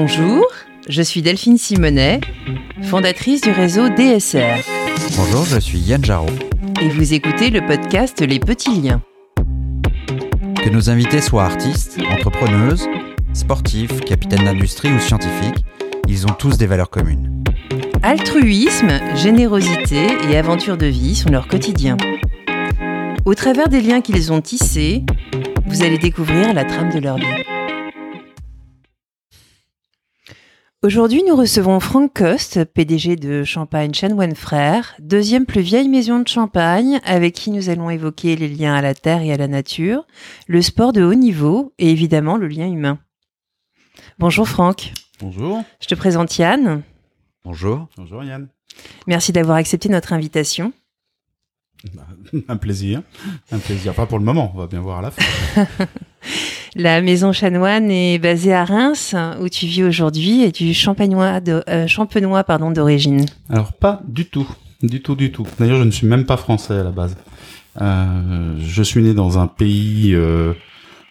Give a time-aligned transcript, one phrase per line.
[0.00, 0.46] Bonjour,
[0.88, 2.20] je suis Delphine Simonet,
[2.82, 4.62] fondatrice du réseau DSR.
[5.16, 6.30] Bonjour, je suis Yann Jarot.
[6.80, 9.02] Et vous écoutez le podcast Les Petits Liens.
[10.62, 12.86] Que nos invités soient artistes, entrepreneuses,
[13.32, 15.64] sportifs, capitaines d'industrie ou scientifiques,
[16.06, 17.42] ils ont tous des valeurs communes.
[18.04, 21.96] Altruisme, générosité et aventure de vie sont leur quotidien.
[23.24, 25.02] Au travers des liens qu'ils ont tissés,
[25.66, 27.57] vous allez découvrir la trame de leur vie.
[30.84, 36.28] Aujourd'hui, nous recevons Franck Coste, PDG de Champagne Chanoine Frères, deuxième plus vieille maison de
[36.28, 40.06] Champagne, avec qui nous allons évoquer les liens à la terre et à la nature,
[40.46, 43.00] le sport de haut niveau et évidemment le lien humain.
[44.20, 44.92] Bonjour Franck.
[45.18, 45.64] Bonjour.
[45.80, 46.84] Je te présente Yann.
[47.44, 47.88] Bonjour.
[47.96, 48.46] Bonjour Yann.
[49.08, 50.72] Merci d'avoir accepté notre invitation.
[52.48, 53.02] Un plaisir.
[53.50, 53.94] Un plaisir.
[53.94, 55.66] Pas pour le moment, on va bien voir à la fin.
[56.80, 61.64] La maison chanoine est basée à Reims, où tu vis aujourd'hui, et du champenois de,
[61.68, 63.26] euh, champenois pardon d'origine.
[63.50, 64.48] Alors pas du tout,
[64.80, 65.44] du tout, du tout.
[65.58, 67.16] D'ailleurs, je ne suis même pas français à la base.
[67.80, 70.52] Euh, je suis né dans un pays euh,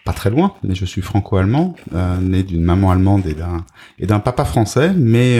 [0.06, 3.66] pas très loin, mais je suis franco-allemand, euh, né d'une maman allemande et d'un
[3.98, 5.38] et d'un papa français, mais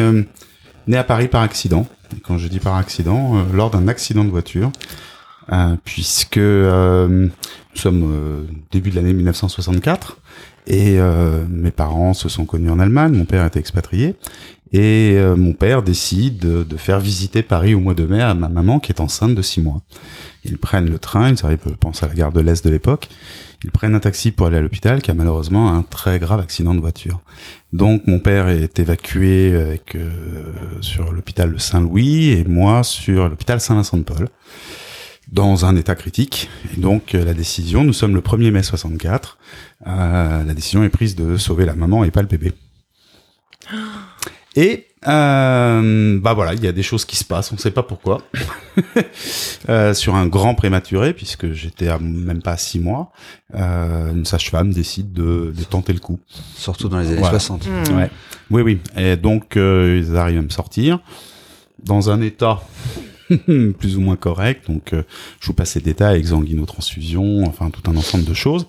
[0.86, 1.86] né à Paris par accident.
[2.14, 4.72] Et quand je dis par accident, lors d'un accident de voiture,
[5.84, 10.18] puisque euh, nous sommes euh, début de l'année 1964
[10.66, 14.16] et euh, mes parents se sont connus en Allemagne, mon père était expatrié
[14.72, 18.34] et euh, mon père décide de, de faire visiter Paris au mois de mai à
[18.34, 19.80] ma maman qui est enceinte de six mois.
[20.44, 23.08] Ils prennent le train, ils arrivent, je pense à la gare de l'Est de l'époque,
[23.64, 26.74] ils prennent un taxi pour aller à l'hôpital qui a malheureusement un très grave accident
[26.74, 27.20] de voiture.
[27.72, 30.10] Donc mon père est évacué avec, euh,
[30.80, 34.28] sur l'hôpital de Saint-Louis et moi sur l'hôpital Saint-Vincent-de-Paul
[35.30, 36.48] dans un état critique.
[36.76, 39.38] Et donc euh, la décision, nous sommes le 1er mai 64,
[39.86, 42.52] euh, la décision est prise de sauver la maman et pas le bébé.
[44.56, 47.70] Et euh, bah voilà, il y a des choses qui se passent, on ne sait
[47.70, 48.22] pas pourquoi.
[49.68, 53.12] Euh, sur un grand prématuré, puisque j'étais à même pas à six mois,
[53.54, 56.20] euh, une sage-femme décide de, de tenter le coup.
[56.54, 57.38] Surtout dans les années Voilà.
[57.38, 57.66] 60.
[57.66, 57.96] Hmm.
[57.98, 58.10] Ouais.
[58.50, 58.80] Oui, oui.
[58.96, 61.00] Et donc, euh, ils arrivent à me sortir
[61.84, 62.60] dans un état
[63.78, 64.68] plus ou moins correct.
[64.68, 65.02] Donc, euh,
[65.40, 68.66] je vous passe ces détails, exsanguino-transfusion, enfin, tout un ensemble de choses.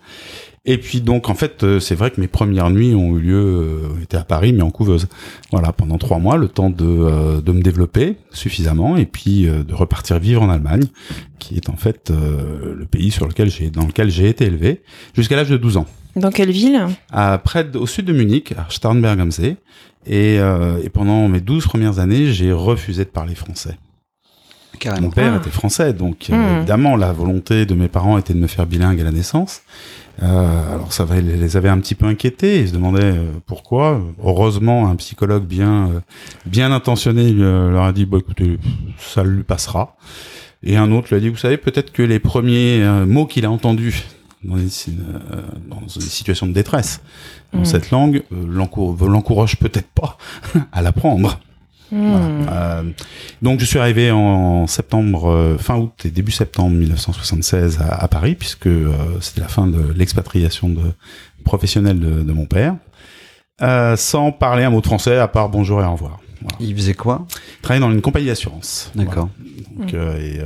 [0.66, 3.42] Et puis, donc, en fait, euh, c'est vrai que mes premières nuits ont eu lieu,
[3.42, 5.08] euh, étaient à Paris, mais en couveuse.
[5.52, 9.64] Voilà, pendant trois mois, le temps de, euh, de me développer suffisamment et puis euh,
[9.64, 10.84] de repartir vivre en Allemagne,
[11.40, 14.82] qui est en fait euh, le pays sur lequel j'ai, dans lequel j'ai été élevé
[15.16, 16.86] jusqu'à l'âge de 12 ans Dans quelle ville?
[17.10, 19.56] À près au sud de Munich, à Starnberg am See.
[20.06, 23.78] Et, euh, et pendant mes 12 premières années, j'ai refusé de parler français.
[24.80, 25.08] Carrément.
[25.08, 25.38] Mon père Ah.
[25.38, 26.58] était français, donc euh, Hmm.
[26.58, 29.62] évidemment, la volonté de mes parents était de me faire bilingue à la naissance.
[30.22, 34.02] Euh, alors ça va- les avait un petit peu inquiétés, ils se demandaient euh, pourquoi.
[34.24, 36.00] Heureusement, un psychologue bien euh,
[36.46, 38.58] bien intentionné euh, leur a dit, bon écoutez,
[38.98, 39.96] ça lui passera.
[40.62, 43.46] Et un autre lui a dit, vous savez, peut-être que les premiers euh, mots qu'il
[43.46, 44.04] a entendus
[44.44, 44.68] dans une,
[45.32, 47.02] euh, dans une situation de détresse
[47.54, 47.66] dans Hmm.
[47.66, 50.18] cette langue euh, l'encour- l'encourage peut-être pas
[50.74, 51.40] à l'apprendre.
[51.92, 52.44] Hmm.
[52.44, 52.80] Voilà.
[52.80, 52.84] Euh,
[53.42, 58.08] donc je suis arrivé en septembre, euh, fin août et début septembre 1976 à, à
[58.08, 58.92] Paris, puisque euh,
[59.22, 60.82] c'était la fin de l'expatriation de,
[61.44, 62.76] professionnelle de, de mon père,
[63.98, 66.20] sans parler un mot de français à part bonjour et au revoir.
[66.42, 66.56] Voilà.
[66.62, 67.26] Il faisait quoi?
[67.58, 68.92] Je travaillais dans une compagnie d'assurance.
[68.96, 69.30] D'accord.
[69.94, 70.40] Et,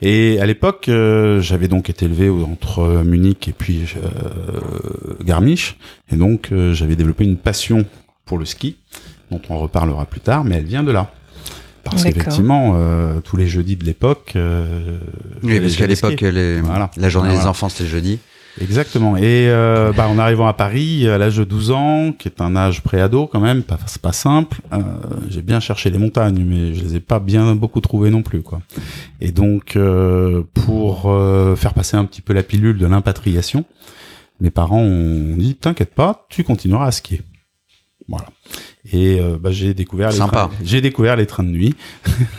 [0.00, 0.90] et à l'époque,
[1.38, 3.94] j'avais donc été élevé entre Munich et puis
[5.24, 5.76] Garmisch,
[6.10, 7.84] et donc j'avais développé une passion
[8.24, 8.76] pour le ski,
[9.34, 11.10] dont on reparlera plus tard, mais elle vient de là.
[11.82, 14.98] Parce qu'effectivement, euh, tous les jeudis de l'époque, euh,
[15.42, 16.90] Oui, parce qu'à l'époque, Voilà.
[16.96, 18.18] la journée des enfants, c'était jeudi.
[18.60, 19.16] Exactement.
[19.16, 22.54] Et euh, bah, en arrivant à Paris, à l'âge de 12 ans, qui est un
[22.54, 24.78] âge préado quand même, pas, c'est pas simple, euh,
[25.28, 28.42] j'ai bien cherché les montagnes, mais je les ai pas bien beaucoup trouvées non plus.
[28.42, 28.60] quoi.
[29.20, 33.64] Et donc, euh, pour euh, faire passer un petit peu la pilule de l'impatriation,
[34.40, 37.22] mes parents ont dit, t'inquiète pas, tu continueras à skier.
[38.08, 38.26] Voilà.
[38.92, 40.32] Et euh, bah, j'ai découvert les Sympa.
[40.36, 41.74] trains, j'ai découvert les trains de nuit,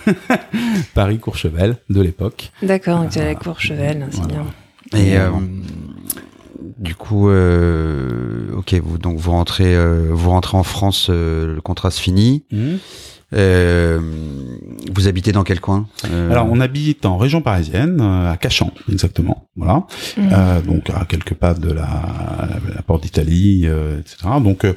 [0.94, 2.52] Paris Courchevel de l'époque.
[2.62, 4.34] D'accord, donc tu es à la Courchevel, c'est Voilà.
[4.92, 5.00] bien.
[5.00, 5.30] Et euh,
[6.78, 11.62] du coup, euh, ok, vous donc vous rentrez, euh, vous rentrez en France, euh, le
[11.62, 12.44] contrat se finit.
[12.52, 12.78] Mhm.
[13.34, 14.00] Euh,
[14.94, 18.72] vous habitez dans quel coin Euh, Alors, on habite en région parisienne, euh, à Cachan,
[18.90, 19.48] exactement.
[19.56, 19.88] Voilà.
[20.20, 21.90] Euh, donc, à quelques pas de la,
[22.74, 24.18] la porte d'Italie, euh, etc.
[24.42, 24.74] Donc, euh,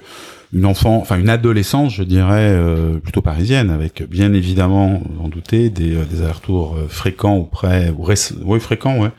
[0.53, 5.29] une enfant, enfin une adolescence, je dirais, euh, plutôt parisienne, avec bien évidemment, vous en
[5.29, 8.06] doutez, des, euh, des allers-retours euh, fréquents auprès, ou
[8.45, 9.11] oui, fréquents, ouais,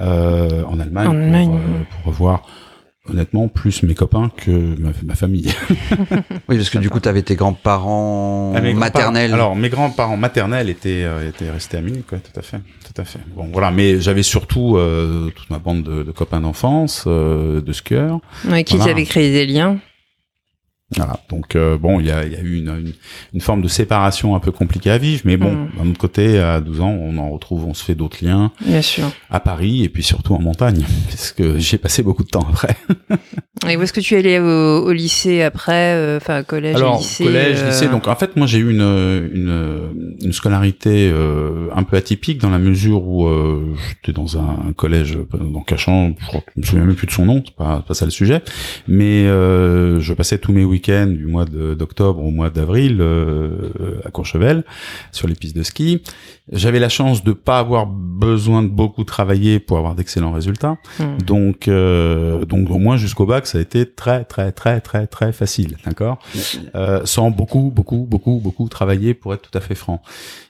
[0.00, 2.42] euh, en Allemagne, En pour, Allemagne, euh, pour revoir
[3.06, 4.50] honnêtement plus mes copains que
[4.80, 5.52] ma, ma famille.
[6.48, 9.34] oui, parce que du coup, tu avais tes grands-parents Ah, mes grands-parents- maternels.
[9.34, 13.00] Alors, mes grands-parents maternels étaient, euh, étaient restés à Munich, quoi, tout à fait, tout
[13.00, 13.18] à fait.
[13.36, 17.72] Bon, voilà, mais j'avais surtout euh, toute ma bande de, de copains d'enfance, euh, de
[17.72, 18.20] skieurs.
[18.48, 18.92] Ouais, qui Voilà.
[18.92, 19.78] t'avait créé des liens.
[20.96, 21.18] Voilà.
[21.28, 22.92] Donc euh, bon, il y a, y a eu une, une,
[23.34, 25.68] une forme de séparation un peu compliquée à vivre, mais bon, Mm.
[25.78, 28.82] d'un autre côté, à 12 ans, on en retrouve, on se fait d'autres liens Bien
[28.82, 29.10] sûr.
[29.30, 32.76] à Paris et puis surtout en montagne, parce que j'ai passé beaucoup de temps après.
[33.70, 36.76] Et où est-ce que tu es allé au, au lycée après, euh, enfin collège, et
[36.76, 37.88] Alors lycée collège, euh, lycée.
[37.88, 42.50] Donc en fait, moi j'ai eu une une, une scolarité euh, un peu atypique dans
[42.50, 46.12] la mesure où euh, j'étais dans un, collège euh, dans Cachan.
[46.20, 47.42] Je crois que je me souviens même plus de son nom.
[47.46, 48.42] C'est pas pas ça le sujet.
[48.86, 54.64] Mais euh, je passais tous mes du mois d'octobre au mois d'avril euh, à Courchevel
[55.12, 56.02] sur les pistes de ski.
[56.52, 60.76] J'avais la chance de pas avoir besoin de beaucoup travailler pour avoir d'excellents résultats.
[60.98, 61.16] Hmm.
[61.24, 65.32] Donc, euh, donc au moins jusqu'au bac, ça a été très, très, très, très, très
[65.32, 66.18] facile, d'accord?
[66.74, 70.02] Euh, Sans beaucoup, beaucoup, beaucoup, beaucoup travailler, pour être tout à fait franc.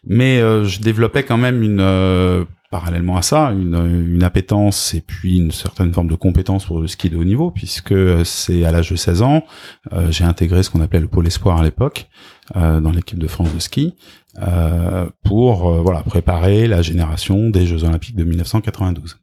[0.05, 3.77] Mais euh, je développais quand même une, euh, parallèlement à ça, une,
[4.17, 7.53] une appétence et puis une certaine forme de compétence pour le ski de haut niveau,
[7.53, 7.95] puisque
[8.25, 9.45] c'est à l'âge de 16 ans,
[9.93, 12.09] euh, j'ai intégré ce qu'on appelait le pôle espoir à l'époque,
[12.57, 13.95] euh, dans l'équipe de France de ski,
[14.43, 19.19] euh, pour euh, voilà préparer la génération des Jeux Olympiques de 1992.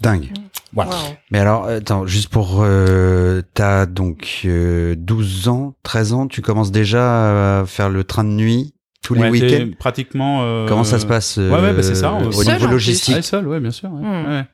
[0.00, 0.32] Dingue.
[0.72, 0.92] Voilà.
[0.92, 0.96] Wow.
[1.30, 2.62] Mais alors, attends, juste pour...
[2.62, 8.24] Euh, T'as donc euh, 12 ans, 13 ans, tu commences déjà à faire le train
[8.24, 8.74] de nuit?
[9.04, 10.40] Tous les Ouais, week-ends j'ai Pratiquement.
[10.42, 12.58] euh, Comment ça se passe euh, ouais, ouais, bah, c'est ça, au on- Seul, en
[12.58, 13.92] niveau logistique Ouais, seul, ouais, bien sûr.
[13.92, 14.02] Ouais,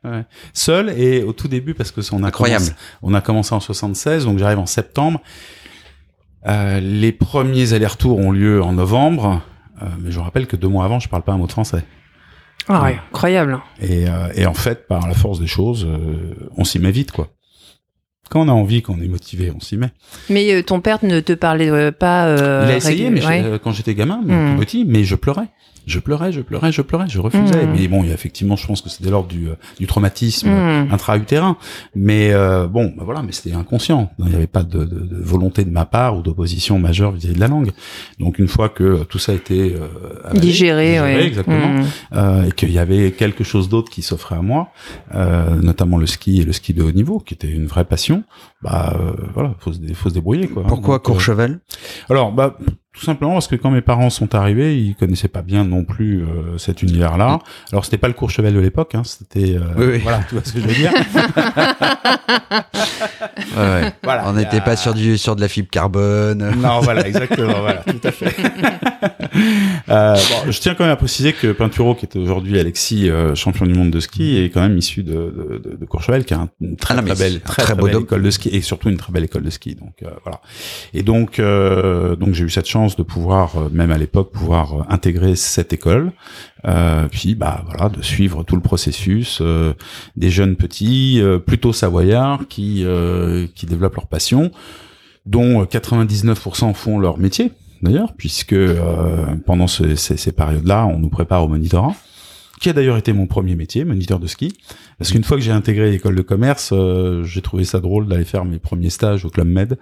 [0.05, 0.25] ouais, ouais.
[0.52, 2.64] Seul et au tout début parce que on a Incroyable.
[2.64, 5.20] commencé, on a commencé en 76, donc j'arrive en septembre.
[6.47, 9.43] Euh, les premiers allers-retours ont lieu en novembre,
[9.82, 11.53] euh, mais je vous rappelle que deux mois avant, je parle pas un mot de
[11.53, 11.85] français.
[12.69, 13.58] Ah ouais, incroyable.
[13.81, 17.11] Et, euh, et en fait, par la force des choses, euh, on s'y met vite,
[17.12, 17.29] quoi.
[18.31, 19.91] Quand on a envie, quand on est motivé, on s'y met.
[20.31, 22.27] Mais euh, ton père ne te parlait euh, pas.
[22.29, 23.43] euh, Il a essayé, régul- mais ouais.
[23.44, 24.59] euh, quand j'étais gamin, mais Hmm.
[24.59, 25.49] petit, mais je pleurais.
[25.87, 27.67] Je pleurais, je pleurais, je pleurais, je refusais.
[27.67, 27.73] Hmm.
[27.75, 29.87] Mais bon, il y a effectivement, je pense que c'est de l'ordre du, euh, du
[29.87, 30.88] traumatisme Hmm.
[30.93, 31.56] intra-utérin.
[31.94, 34.11] Mais euh, bon, bah voilà, mais c'était inconscient.
[34.19, 37.35] Il n'y avait pas de, de- de volonté de ma part ou d'opposition majeure vis-à-vis
[37.35, 37.71] de la langue.
[38.19, 39.88] Donc une fois que euh, tout ça a été euh,
[40.25, 41.25] avalé, Digéré, ouais.
[41.27, 41.85] exactement, Hmm.
[42.15, 44.69] euh, et qu'il y avait quelque chose d'autre qui s'offrait à moi,
[45.15, 48.23] euh, notamment le ski et le ski de haut niveau, qui était une vraie passion.
[48.62, 50.65] Bah euh, voilà, faut se, dé- faut se débrouiller quoi.
[50.65, 51.61] Pourquoi Donc, euh, Courchevel?
[52.11, 52.56] alors, bah,
[52.92, 56.22] tout simplement parce que quand mes parents sont arrivés, ils connaissaient pas bien non plus
[56.22, 57.38] euh, cet univers-là.
[57.72, 59.98] Alors, c'était pas le Courchevel de l'époque, hein, c'était euh, Oui, oui.
[60.02, 60.92] voilà, tu vois ce que je veux dire.
[63.56, 63.92] Ouais, ouais.
[64.02, 66.52] voilà, On n'était a- pas sur du sur de la fibre carbone.
[66.60, 68.34] Non, voilà, exactement, voilà, tout à fait.
[69.88, 73.34] euh, bon, je tiens quand même à préciser que Pinturo, qui est aujourd'hui Alexis, euh,
[73.34, 76.34] champion du monde de ski, est quand même issu de, de, de, de Courchevel, qui
[76.34, 78.31] a un- une très, Ah très belle, un très, très très beau belle école de
[78.31, 79.75] ski, et surtout une très belle école de ski.
[79.75, 80.40] Donc euh, voilà.
[80.94, 84.75] Et donc, euh, donc j'ai eu cette chance de pouvoir, euh, même à l'époque, pouvoir
[84.75, 86.12] euh, intégrer cette école.
[86.66, 89.42] Euh, puis bah voilà, de suivre tout le processus
[90.16, 92.84] des jeunes petits, plutôt savoyards, qui
[93.54, 94.50] qui développent leur passion,
[95.26, 97.52] dont euh, 99% font leur métier
[97.82, 98.54] d'ailleurs, puisque
[99.46, 101.94] pendant ce- ces, ces périodes-là, on nous prépare au monitorat,
[102.60, 104.52] qui a d'ailleurs été mon premier métier, moniteur de ski.
[104.98, 108.24] Parce qu'une fois que j'ai intégré l'école de commerce, euh, j'ai trouvé ça drôle d'aller
[108.24, 109.78] faire mes premiers stages au Club Med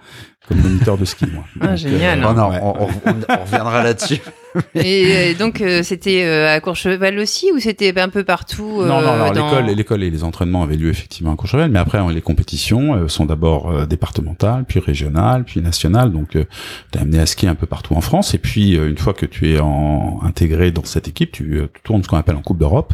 [0.47, 1.25] comme moniteur de ski.
[1.31, 1.43] Moi.
[1.59, 2.25] Ah, génial.
[2.27, 2.59] Oh non, ouais.
[2.61, 2.87] on, on-
[3.29, 4.19] on reviendra là-dessus.
[4.75, 8.87] Et euh, donc, euh, c'était euh, à Courchevel aussi ou c'était un peu partout euh,
[8.87, 11.79] Non, non, alors dans- l'école, l'école et les entraînements avaient lieu effectivement à Courchevel, mais
[11.79, 16.11] après les compétitions euh, sont d'abord euh, départementales, puis régionales, puis nationales.
[16.11, 16.45] Donc, euh,
[16.91, 18.33] t'es amené à skier un peu partout en France.
[18.33, 21.67] Et puis, euh, une fois que tu es en, intégré dans cette équipe, tu, euh,
[21.73, 22.93] tu tournes ce qu'on appelle en Coupe d'Europe.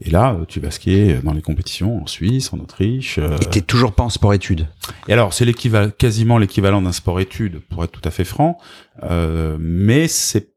[0.00, 3.18] Et là, euh, tu vas skier dans les compétitions en Suisse, en Autriche.
[3.18, 4.66] euh, Et t'es toujours pas en sport-études.
[5.08, 8.58] et alors, c'est l'équivalent, quasiment l'équivalent d'un sport-études, pour être tout à fait franc,
[9.02, 10.53] euh, mais c'est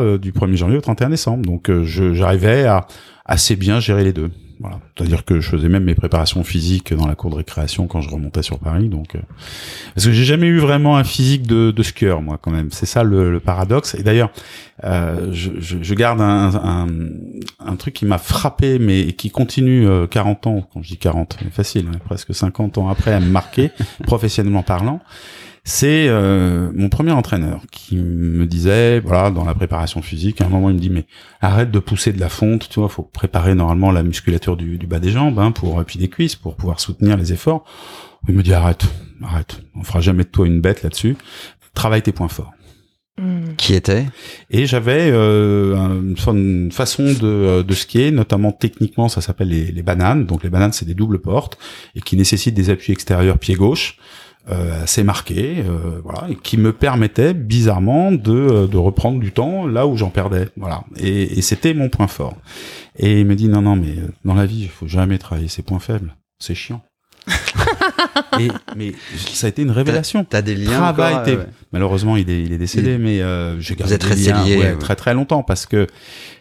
[0.00, 1.44] euh, du 1er janvier au 31 décembre.
[1.44, 2.86] Donc, euh, j'arrivais à
[3.24, 4.30] assez bien gérer les deux.
[4.60, 4.80] Voilà.
[4.96, 8.10] C'est-à-dire que je faisais même mes préparations physiques dans la cour de récréation quand je
[8.10, 8.88] remontais sur Paris.
[8.88, 9.20] Donc, euh,
[9.94, 12.70] parce que j'ai jamais eu vraiment un physique de, de skieur, moi, quand même.
[12.72, 13.94] C'est ça le, le paradoxe.
[13.94, 14.30] Et d'ailleurs,
[14.82, 16.86] euh, je, je, je garde un, un,
[17.64, 21.36] un truc qui m'a frappé, mais qui continue euh, 40 ans, quand je dis 40,
[21.40, 23.70] c'est facile, hein, presque 50 ans après, à me marquer,
[24.04, 25.00] professionnellement parlant.
[25.70, 30.48] C'est euh, mon premier entraîneur qui me disait, voilà, dans la préparation physique, à un
[30.48, 31.04] moment il me dit, mais
[31.42, 34.86] arrête de pousser de la fonte, tu vois, faut préparer normalement la musculature du, du
[34.86, 37.66] bas des jambes, hein, pour puis des cuisses, pour pouvoir soutenir les efforts.
[38.30, 38.86] Il me dit, arrête,
[39.22, 41.18] arrête, on fera jamais de toi une bête là-dessus.
[41.74, 42.54] Travaille tes points forts.
[43.20, 43.52] Hmm.
[43.58, 44.06] Qui était
[44.50, 49.70] Et j'avais euh, une, fa- une façon de, de skier, notamment techniquement, ça s'appelle les,
[49.70, 50.24] les bananes.
[50.24, 51.58] Donc les bananes, c'est des doubles portes
[51.94, 53.98] et qui nécessitent des appuis extérieurs pied gauche.
[54.50, 59.86] Euh, assez marqués, euh, voilà, qui me permettaient bizarrement de, de reprendre du temps là
[59.86, 60.84] où j'en perdais, voilà.
[60.96, 62.34] Et, et c'était mon point fort.
[62.96, 65.48] Et il me dit non non mais euh, dans la vie il faut jamais travailler
[65.48, 66.80] ses points faibles, c'est chiant.
[68.40, 70.24] et mais ça a été une révélation.
[70.28, 71.46] T'as des liens Travail, encore, t'es- ouais.
[71.72, 74.76] Malheureusement, il est, il est décédé, Il- mais euh, j'ai gardé êtes liés, ouais, ouais.
[74.78, 75.86] très très longtemps parce que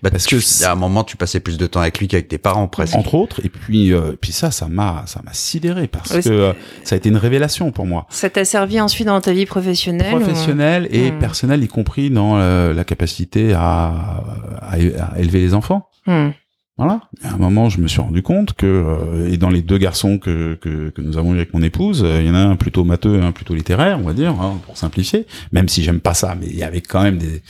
[0.03, 2.27] Bah, parce tu- que à un moment, tu passais plus de temps avec lui qu'avec
[2.29, 2.95] tes parents, presque.
[2.95, 6.29] entre autres, et puis euh, puis ça, ça m'a ça m'a sidéré parce Ouais, que
[6.29, 9.45] euh, ça a été une révélation pour moi, Ça t'a servi ensuite dans ta vie
[9.45, 11.19] professionnelle ou- professionnelle et Hmm.
[11.19, 14.21] personnelle, y compris dans euh, la capacité à,
[14.61, 15.89] à, à élever les enfants.
[16.05, 16.29] Hmm.
[16.77, 17.01] Voilà.
[17.23, 20.19] À un moment, je me suis rendu compte que, euh, et dans les deux garçons
[20.19, 22.55] que, que, que nous avons eu avec mon épouse, euh, il y en a un
[22.55, 25.25] plutôt matheux et un plutôt littéraire, on va dire, hein, pour simplifier.
[25.51, 27.41] Même si j'aime pas ça, mais il y avait quand même des.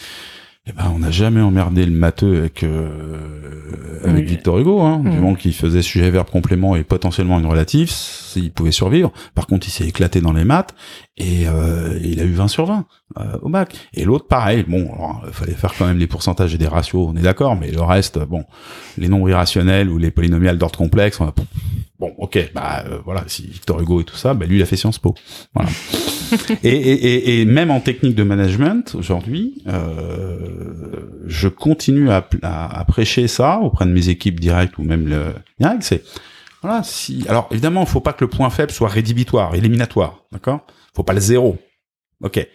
[0.70, 2.90] Eh ben, on n'a jamais emmerdé le matheux avec euh,
[4.04, 4.30] avec Oui.
[4.32, 5.16] Victor Hugo, hein, du Mm.
[5.16, 7.90] moment qu'il faisait sujet verbe complément et potentiellement une relative,
[8.36, 9.12] il pouvait survivre.
[9.34, 10.76] Par contre, il s'est éclaté dans les maths
[11.18, 12.86] et euh, il a eu 20 sur 20
[13.18, 13.76] euh, au bac.
[13.94, 14.66] Et l'autre, pareil.
[14.68, 17.56] Bon, alors, il fallait faire quand même les pourcentages et des ratios, on est d'accord,
[17.56, 18.44] mais le reste, bon,
[18.98, 21.34] les nombres irrationnels ou les polynomiales d'ordre complexe, on a...
[22.00, 24.66] bon, ok, bah euh, voilà, si Victor Hugo et tout ça, bah lui, il a
[24.66, 25.16] fait Sciences Po.
[25.54, 25.70] Voilà.
[26.64, 30.38] et, et, et, et même en technique de management, aujourd'hui, euh,
[31.26, 35.34] je continue à, à, à prêcher ça auprès de mes équipes directes ou même le
[35.60, 36.04] direct, c'est
[36.62, 40.66] voilà, si alors évidemment, il faut pas que le point faible soit rédhibitoire, éliminatoire, d'accord?
[40.96, 41.58] Faut pas le zéro.
[42.24, 42.46] OK.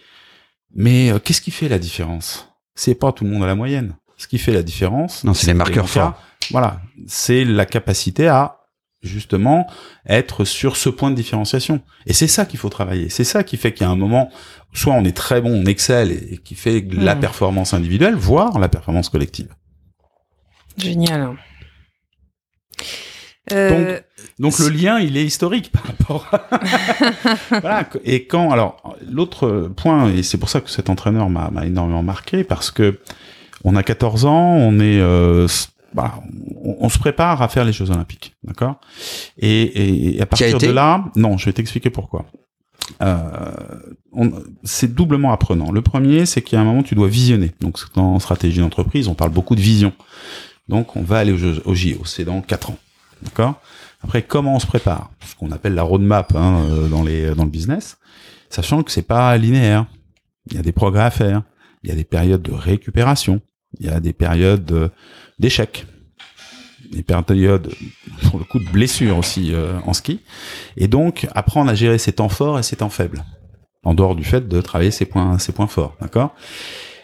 [0.75, 2.49] Mais euh, qu'est-ce qui fait la différence?
[2.75, 3.95] C'est pas tout le monde à la moyenne.
[4.17, 6.15] Ce qui fait la différence, Non, c'est les marqueurs forts.
[6.51, 8.59] Voilà, c'est la capacité à
[9.03, 9.67] justement
[10.09, 11.81] être sur ce point de différenciation.
[12.07, 13.09] Et c'est ça qu'il faut travailler.
[13.09, 14.31] C'est ça qui fait qu'il y a un moment,
[14.73, 17.21] soit on est très bon, on excelle et, et qui fait la Mm.
[17.21, 19.49] performance individuelle, voire la performance collective.
[20.77, 21.37] Génial.
[23.53, 23.99] Euh,
[24.39, 26.29] Donc le lien, il est historique par rapport.
[26.33, 26.61] À...
[27.61, 27.89] voilà.
[28.05, 32.03] Et quand alors l'autre point et c'est pour ça que cet entraîneur m'a m'a énormément
[32.05, 33.01] marqué parce que
[33.65, 35.47] on a 14 ans, on est euh,
[35.95, 36.15] voilà,
[36.63, 38.81] on, on se prépare à faire les Jeux Olympiques, d'accord?
[39.39, 42.27] Et, et, et à partir de là, non, je vais t'expliquer pourquoi.
[43.01, 43.31] Euh,
[44.65, 45.71] c'est doublement apprenant.
[45.71, 47.53] Le premier, c'est qu'il y a un moment, tu dois visionner.
[47.61, 49.93] Donc, en stratégie d'entreprise, on parle beaucoup de vision.
[50.69, 52.05] Donc, on va aller au, Jeux- au JO.
[52.05, 52.79] C'est dans quatre ans.
[53.23, 53.55] D'accord?
[54.03, 55.11] Après, comment on se prépare?
[55.27, 57.99] Ce qu'on appelle la roadmap hein, euh, dans, les, dans le business.
[58.51, 59.87] Sachant que c'est pas linéaire.
[60.51, 61.43] Il y a des progrès à faire.
[61.85, 63.41] Il y a des périodes de récupération.
[63.81, 64.91] Il y a des périodes de-
[65.43, 65.87] d'échec.
[66.93, 67.71] Des périodes,
[68.29, 70.21] pour le coup, de blessures aussi euh, en ski.
[70.77, 73.25] Et donc, apprendre à gérer ses temps forts et ses temps faibles.
[73.85, 75.97] En dehors du fait de travailler ses points, ses points forts.
[76.01, 76.35] D'accord?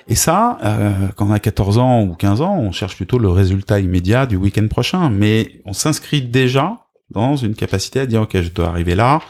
[0.06, 3.28] Et ça, euh, quand on a 14 ans ou 15 ans, on cherche plutôt le
[3.28, 6.76] résultat immédiat du week-end prochain, mais on s'inscrit déjà
[7.10, 9.20] dans une capacité à dire, OK, je dois arriver là,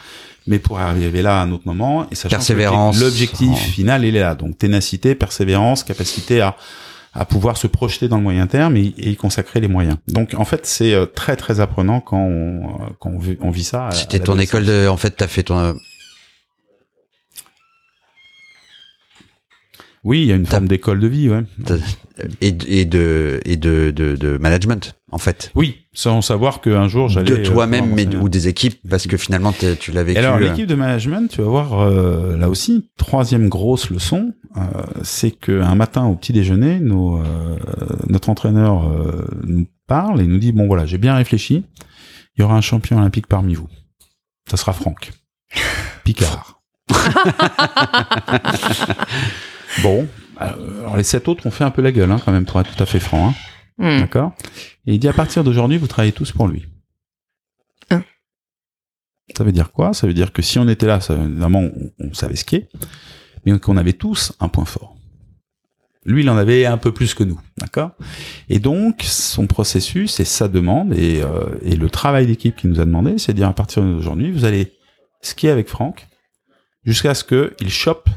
[0.47, 2.99] mais pour arriver là à un autre moment, et sachant que Persévérance.
[2.99, 3.55] l'objectif Oh.
[3.55, 4.35] final, il est là.
[4.35, 6.55] Donc, ténacité, persévérance, capacité à,
[7.13, 9.97] à pouvoir se projeter dans le moyen terme et, et y consacrer les moyens.
[10.07, 13.49] Donc, en fait, c'est euh, très, très apprenant quand on, euh, quand on vit, on
[13.49, 13.89] vit ça.
[13.91, 15.75] C'était ton école de, en fait, t'as fait ton,
[20.03, 21.43] Oui, il y a une forme d'école de vie, ouais.
[22.41, 25.51] et, et de, et de, de, de management, en fait.
[25.55, 27.29] Oui, sans savoir qu'un jour j'allais...
[27.31, 30.19] De euh, toi-même, mais, ou des équipes, parce que finalement, tu l'as Et vécu.
[30.19, 34.61] alors, euh, l'équipe de management, tu vas voir, euh, là aussi, troisième grosse leçon, euh,
[35.03, 37.57] c'est qu'un matin au petit déjeuner, nos, euh,
[38.07, 38.89] notre entraîneur
[39.45, 41.65] nous parle et nous dit, bon voilà, j'ai bien réfléchi,
[42.37, 43.67] il y aura un champion olympique parmi vous.
[44.49, 45.11] Ça sera Franck.
[46.05, 46.61] Picard.
[49.81, 50.07] bon,
[50.37, 52.75] alors les sept autres ont fait un peu la gueule, hein, quand même, pour être
[52.75, 53.29] tout à fait franc.
[53.29, 53.97] Hein.
[53.97, 53.99] hmm.
[54.01, 54.33] D'accord?
[54.87, 56.65] Et il dit à partir d'aujourd'hui, vous travaillez tous pour lui.
[57.89, 58.03] Hein.
[59.37, 59.93] Ça veut dire quoi?
[59.93, 62.69] Ça veut dire que si on était là, ça, évidemment, on, on savait skier,
[63.45, 64.95] mais qu'on avait tous un point fort.
[66.05, 67.91] Lui, il en avait un peu plus que nous, d'accord?
[68.47, 72.79] Et donc, son processus et sa demande et, euh, et le travail d'équipe qu'il nous
[72.79, 74.73] a demandé, c'est de dire à partir d'aujourd'hui, vous allez
[75.21, 76.07] skier avec Franck
[76.85, 78.09] jusqu'à ce qu'il chope,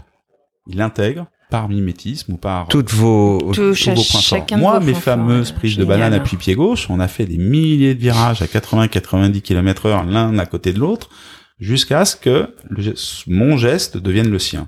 [0.69, 5.03] il intègre par mimétisme ou par toutes vos, Tout- tous vos points Moi, mes forts,
[5.03, 5.57] fameuses ouais.
[5.57, 9.43] prises de banane appui pied gauche, on a fait des milliers de virages à 80-90
[9.43, 11.11] km heure l'un à côté de l'autre,
[11.61, 12.95] jusqu'à ce que le
[13.27, 14.67] mon geste devienne le sien.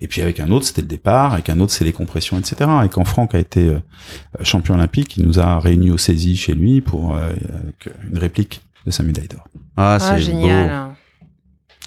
[0.00, 2.68] Et puis avec un autre, c'était le départ, avec un autre, c'est les compressions, etc.
[2.84, 3.78] Et quand Franck a été euh,
[4.42, 7.28] champion olympique, il nous a réunis au saisie chez lui pour euh,
[7.62, 9.44] avec une réplique de sa médaille d'or.
[9.76, 10.68] Ah, Ah, c'est génial.
[10.88, 10.89] beau.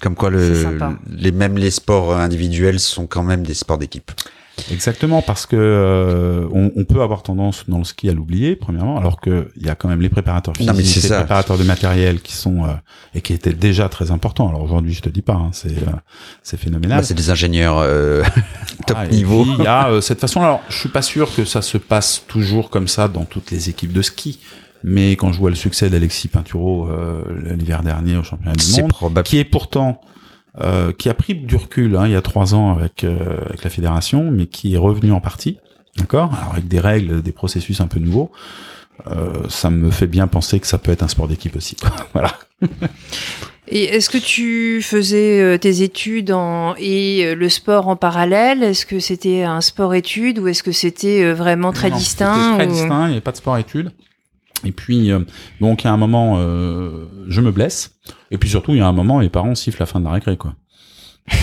[0.04, 0.52] Comme quoi, le,
[1.10, 4.12] les, même les sports individuels sont quand même des sports d'équipe.
[4.70, 8.98] Exactement, parce que euh, on, on peut avoir tendance dans le ski à l'oublier, premièrement,
[8.98, 11.18] alors que il y a quand même les préparateurs Non, mais physiques, c'est les ça.
[11.20, 12.68] préparateurs de matériel qui sont euh,
[13.14, 14.46] et qui étaient déjà très importants.
[14.50, 15.90] Alors aujourd'hui, je te dis pas, hein, c'est euh,
[16.42, 16.98] c'est phénoménal.
[16.98, 18.22] Bah, c'est des ingénieurs euh,
[18.86, 19.46] top Ah, niveau.
[19.58, 20.42] Il y a euh, cette façon.
[20.42, 23.70] Alors, je suis pas sûr que ça se passe toujours comme ça dans toutes les
[23.70, 24.38] équipes de ski.
[24.86, 27.22] Mais quand je vois le succès d'Alexis Pinturo euh,
[27.56, 29.26] l'hiver dernier au championnat du monde, probable.
[29.26, 29.98] qui est pourtant
[30.60, 33.64] euh, qui a pris du recul hein, il y a trois ans avec euh, avec
[33.64, 35.56] la fédération, mais qui est revenu en partie,
[35.96, 38.30] d'accord, Alors, avec des règles, des processus un peu nouveaux.
[39.08, 41.76] Euh, ça me fait bien penser que ça peut être un sport d'équipe aussi.
[42.12, 42.32] voilà.
[43.66, 46.74] Et est-ce que tu faisais euh, tes études en...
[46.78, 48.62] et euh, le sport en parallèle?
[48.62, 52.66] Est-ce que c'était un sport-études ou est-ce que c'était vraiment très Non, distinct c'était Très
[52.66, 53.90] ou- distinct, il n'y avait pas de sport-études.
[54.64, 55.20] Et puis, euh,
[55.60, 57.92] donc, à un moment, euh, je me blesse.
[58.30, 60.12] Et puis surtout, il y a un moment, mes parents sifflent la fin de la
[60.12, 60.54] récré, quoi.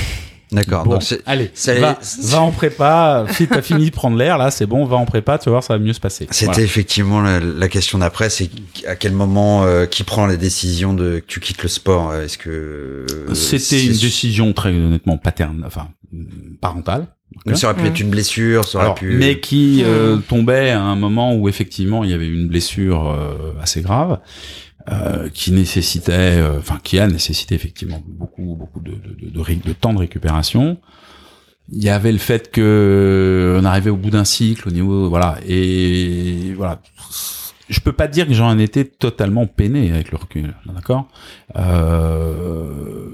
[0.52, 0.84] D'accord.
[0.84, 1.50] Bon, allez,
[1.80, 3.26] va, va en prépa.
[3.32, 5.64] Si t'as fini de prendre l'air, là, c'est bon, va en prépa, tu vas voir,
[5.64, 6.28] ça va mieux se passer.
[6.30, 6.62] C'était Voilà.
[6.64, 8.50] effectivement la, la question d'après, c'est
[8.86, 12.38] à quel moment euh, qui prend la décision de que tu quittes le sport Est-ce
[12.38, 15.88] que euh, C'était une décision très honnêtement paterne, enfin,
[16.60, 17.08] parentale.
[17.46, 19.12] Donc ça aurait pu être une blessure, ça aurait Alors, pu.
[19.18, 20.22] mais qui euh, Mm.
[20.24, 24.20] tombait à un moment où effectivement il y avait une blessure euh, assez grave,
[24.92, 29.74] euh, qui nécessitait, euh, enfin qui a nécessité effectivement beaucoup beaucoup de, de, de, de
[29.74, 30.78] temps de récupération.
[31.72, 35.08] Il y avait le fait que euh, on arrivait au bout d'un cycle au niveau,
[35.10, 36.82] voilà, et voilà.
[37.70, 41.08] Je peux pas dire que j'en étais totalement peiné avec le recul, d'accord?
[41.56, 43.06] Euh,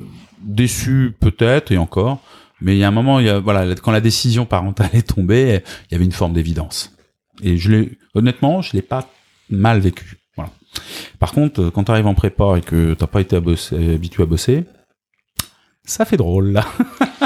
[0.42, 2.20] déçu peut-être et encore.
[2.62, 5.08] Mais il y a un moment, il y a, voilà, quand la décision parentale est
[5.16, 6.92] tombée, il y avait une forme d'évidence.
[7.44, 9.08] Et je l'ai, honnêtement, je l'ai pas
[9.50, 10.18] mal vécu.
[10.36, 10.52] Voilà.
[11.20, 13.94] Par contre, euh, quand tu arrives en prépa et que t'as pas été à bosser-
[13.96, 14.64] habitué à bosser,
[15.84, 16.66] ça fait drôle là.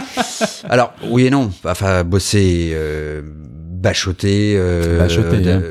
[0.70, 1.50] Alors oui et non.
[1.66, 5.62] Enfin bosser, euh, bachoter, euh, Bachoter, hein,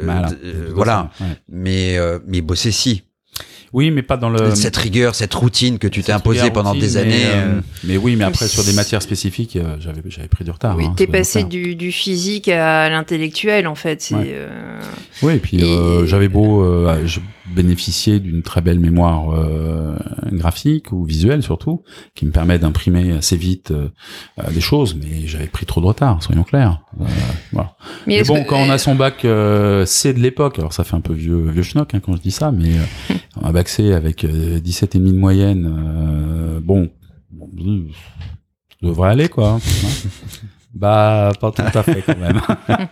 [0.75, 1.11] voilà.
[1.21, 1.27] Ouais.
[1.49, 3.05] Mais euh, mais bosser si.
[3.73, 4.55] Oui, mais pas dans le.
[4.57, 7.25] cette rigueur, cette routine que tu t'es imposée pendant routine, des mais, années.
[7.27, 10.51] euh, euh, mais oui, mais après sur des matières spécifiques, euh, j'avais j'avais pris du
[10.51, 10.77] retard.
[10.77, 14.03] Oui, hein, t'es passé du, du physique à l'intellectuel en fait.
[14.03, 14.31] C'est Ouais.
[14.33, 14.81] euh,
[15.23, 17.21] Oui, et puis euh, Et- j'avais beau euh, je
[17.55, 19.97] bénéficier d'une très belle mémoire euh,
[20.33, 21.83] graphique ou visuelle surtout,
[22.15, 23.89] qui me permet d'imprimer assez vite euh,
[24.39, 26.81] euh, des choses, mais j'avais pris trop de retard, soyons clairs.
[27.01, 27.05] Euh,
[27.53, 27.75] voilà.
[28.07, 30.97] Mais, bon, que- quand on a son bac euh, C de l'époque, alors ça fait
[30.97, 33.93] un peu vieux, vieux schnock hein, quand je dis ça, mais euh, un bac C
[33.93, 36.89] avec euh, 17 et demi de moyenne, euh, bon,
[37.31, 37.49] bon,
[38.81, 39.51] ça devrait aller quoi.
[39.55, 39.61] hein.
[40.75, 42.41] bah, pas tout à fait quand même.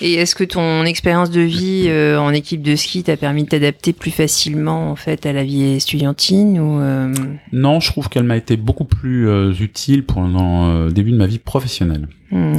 [0.00, 3.48] Et est-ce que ton expérience de vie euh, en équipe de ski t'a permis de
[3.48, 7.14] t'adapter plus facilement en fait à la vie estudiantine ou euh,
[7.52, 11.26] Non, je trouve qu'elle m'a été beaucoup plus euh, utile pendant le début de ma
[11.26, 12.08] vie professionnelle.
[12.30, 12.56] hmm,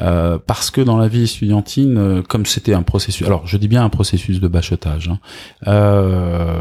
[0.00, 3.66] Euh, parce que dans la vie estudiantine, euh, comme c'était un processus, alors je dis
[3.66, 5.18] bien un processus de bachotage, hein,
[5.66, 6.60] euh,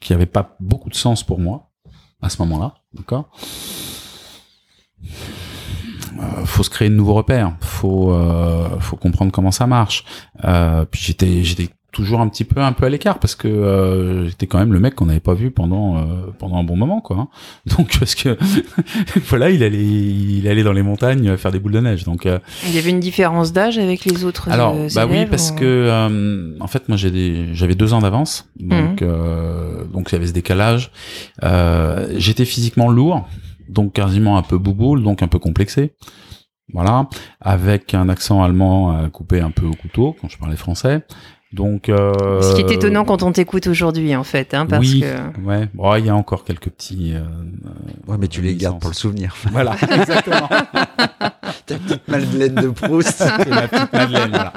[0.00, 1.70] qui avait pas beaucoup de sens pour moi
[2.20, 3.30] à ce moment-là, d'accord?
[6.20, 10.04] Euh, faut se créer de nouveaux repères, faut euh, faut comprendre comment ça marche.
[10.44, 14.26] Euh, puis j'étais j'étais toujours un petit peu un peu à l'écart parce que euh,
[14.28, 16.02] j'étais quand même le mec qu'on n'avait pas vu pendant euh,
[16.40, 17.16] pendant un bon moment quoi.
[17.18, 17.28] hein.
[17.76, 18.36] Donc parce que
[19.28, 22.04] voilà, il allait il allait dans les montagnes faire des boules de neige.
[22.04, 25.26] Donc euh, il y avait une différence d'âge avec les autres alors euh, bah oui
[25.26, 29.84] parce ou- que euh, en fait moi j'ai des j'avais deux ans d'avance donc euh,
[29.92, 30.90] donc il y avait ce décalage.
[31.42, 33.26] Euh, j'étais physiquement lourd
[33.68, 35.94] donc quasiment un peu bouboule donc un peu complexé.
[36.72, 37.08] Voilà,
[37.40, 41.02] avec un accent allemand à couper un peu au couteau quand je parlais français.
[41.52, 45.00] Donc euh, Ce qui est étonnant quand on t'écoute aujourd'hui en fait, hein, parce oui,
[45.00, 45.68] que ouais.
[45.74, 47.12] Bon, il y a encore quelques petits.
[47.14, 47.20] euh,
[48.08, 49.36] Ouais, mais tu les gardes pour le souvenir.
[49.52, 50.48] Voilà, exactement.
[51.66, 53.08] Ta petite Madeleine de Proust.
[53.18, 54.52] C'est petite Madeleine, voilà.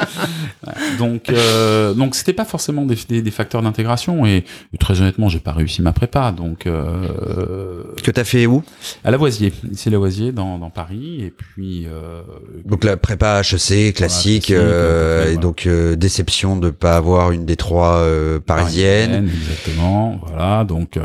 [0.98, 4.44] Donc, euh, donc c'était pas forcément des, des, des facteurs d'intégration et,
[4.80, 6.32] très honnêtement, j'ai pas réussi ma prépa.
[6.32, 8.64] Donc, euh, que t'as fait où?
[9.04, 11.86] à Lavoisier, ici Lavoisier dans, dans Paris et puis.
[11.88, 12.22] Euh,
[12.66, 17.46] Donc la prépa HEC classique, euh, ouais, et donc euh, déception de pas avoir une
[17.46, 19.30] des trois euh, parisiennes.
[19.30, 20.20] Exactement.
[20.28, 20.64] Voilà.
[20.66, 21.04] Donc, euh,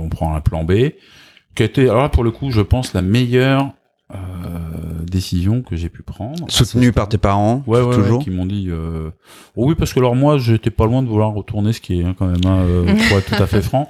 [0.00, 0.90] on prend un plan B
[1.54, 3.72] qui a été, alors là, pour le coup, je pense la meilleure
[4.14, 4.18] euh,
[5.10, 6.44] décision que j'ai pu prendre.
[6.48, 8.18] Soutenu par tes parents, Ouais, ouais, toujours.
[8.18, 8.68] ouais, qui m'ont dit.
[8.70, 9.10] Euh...
[9.56, 12.26] oh oui, parce que alors moi, j'étais pas loin de vouloir retourner skier, hein, quand
[12.26, 13.88] même, hein, euh, pour être tout à fait franc.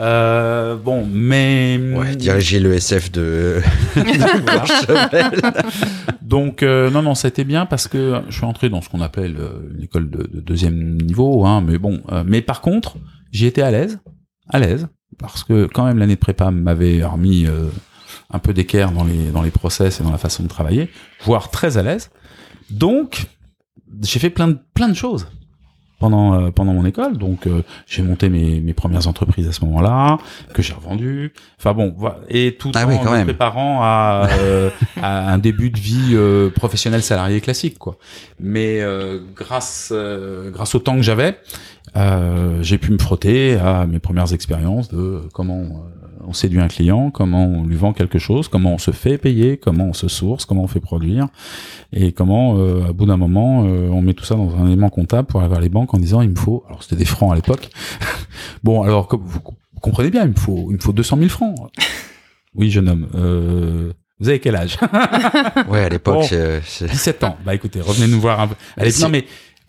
[0.00, 3.62] Euh, bon, mais Ouais, diriger le SF de,
[6.22, 8.88] donc euh, non, non, ça a été bien parce que je suis entré dans ce
[8.88, 9.36] qu'on appelle
[9.76, 12.96] une école de, de deuxième niveau, hein, mais bon, euh, mais par contre,
[13.32, 13.98] j'y étais à l'aise,
[14.48, 14.88] à l'aise,
[15.18, 17.68] parce que quand même l'année de prépa m'avait remis euh,
[18.34, 20.90] un peu d'équerre dans les dans les process et dans la façon de travailler,
[21.24, 22.10] voire très à l'aise.
[22.70, 23.26] Donc,
[24.02, 25.26] j'ai fait plein de plein de choses
[26.00, 27.16] pendant euh, pendant mon école.
[27.16, 30.18] Donc euh, j'ai monté mes, mes premières entreprises à ce moment-là
[30.52, 31.32] que j'ai revendues.
[31.58, 31.94] Enfin bon,
[32.28, 33.24] et tout Ah en oui, quand me même.
[33.26, 34.70] préparant à, euh,
[35.00, 37.96] à un début de vie euh, professionnelle salarié classique quoi.
[38.40, 41.38] Mais euh, grâce euh, grâce au temps que j'avais,
[41.96, 46.68] euh, j'ai pu me frotter à mes premières expériences de comment euh, on séduit un
[46.68, 50.08] client, comment on lui vend quelque chose, comment on se fait payer, comment on se
[50.08, 51.28] source, comment on fait produire,
[51.92, 54.88] et comment, euh, à bout d'un moment, euh, on met tout ça dans un élément
[54.90, 57.30] comptable pour aller vers les banques en disant il me faut, alors c'était des francs
[57.32, 57.68] à l'époque.
[58.64, 59.40] bon, alors comme vous
[59.82, 61.54] comprenez bien, il me faut, il me faut 200 000 francs.
[62.54, 63.08] Oui, jeune homme.
[63.14, 64.78] Euh, vous avez quel âge?
[65.68, 66.22] Ouais, à l'époque, Bon.
[66.22, 67.36] c'est- c'est- 17 ans.
[67.44, 68.54] Bah écoutez, revenez nous voir un peu.
[68.76, 69.24] Allez, non mais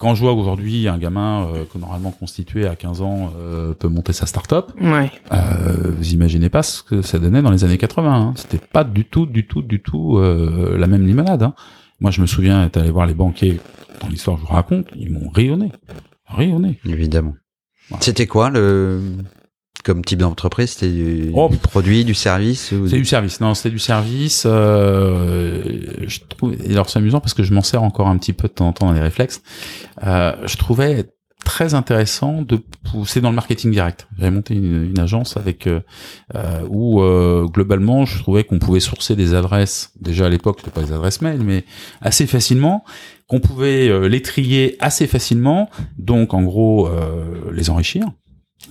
[0.05, 3.87] quand je vois aujourd'hui un gamin euh, que normalement constitué à 15 ans euh, peut
[3.87, 5.09] monter sa start-up, Ouais.
[5.31, 8.13] euh, vous imaginez pas ce que ça donnait dans les années 80.
[8.15, 8.33] Hein.
[8.35, 11.41] C'était pas du tout, du tout, du tout euh, la même limonade.
[11.41, 11.55] Hein.
[12.01, 13.59] Moi, je me souviens être allé voir les banquiers
[13.99, 15.71] dans l'histoire que je vous raconte, ils m'ont rayonné,
[16.27, 16.77] rayonné.
[16.85, 17.33] évidemment.
[17.89, 18.03] Voilà.
[18.03, 19.01] C'était quoi le
[19.85, 21.47] comme type d'entreprise C'était du, Oh.
[21.49, 22.87] du produit, du service ou...
[22.87, 23.39] C'est du service.
[23.39, 24.43] Non, c'était du service.
[24.45, 25.61] Euh,
[26.07, 28.47] je trouve, et alors c'est amusant parce que je m'en sers encore un petit peu
[28.47, 29.41] de temps en temps dans les réflexes.
[30.03, 31.05] Euh, je trouvais
[31.45, 32.59] très intéressant de
[32.91, 34.07] pousser dans le marketing direct.
[34.17, 35.79] J'avais monté une, une agence avec euh,
[36.33, 39.91] euh, où euh, globalement je trouvais qu'on pouvait sourcer des adresses.
[40.01, 41.63] Déjà à l'époque, c'était pas des adresses mail, mais
[42.01, 42.83] assez facilement,
[43.27, 45.69] qu'on pouvait euh, les trier assez facilement,
[45.99, 48.05] donc en gros euh, les enrichir,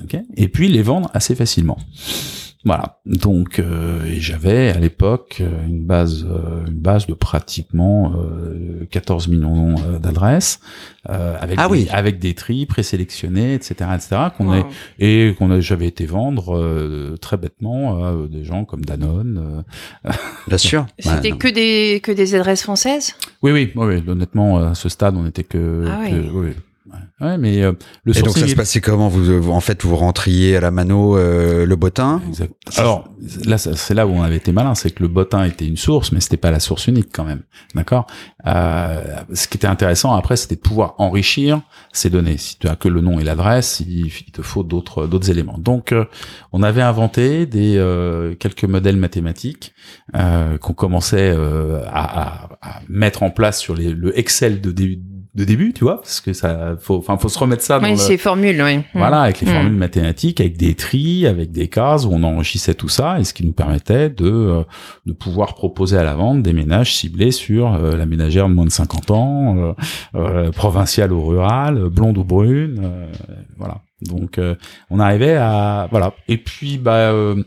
[0.02, 1.78] ok, et puis les vendre assez facilement.
[2.66, 2.98] Voilà.
[3.04, 8.86] Donc euh, et j'avais à l'époque euh, une base euh, une base de pratiquement euh,
[8.90, 10.60] 14 millions euh, d'adresses
[11.10, 11.88] euh, avec Ah des, oui.
[11.90, 14.64] avec des tris présélectionnés etc etc qu'on Wow.
[14.98, 19.62] et qu'on a j'avais été vendre euh, très bêtement à euh, des gens comme Danone
[20.06, 20.12] euh.
[20.48, 20.86] Bien sûr.
[20.98, 23.14] C'était Ouais, que des que des adresses françaises?
[23.42, 26.50] Oui oui oui oui, honnêtement à ce stade on était que, Ah que- oui, oui.
[27.20, 27.38] Ouais.
[27.38, 27.72] Mais euh,
[28.04, 29.08] le Et donc ça se passait comment?
[29.08, 32.20] Vous, vous- en fait vous rentriez à la mano euh, le bottin?
[32.28, 32.52] Exact.
[32.76, 33.08] Alors
[33.44, 36.12] là, c'est là où on avait été malin, c'est que le bottin était une source,
[36.12, 37.42] mais c'était pas la source unique quand même.
[37.74, 38.06] D'accord?
[38.46, 39.02] Euh,
[39.32, 41.60] ce qui était intéressant après, c'était de pouvoir enrichir
[41.92, 42.36] ces données.
[42.36, 45.58] Si tu as que le nom et l'adresse, il, il te faut d'autres d'autres éléments.
[45.58, 46.04] Donc, euh,
[46.52, 49.72] on avait inventé des euh, quelques modèles mathématiques
[50.14, 54.70] euh, qu'on commençait euh, à, à- à mettre en place sur les, le Excel de
[54.72, 54.98] début
[55.34, 57.92] de début, tu vois, parce que ça, faut, enfin, faut se remettre ça dans Oui,
[57.92, 58.80] le, c'est formule, oui.
[58.94, 59.54] voilà, avec les Mm.
[59.54, 63.34] formules mathématiques, avec des tris, avec des cases où on enrichissait tout ça, et ce
[63.34, 64.62] qui nous permettait de euh,
[65.06, 68.64] de pouvoir proposer à la vente des ménages ciblés sur euh, la ménagère de moins
[68.64, 69.72] de 50 ans, euh,
[70.14, 73.06] euh, provinciale ou rurale, blonde ou brune, euh,
[73.58, 73.80] voilà.
[74.02, 74.54] Donc euh,
[74.90, 76.12] on arrivait à voilà.
[76.28, 77.42] Et puis bah euh,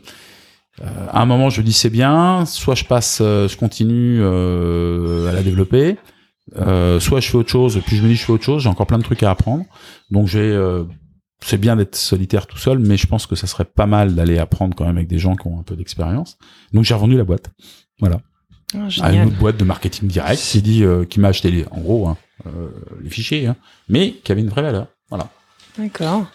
[0.82, 5.30] euh, à un moment je dis c'est bien, soit je passe, euh, je continue euh,
[5.30, 5.96] à la développer.
[6.56, 8.68] Euh, soit je fais autre chose, puis je me dis je fais autre chose, j'ai
[8.68, 9.64] encore plein de trucs à apprendre.
[10.10, 10.84] Donc j'ai euh,
[11.40, 14.38] c'est bien d'être solitaire tout seul, mais je pense que ça serait pas mal d'aller
[14.38, 16.38] apprendre quand même avec des gens qui ont un peu d'expérience.
[16.72, 17.50] Donc j'ai revendu la boîte.
[18.00, 18.20] Voilà.
[18.74, 21.64] Ah, À une autre boîte de marketing direct qui dit euh, qui m'a acheté les
[21.70, 22.16] en gros hein,
[23.02, 23.56] les fichiers hein,
[23.88, 24.88] mais qui avait une vraie valeur.
[25.08, 25.28] Voilà.
[25.78, 26.26] D'accord.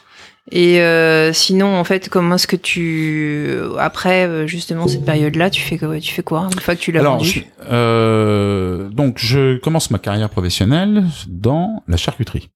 [0.51, 5.61] Et euh, sinon, en fait, comment est-ce que tu après euh, justement cette période-là, tu
[5.61, 7.29] fais quoi Tu fais quoi une fois que tu l'as vendu?
[7.29, 12.49] je- euh, donc je commence ma carrière professionnelle dans la charcuterie.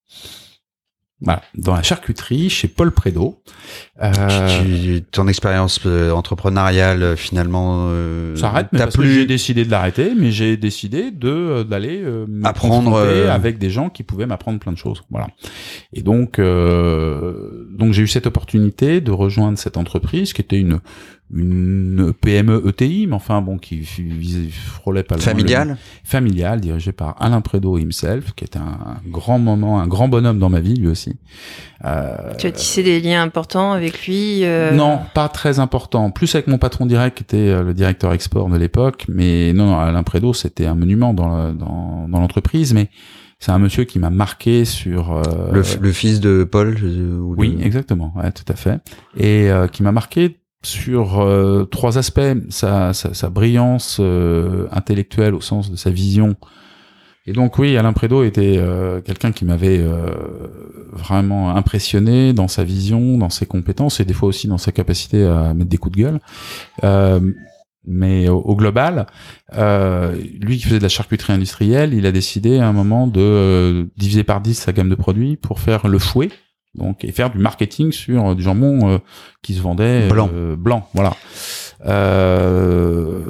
[1.20, 3.42] Voilà, dans la charcuterie chez Paul Prédo.
[4.04, 9.26] Euh, ton expérience euh, entrepreneuriale euh, finalement euh, S'arrête, mais t'as parce que j'ai plus
[9.26, 13.90] décidé de l'arrêter, mais j'ai décidé de euh, d'aller euh, Apprendre, euh, avec des gens
[13.90, 15.02] qui pouvaient m'apprendre plein de choses.
[15.10, 15.28] Voilà.
[15.92, 20.82] Et donc euh, donc j'ai eu cette opportunité de rejoindre cette entreprise qui était une
[21.34, 27.42] une PME ETI, mais enfin bon qui frôlait pas le- familiale familiale dirigée par Alain
[27.42, 31.18] Prédo himself, qui était un grand moment, un grand bonhomme dans ma vie lui aussi.
[31.86, 36.10] Euh, Tu as tissé des liens importants avec lui euh, non, pas très important.
[36.12, 39.06] Plus avec mon patron direct, qui était euh, le directeur export de l'époque.
[39.10, 42.74] Mais non, non, Alain Prédo, c'était un monument dans le- dans, dans l'entreprise.
[42.74, 42.90] Mais
[43.40, 45.12] c'est un monsieur qui m'a marqué sur...
[45.16, 48.80] euh, le, le fils de Paul ou oui, exactement, ouais, tout à fait.
[49.18, 50.38] Et euh, qui m'a marqué
[50.68, 52.20] sur euh, trois aspects.
[52.50, 56.36] Sa, sa, sa brillance euh, intellectuelle au sens de sa vision.
[57.26, 60.12] Et donc oui, Alain Prédo était euh, quelqu'un qui m'avait euh,
[60.94, 65.26] vraiment impressionné dans sa vision, dans ses compétences et des fois aussi dans sa capacité
[65.26, 66.20] à mettre des coups de gueule.
[66.86, 67.20] Euh,
[67.88, 69.08] mais au, global,
[69.54, 73.22] euh, lui qui faisait de la charcuterie industrielle, il a décidé à un moment de
[73.22, 76.30] euh, diviser par 10 sa gamme de produits pour faire le fouet,
[76.78, 78.98] donc et faire du marketing sur euh, du jambon euh,
[79.42, 80.30] qui se vendait Blanc.
[80.34, 81.14] euh, blanc, voilà.
[81.86, 83.22] Euh,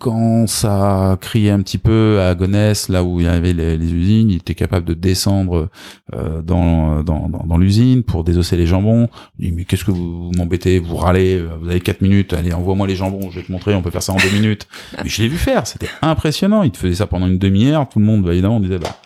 [0.00, 3.92] quand ça criait un petit peu à Gonesse, là où il y avait les, les
[3.92, 5.68] usines, il était capable de descendre
[6.14, 9.08] euh, dans, dans, dans, dans l'usine pour désosser les jambons.
[9.38, 12.54] Il dit, mais qu'est-ce que vous, vous m'embêtez, vous râlez, vous avez quatre minutes, allez,
[12.54, 14.66] envoie-moi les jambons, je vais te montrer, on peut faire ça en deux minutes.
[15.02, 16.62] Mais je l'ai vu faire, c'était impressionnant.
[16.62, 18.96] Il te faisait ça pendant une demi-heure, tout le monde, bah, évidemment, disait, bah,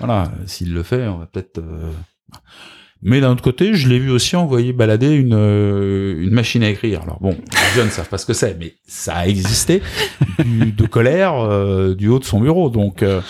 [0.00, 1.60] voilà, s'il le fait, on va peut-être...
[3.02, 6.62] euh, mais d'un autre côté, je l'ai vu aussi envoyer balader une, euh, une machine
[6.62, 7.02] à écrire.
[7.02, 9.82] Alors bon, les jeunes ne savent pas ce que c'est, mais ça a existé
[10.44, 12.70] du, de colère euh, du haut de son bureau.
[12.70, 13.20] Donc euh,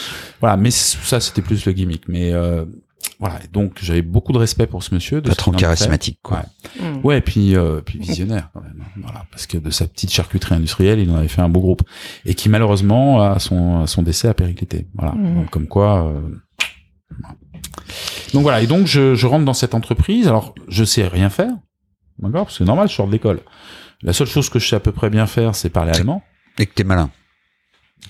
[0.41, 2.05] voilà, mais ça c'était plus le gimmick.
[2.09, 2.65] Mais euh,
[3.19, 5.21] voilà, Et donc j'avais beaucoup de respect pour ce monsieur.
[5.21, 5.51] De fait.
[5.57, 6.43] charismatique, quoi.
[6.81, 6.89] Ouais.
[6.89, 7.01] Mm.
[7.05, 8.83] Ouais, et puis euh, puis visionnaire quand même.
[9.03, 11.83] Voilà, parce que de sa petite charcuterie industrielle, il en avait fait un beau groupe
[12.27, 14.87] et qui malheureusement à son à son décès a périclité.
[14.95, 15.35] Voilà, Mhm.
[15.37, 16.13] Donc, comme quoi.
[18.33, 18.33] Voilà.
[18.33, 20.27] Donc voilà, et donc je, je rentre dans cette entreprise.
[20.29, 21.53] Alors je sais rien faire,
[22.19, 23.41] d'accord, parce que c'est normal, je sors de l'école.
[24.03, 26.23] La seule chose que je sais à peu près bien faire, c'est parler allemand.
[26.59, 27.11] Et que t'es malin.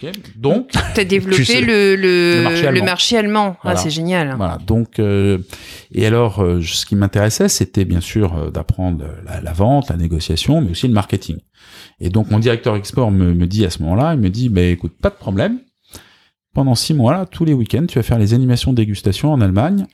[0.02, 1.60] ok donc T'as développé sais.
[1.60, 2.84] le, le, Le marché allemand.
[2.84, 3.56] marché allemand.
[3.64, 4.34] Ah, c'est génial.
[4.36, 4.58] Voilà.
[4.64, 5.38] Donc, euh,
[5.92, 9.96] et alors, euh, ce qui m'intéressait, c'était bien sûr euh, d'apprendre la, la vente, la
[9.96, 11.38] négociation, mais aussi le marketing.
[12.00, 14.62] Et donc, mon directeur export me, me dit à ce moment-là, il me dit, bah,
[14.62, 15.58] écoute, pas de problème.
[16.52, 19.86] Pendant six mois, tous les week-ends, tu vas faire les animations dégustation en Allemagne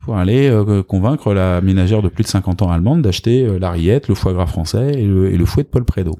[0.00, 3.58] pour aller euh, convaincre la ménagère de plus de 50 ans allemande d'acheter euh,
[4.08, 6.18] le foie gras français et le, et le fouet de Paul Prédo.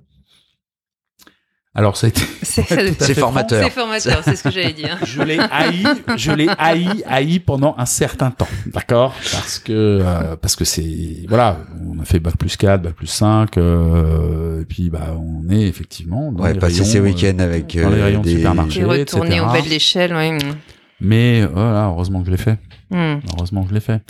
[1.75, 3.63] Alors, ça a été C'est formateur.
[3.63, 4.99] c'est formateur, c'est ce que j'allais dire.
[5.05, 5.85] je l'ai haï,
[6.17, 9.15] je l'ai haï, haï pendant un certain temps, d'accord?
[9.33, 13.07] Parce que euh, parce que c'est voilà, on a fait bac plus 4, bac plus
[13.07, 17.03] 5 euh, et puis bah on est effectivement dans Ouais, les passer rayons, ses euh,
[17.03, 18.37] week-ends avec dans les euh, rayons de des...
[18.37, 18.81] supermarché.
[18.81, 19.43] J'ai retourné etc.
[19.49, 20.15] au bas de l'échelle,
[21.01, 22.59] mais voilà, heureusement que je l'ai fait.
[22.91, 23.19] Mm.
[23.37, 24.01] Heureusement que je l'ai fait.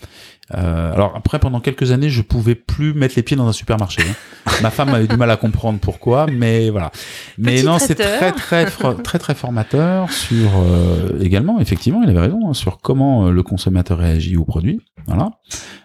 [0.54, 4.02] Euh, alors après, pendant quelques années, je pouvais plus mettre les pieds dans un supermarché.
[4.02, 4.50] hein.
[4.62, 6.90] Ma femme avait du mal à comprendre pourquoi, mais voilà.
[7.36, 12.20] Mais Petit non, c'est très très très très formateur sur euh, également, effectivement, il avait
[12.20, 14.80] raison, hein, sur comment euh, le consommateur réagit au produit.
[15.06, 15.30] Voilà.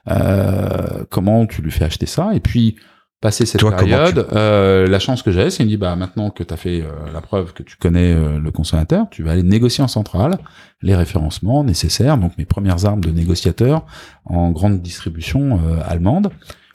[0.10, 2.76] Euh, comment tu lui fais acheter ça, et puis
[3.24, 6.30] passer cette Toi, période, euh, la chance que j'avais, c'est qu'il me dit bah maintenant
[6.30, 9.32] que tu as fait euh, la preuve que tu connais euh, le consommateur, tu vas
[9.32, 10.38] aller négocier en centrale
[10.82, 13.86] les référencements nécessaires, donc mes premières armes de négociateur
[14.26, 16.32] en grande distribution euh, allemande,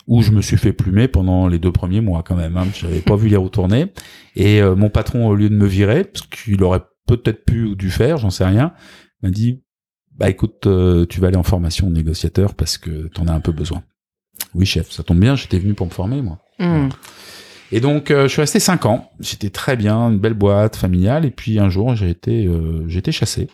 [0.07, 2.57] où je me suis fait plumer pendant les deux premiers mois quand même.
[2.57, 3.93] Hein, J'avais pas vu les retourner,
[4.35, 7.75] et euh, mon patron au lieu de me virer, parce qu'il aurait peut-être pu ou
[7.75, 8.73] dû faire, j'en sais rien,
[9.23, 9.63] m'a dit
[10.17, 13.53] bah écoute, euh, tu vas aller en formation négociateur parce que t'en as un peu
[13.53, 13.83] besoin.
[14.59, 16.39] Oui chef, ça tombe bien, j'étais venu pour me former moi.
[16.59, 16.89] Mm.
[17.71, 19.11] Et donc, euh, je suis resté cinq ans.
[19.21, 21.25] J'étais très bien, une belle boîte familiale.
[21.25, 23.49] Et puis un jour, j'ai été, euh, j'ai été chassé.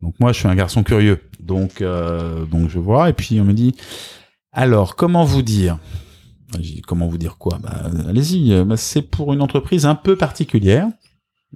[0.00, 1.20] Donc moi, je suis un garçon curieux.
[1.40, 3.08] Donc, euh, donc je vois.
[3.10, 3.74] Et puis on me dit,
[4.52, 5.78] alors, comment vous dire?
[6.60, 7.58] J'ai dit, Comment vous dire quoi?
[7.60, 8.62] Bah, Allez-y.
[8.64, 10.86] bah, c'est pour une entreprise un peu particulière.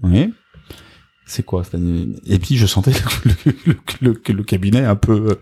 [0.03, 0.33] Oui.
[1.27, 1.63] C'est quoi?
[2.27, 5.39] Et puis je sentais le, le, le- le- le cabinet un peu.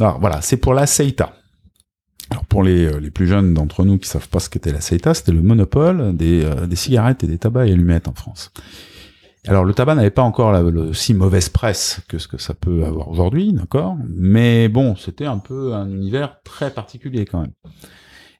[0.00, 1.34] Alors voilà, c'est pour la Seita.
[2.30, 4.80] Alors pour les, euh, les plus jeunes d'entre nous qui savent pas ce qu'était la
[4.80, 8.50] Seita, c'était le monopole des, euh, des cigarettes et des tabacs et allumettes en France.
[9.46, 12.54] Alors le tabac n'avait pas encore la, le, si mauvaise presse que ce que ça
[12.54, 13.96] peut avoir aujourd'hui, d'accord?
[14.08, 17.52] Mais bon, c'était un peu un univers très particulier quand même.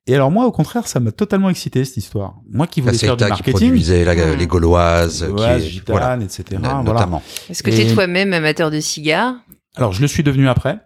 [0.07, 2.37] Et alors moi, au contraire, ça m'a totalement excité cette histoire.
[2.51, 4.39] Moi qui La voulais faire du qui marketing, produisait la- Mm.
[4.39, 6.45] les Gauloises, ouais, qui est, gitane, voilà, etc.
[6.59, 6.83] voilà.
[6.83, 7.23] notamment.
[7.51, 9.35] Est-ce que Et- t'es toi-même amateur de cigares?
[9.77, 10.79] Alors, je le suis devenu après,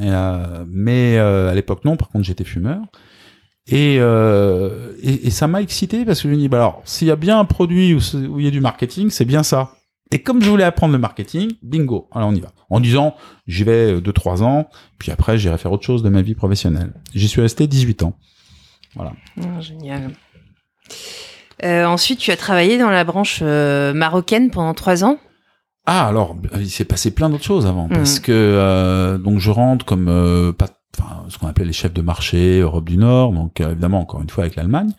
[0.00, 1.96] Euh, mais euh, à l'époque non.
[1.96, 2.80] Par contre, j'étais fumeur.
[3.68, 7.12] Et, euh, et, ça m'a excité parce que je me dis, bah alors, s'il y
[7.12, 8.00] a bien un produit où,
[8.40, 9.74] il y a du marketing, c'est bien ça.
[10.10, 12.48] Et comme je voulais apprendre le marketing, bingo, alors on y va.
[12.70, 13.14] En disant,
[13.46, 16.92] j'y vais 2-3 ans, puis après, j'irai faire autre chose de ma vie professionnelle.
[17.14, 18.18] J'y suis resté 18 ans.
[18.98, 19.12] Ah,
[19.60, 20.10] Génial.
[21.64, 25.18] Euh, ensuite, tu as travaillé dans la branche euh, marocaine pendant trois ans.
[25.86, 27.94] Ah alors il s'est passé plein d'autres choses avant Mhm.
[27.96, 30.68] parce que euh, donc je rentre comme euh, pas
[30.98, 34.20] enfin ce qu'on appelait les chefs de marché Europe du Nord donc euh, évidemment encore
[34.22, 34.90] une fois avec l'Allemagne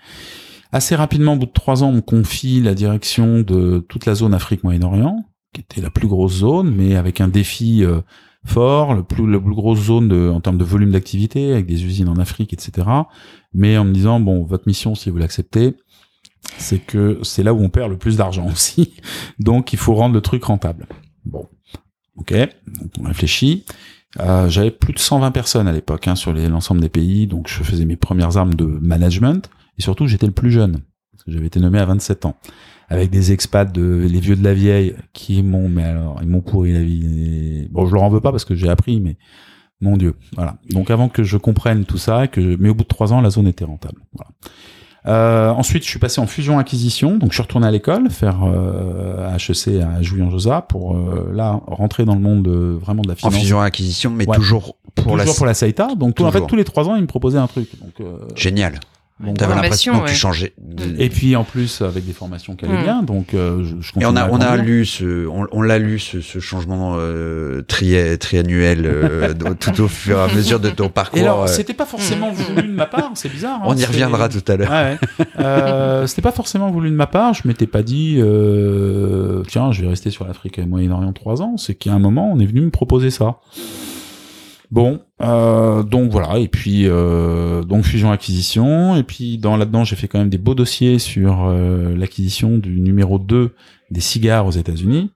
[0.71, 4.15] assez rapidement au bout de trois ans on me confie la direction de toute la
[4.15, 8.01] zone Afrique Moyen-Orient qui était la plus grosse zone mais avec un défi euh,
[8.45, 11.85] fort le plus la plus grosse zone de, en termes de volume d'activité avec des
[11.85, 12.85] usines en Afrique etc
[13.53, 15.75] mais en me disant bon votre mission si vous l'acceptez
[16.57, 18.93] c'est que c'est là où on perd le plus d'argent aussi
[19.39, 20.87] donc, il faut rendre le truc rentable.
[21.25, 21.47] Bon,
[22.17, 23.65] ok, donc on réfléchit.
[24.19, 27.63] Euh, J'avais plus de 120 personnes à l'époque hein, sur l'ensemble des pays, donc je
[27.63, 30.81] faisais mes premières armes de management, et surtout j'étais le plus jeune,
[31.25, 32.35] j'avais été nommé à 27 ans,
[32.89, 36.41] avec des expats de les vieux de la vieille qui m'ont, mais alors ils m'ont
[36.41, 37.67] pourri la vie.
[37.71, 39.17] Bon, je leur en veux pas parce que j'ai appris, mais
[39.81, 40.57] mon Dieu, voilà.
[40.69, 43.31] Donc avant que je comprenne tout ça, que mais au bout de trois ans, la
[43.31, 44.01] zone était rentable.
[44.13, 44.29] Voilà.
[45.05, 49.35] Euh, ensuite, je suis passé en fusion-acquisition, donc je suis retourné à l'école, faire euh,
[49.35, 53.17] HEC à Jouy-en-Josas pour euh, là rentrer dans le monde de, vraiment de la En
[53.17, 53.35] finance.
[53.35, 54.35] fusion-acquisition, mais Ouais.
[54.35, 55.23] toujours pour la...
[55.23, 55.89] Toujours pour la Saïta.
[55.95, 57.67] Donc en fait, tous les trois ans, ils me proposaient un truc.
[57.81, 58.79] Donc, euh, Génial.
[59.23, 60.53] Donc, T'avais l'impression que tu changeais.
[60.61, 62.83] de- Et puis en plus avec des formations qui allaient Mm.
[62.83, 65.79] bien, donc euh, je, je Et on a, on a lu ce, on, on l'a
[65.79, 70.69] lu ce, ce changement euh, tri, triannuel euh, tout au fur et à mesure de
[70.69, 71.19] ton parcours.
[71.19, 73.59] Et alors, euh, c'était pas forcément voulu de ma part, c'est bizarre.
[73.61, 74.69] hein, on y reviendra tout à l'heure.
[74.71, 75.25] Ouais, ouais.
[75.39, 77.33] Euh, c'était pas forcément voulu de ma part.
[77.33, 81.41] Je m'étais pas dit, euh, tiens, je vais rester sur l'Afrique et le Moyen-Orient trois
[81.41, 81.55] ans.
[81.57, 83.37] C'est qu'à un moment, on est venu me proposer ça.
[84.73, 86.39] Bon, euh, donc voilà.
[86.39, 88.95] Et puis euh, donc fusion acquisition.
[88.95, 92.81] Et puis dans là-dedans, j'ai fait quand même des beaux dossiers sur euh, l'acquisition du
[92.81, 93.53] numéro 2
[93.91, 95.11] des cigares aux États-Unis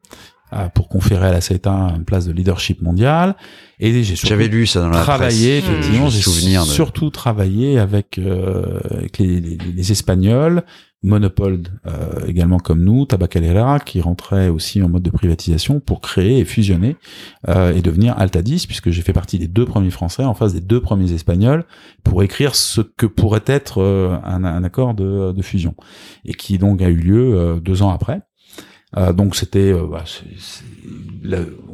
[0.53, 3.35] euh, pour conférer à la CETA une place de leadership mondial.
[3.79, 5.71] Et j'ai surtout J'avais lu ça dans la travaillé, presse.
[5.71, 6.69] effectivement, J'ai j'ai souvenir de...
[6.69, 10.63] surtout travaillé avec, euh, avec les, les, les Espagnols,
[11.03, 16.39] Monopole euh, également comme nous, Tabacalera, qui rentrait aussi en mode de privatisation pour créer
[16.39, 16.95] et fusionner
[17.47, 20.61] euh, et devenir Altadis, puisque j'ai fait partie des deux premiers Français en face des
[20.61, 21.65] deux premiers Espagnols
[22.03, 25.75] pour écrire ce que pourrait être euh, un, un accord de, de fusion,
[26.25, 28.21] et qui donc a eu lieu euh, deux ans après.
[28.95, 30.05] Euh, donc c'était, euh, bah,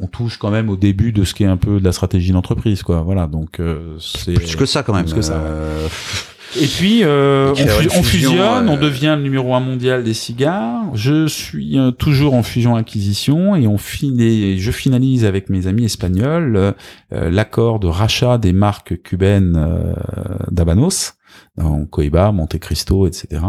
[0.00, 2.32] on touche quand même au début de ce qui est un peu de la stratégie
[2.32, 3.02] d'entreprise, quoi.
[3.02, 5.04] Voilà, donc euh, c'est Plus que ça quand même.
[5.04, 5.88] Plus que ça, euh,
[6.60, 9.60] et puis, euh, on, Faire fu- une on fusionne, euh, on devient le numéro un
[9.60, 10.82] mondial des cigares.
[10.94, 16.74] Je suis euh, toujours en fusion-acquisition et on finit, je finalise avec mes amis espagnols
[17.10, 19.92] l'accord de rachat des marques cubaines euh,
[21.56, 23.42] donc Coiba, Monte Cristo, etc.,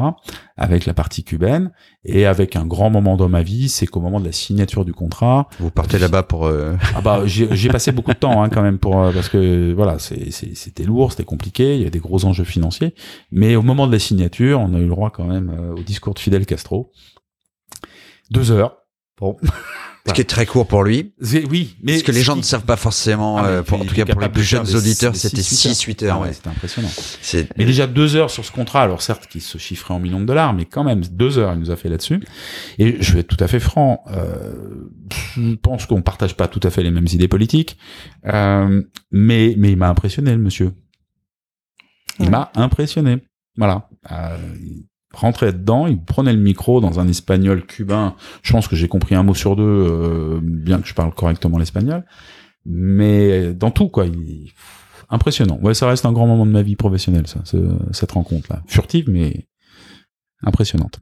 [0.58, 1.72] avec la partie cubaine.
[2.08, 4.94] Et avec un grand moment dans ma vie, c'est qu'au moment de la signature du
[4.94, 6.46] contrat, Vous partez là-bas pour.
[6.46, 9.74] euh, ah bah j'ai passé beaucoup de temps hein, quand même pour euh, parce que
[9.74, 12.94] voilà c'était lourd c'était compliqué il y a des gros enjeux financiers
[13.32, 15.82] mais au moment de la signature on a eu le droit quand même euh, au
[15.84, 16.92] discours de Fidel Castro
[18.32, 18.78] deux heures
[19.20, 19.38] bon
[20.08, 21.14] Ce qui est très court pour lui.
[21.50, 23.86] Oui mais Parce que les gens qui- ne savent pas forcément, Ah, euh, pour- en
[23.86, 26.18] tout cas pour les plus jeunes des- auditeurs, c'était 6-8 heures.
[26.18, 26.34] Ah ouais, ouais.
[26.34, 26.90] c'était impressionnant
[27.22, 30.20] C'est mais déjà deux heures sur ce contrat, alors certes qui se chiffrait en millions
[30.20, 32.20] de dollars, mais quand même deux heures il nous a fait là-dessus.
[32.78, 34.54] Et je vais être tout à fait franc, euh,
[35.36, 37.78] je pense qu'on partage pas tout à fait les mêmes idées politiques,
[38.28, 40.72] euh, mais mais il m'a impressionné le monsieur.
[42.20, 42.32] Il Ouais.
[42.32, 43.18] m'a impressionné.
[43.58, 43.90] Voilà.
[44.12, 44.38] Euh,
[45.16, 48.16] rentrait dedans, il prenait le micro dans un espagnol cubain.
[48.44, 51.58] Je pense que j'ai compris un mot sur deux, euh, bien que je parle correctement
[51.58, 52.06] l'espagnol.
[52.66, 54.06] Mais dans tout, quoi.
[54.06, 54.52] Il...
[55.10, 55.60] Impressionnant.
[55.62, 58.64] Ouais, ça reste un grand moment de ma vie professionnelle, ça, ce- cette rencontre-là.
[58.68, 59.48] Furtive, mais
[60.42, 61.00] impressionnante.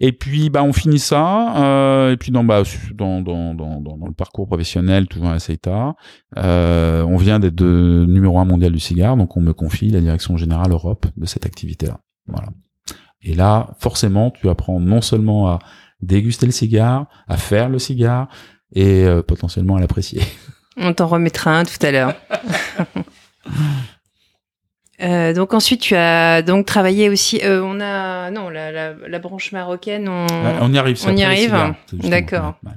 [0.00, 1.62] Et puis, bah, on finit ça.
[1.62, 2.62] euh, et puis, dans, bah,
[2.94, 5.94] dans, dans, dans, dans, le parcours professionnel, toujours à CETA,
[6.36, 10.36] euh, on vient d'être numéro un mondial du cigare, donc on me confie la direction
[10.36, 12.00] générale Europe de cette activité-là.
[12.26, 12.48] Voilà.
[13.24, 15.58] Et là, forcément, tu apprends non seulement à
[16.00, 18.28] déguster le cigare, à faire le cigare,
[18.74, 20.22] et euh, potentiellement à l'apprécier.
[20.76, 22.14] On t'en remettra un tout à l'heure.
[25.02, 29.18] Euh, donc ensuite tu as donc travaillé aussi euh, on a non la, la, la
[29.18, 30.96] branche marocaine on, y arrive.
[30.96, 32.54] c'est on y arrive D'accord.
[32.62, 32.76] ouais, ouais.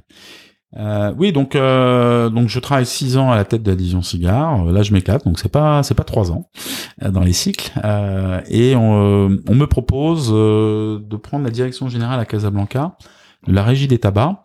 [0.76, 4.66] Euh, oui, donc euh, donc je travaille six ans à la tête de la cigare.
[4.66, 6.50] Euh, Là, je m'éclate, donc c'est pas c'est pas trois ans
[7.00, 7.72] dans les cycles.
[8.48, 12.96] Et on, on me propose de prendre la direction générale à Casablanca
[13.46, 14.36] de la régie des tabacs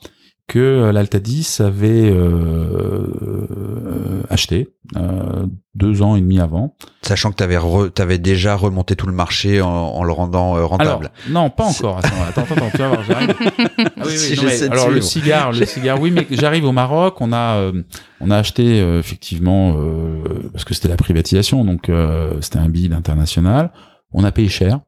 [0.47, 6.75] que euh, l'Altadis avait euh, euh, acheté euh, deux ans et demi avant.
[7.01, 10.57] Sachant que t'avais re- t'avais déjà remonté tout le marché en, en le rendant euh,
[10.57, 11.11] Alors, rentable.
[11.29, 11.99] non, pas encore.
[11.99, 13.33] Attends, attends, attends, tu vas voir, j'arrive.
[13.77, 16.27] Ah oui, oui, Si non, mais j'essaie de alors le cigare, le cigare, oui, mais
[16.31, 17.83] j'arrive au Maroc, on a, euh,
[18.19, 22.67] on a acheté euh, effectivement euh, parce que c'était la privatisation, donc euh, c'était un
[22.69, 23.71] bid international.
[24.11, 24.79] On a payé cher,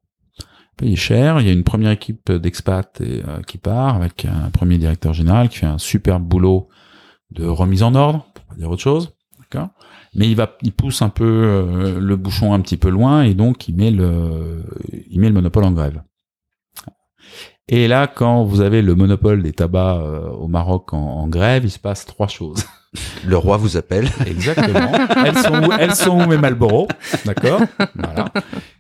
[0.75, 1.39] payé cher.
[1.39, 5.49] Il y a une première équipe d'expats euh, qui part avec un premier directeur général
[5.49, 6.67] qui fait un super boulot
[7.31, 9.69] de remise en ordre, pour pas dire autre chose, d'accord?
[10.13, 13.33] Mais il va, il pousse un peu euh, le bouchon un petit peu loin et
[13.33, 14.63] donc il met le,
[15.09, 16.01] il met le monopole en grève.
[17.67, 21.65] Et là, quand vous avez le monopole des tabacs euh, au Maroc en, en grève,
[21.65, 22.63] il se passe trois choses.
[23.25, 24.07] Le roi vous appelle.
[24.25, 24.91] Exactement.
[25.25, 26.27] elles sont où, elles sont où?
[26.27, 26.87] Mes Malboro
[27.25, 27.61] D'accord?
[27.95, 28.31] Voilà.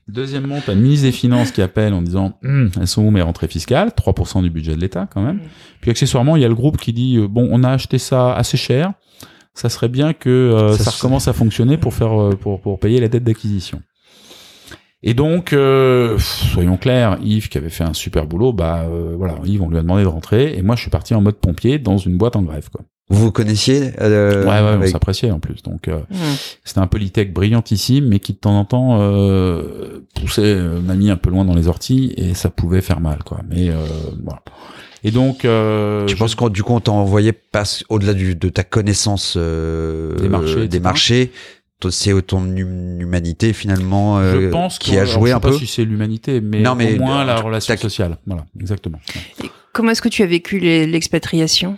[0.07, 3.11] Deuxièmement, tu as le ministre des Finances qui appelle en disant Hum, elles sont où
[3.11, 3.89] mes rentrées fiscales?
[3.89, 5.37] 3% du budget de l'État quand même.
[5.37, 5.49] Mm.
[5.81, 8.33] Puis accessoirement, il y a le groupe qui dit euh, bon, on a acheté ça
[8.35, 8.93] assez cher.
[9.53, 12.79] Ça serait bien que euh, Ça ça, recommence à fonctionner pour faire euh, pour, pour
[12.79, 13.81] payer la dette d'acquisition.
[15.07, 19.35] Et donc, euh, soyons clairs, Yves qui avait fait un super boulot, bah euh, voilà,
[19.45, 21.77] Yves, on lui a demandé de rentrer, et moi je suis parti en mode pompier
[21.77, 22.83] dans une boîte en grève, quoi.
[23.09, 25.61] Vous connaissiez euh, ouais, ouais, on s'appréciait en plus.
[25.61, 25.99] Donc, euh,
[26.63, 31.15] c'était un polytech brillantissime, mais qui de temps en temps euh, poussait euh, mamie un
[31.15, 33.41] peu loin dans les orties et ça pouvait faire mal, quoi.
[33.47, 33.75] Mais euh,
[34.23, 34.41] voilà.
[35.03, 38.33] Et donc, euh, Tu je- penses qu'en du coup on t'a envoyé passe au-delà du,
[38.35, 41.31] de ta connaissance euh, Des marchés, euh, des marchés,
[41.91, 42.57] c'est ton hum-
[42.99, 45.57] humanité finalement euh, je pense qui a alors, joué je sais un pas peu.
[45.59, 48.17] si c'est l'humanité, mais, Non, mais au moins la relation sociale.
[48.25, 48.97] Voilà, exactement.
[49.73, 51.77] Comment est-ce que tu as vécu l'expatriation?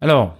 [0.00, 0.36] Alors,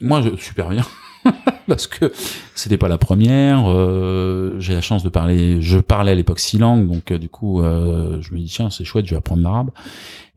[0.00, 0.84] moi, je, super bien.
[1.66, 2.12] Parce que
[2.54, 3.64] c'était pas la première.
[3.68, 5.60] euh, j'ai la chance de parler.
[5.60, 8.70] Je parlais à l'époque six langues, donc euh, du coup, euh, je me dis tiens,
[8.70, 9.70] c'est chouette, je vais apprendre l'arabe.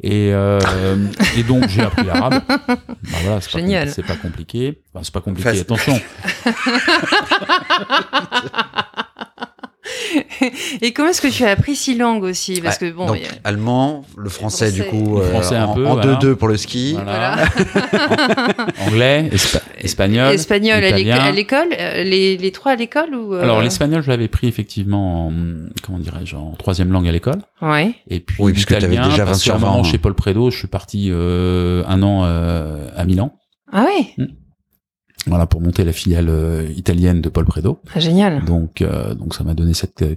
[0.01, 0.59] Et, euh,
[1.37, 2.41] et donc j'ai appris l'arabe.
[2.47, 2.77] Bah
[3.21, 3.87] voilà, c'est pas, Génial.
[3.87, 4.81] compli- c'est pas compliqué.
[4.93, 5.59] Enfin, c'est pas compliqué.
[5.59, 5.99] Attention.
[10.81, 13.47] Et comment est-ce que tu as appris six langues aussi Parce que bon, donc a-
[13.49, 14.97] allemand, le français, du français.
[14.97, 16.15] coup Le euh, français en, peu, en voilà.
[16.19, 16.93] 2-2 pour le ski.
[16.93, 17.37] Voilà.
[18.87, 21.23] Anglais, espa- espagnol, espagnol à l'éc- italien.
[21.25, 24.47] à l'école, euh, les, les trois à l'école ou euh, Alors l'espagnol, je l'avais pris
[24.47, 25.33] effectivement en
[25.83, 27.39] comment dirais-je en troisième langue à l'école.
[27.61, 27.93] Ouais.
[28.09, 29.97] Et puis Oui, puisque t'avais l'italien, déjà parce 20 sur qu'à un moment, 20, chez
[29.97, 33.33] Paul Prédo, je suis parti euh, un an euh, à Milan.
[33.71, 34.25] Ah ouais,
[35.27, 37.79] Voilà pour monter la filiale euh, italienne de Paul Prédo.
[37.93, 38.45] Ah, génial.
[38.45, 40.15] Donc euh, donc ça m'a donné cette euh.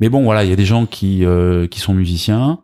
[0.00, 2.60] Mais bon voilà, il y a des gens qui euh, qui sont musiciens.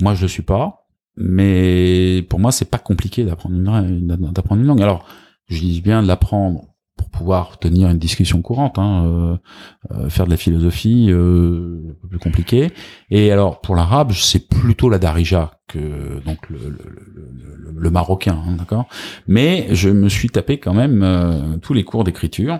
[0.00, 4.66] Moi je le suis pas, mais pour moi c'est pas compliqué d'apprendre une d'apprendre une
[4.66, 4.82] langue.
[4.82, 5.06] Alors
[5.48, 6.73] je dis bien de l'apprendre
[7.16, 9.36] pouvoir tenir une discussion courante, hein, euh,
[9.92, 12.72] euh, faire de la philosophie, euh, un peu plus compliqué.
[13.10, 16.78] Et alors pour l'arabe, c'est plutôt la darija que donc le, le,
[17.14, 18.86] le, le- marocain, hein, d'accord?
[19.26, 22.58] Mais je me suis tapé quand même euh, tous les cours d'écriture.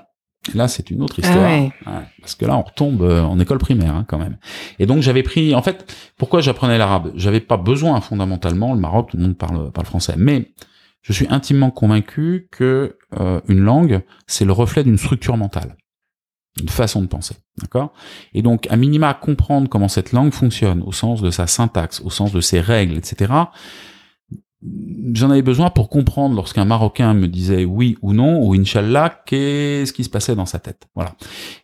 [0.55, 1.45] Là, c'est une autre Ah histoire.
[1.45, 1.73] ouais.
[1.87, 4.37] Ouais, parce que là, on retombe euh, en école primaire hein, quand même.
[4.79, 5.55] Et donc, j'avais pris.
[5.55, 7.13] En fait, pourquoi j'apprenais l'arabe?
[7.17, 8.75] J'avais pas besoin fondamentalement.
[8.75, 10.51] Le Maroc, tout le monde parle, parle français, mais
[11.05, 15.77] je suis intimement convaincu que euh, une langue, c'est le reflet d'une structure mentale,
[16.61, 17.93] une façon de penser, d'accord?
[18.33, 22.11] Et donc, à minima, comprendre comment cette langue fonctionne, au sens de sa syntaxe, au
[22.11, 23.33] sens de ses règles, etc.
[25.13, 29.93] J'en avais besoin pour comprendre lorsqu'un Marocain me disait oui ou non ou Inch'Allah, qu'est-ce
[29.93, 30.89] qui se passait dans sa tête.
[30.95, 31.17] Voilà.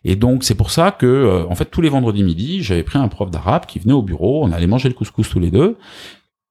[0.03, 2.99] Et donc c'est pour ça que, euh, en fait, tous les vendredis midi, j'avais pris
[2.99, 5.79] un prof d'arabe qui venait au bureau, on allait manger le couscous tous les deux.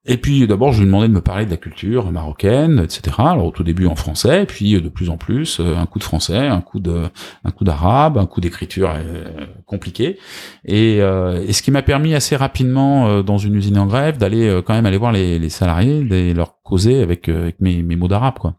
[0.07, 3.17] Et puis d'abord, je lui demandais de me parler de la culture marocaine, etc.
[3.19, 6.05] Alors au tout début en français, puis de plus en plus, euh, un coup de
[6.05, 7.03] français, un coup de,
[7.45, 10.19] un coup d'arabe, un coup d'écriture euh, compliqué.
[10.65, 14.17] Et, euh, et ce qui m'a permis assez rapidement, euh, dans une usine en grève,
[14.17, 17.29] d'aller euh, quand même aller voir les, les salariés, et leur causer avec,
[17.61, 18.55] mes, mes mots d'arabe, quoi.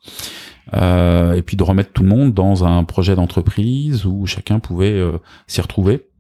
[0.74, 5.02] Et puis de remettre tout le monde dans un projet d'entreprise où chacun pouvait
[5.48, 6.11] s'y retrouver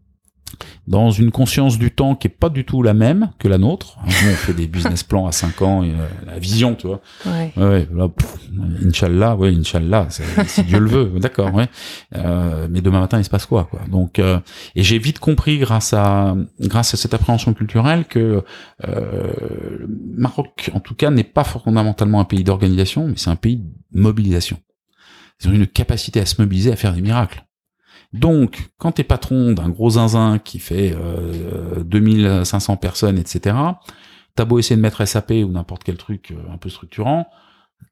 [0.87, 3.97] dans une conscience du temps qui est pas du tout la même que la nôtre.
[4.05, 7.01] Nous, on fait des business plans à 5 ans, et, euh, la vision, tu vois.
[7.25, 7.51] Ouais.
[7.57, 8.37] Ouais, là, pff,
[8.85, 11.67] Inch'Allah, ouais, Inch'Allah, si Dieu le veut, d'accord, ouais.
[12.15, 13.81] Euh, mais demain matin, il se passe quoi, quoi?
[13.89, 14.39] Donc, euh,
[14.75, 18.43] et j'ai vite compris grâce à grâce à cette appréhension culturelle que
[18.87, 19.33] euh,
[19.79, 23.57] le Maroc, en tout cas, n'est pas fondamentalement un pays d'organisation, mais c'est un pays
[23.57, 24.57] de mobilisation.
[25.41, 27.43] Ils ont une capacité à se mobiliser, à faire des miracles.
[28.13, 33.55] Donc, quand t'es patron d'un gros zinzin qui fait euh, 2500 personnes, etc.,
[34.35, 37.27] t'as beau essayer de mettre SAP ou n'importe quel truc euh, un peu structurant,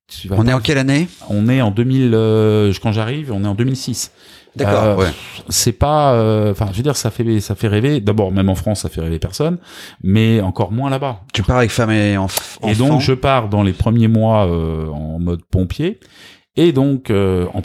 [0.07, 1.07] tu vas On est en quelle année?
[1.29, 4.11] On est en 2000, euh, quand j'arrive, on est en 2006.
[4.55, 5.09] D'accord, Euh, ouais.
[5.49, 8.01] C'est pas, euh, enfin, je veux dire, ça fait, ça fait rêver.
[8.01, 9.57] D'abord, même en France, ça fait rêver personne,
[10.03, 11.21] mais encore moins là-bas.
[11.33, 12.23] Tu pars avec femme et enf-
[12.57, 12.67] enfant.
[12.67, 15.99] Et donc, je pars dans les premiers mois euh, en mode pompier,
[16.67, 17.59] et donc euh, en,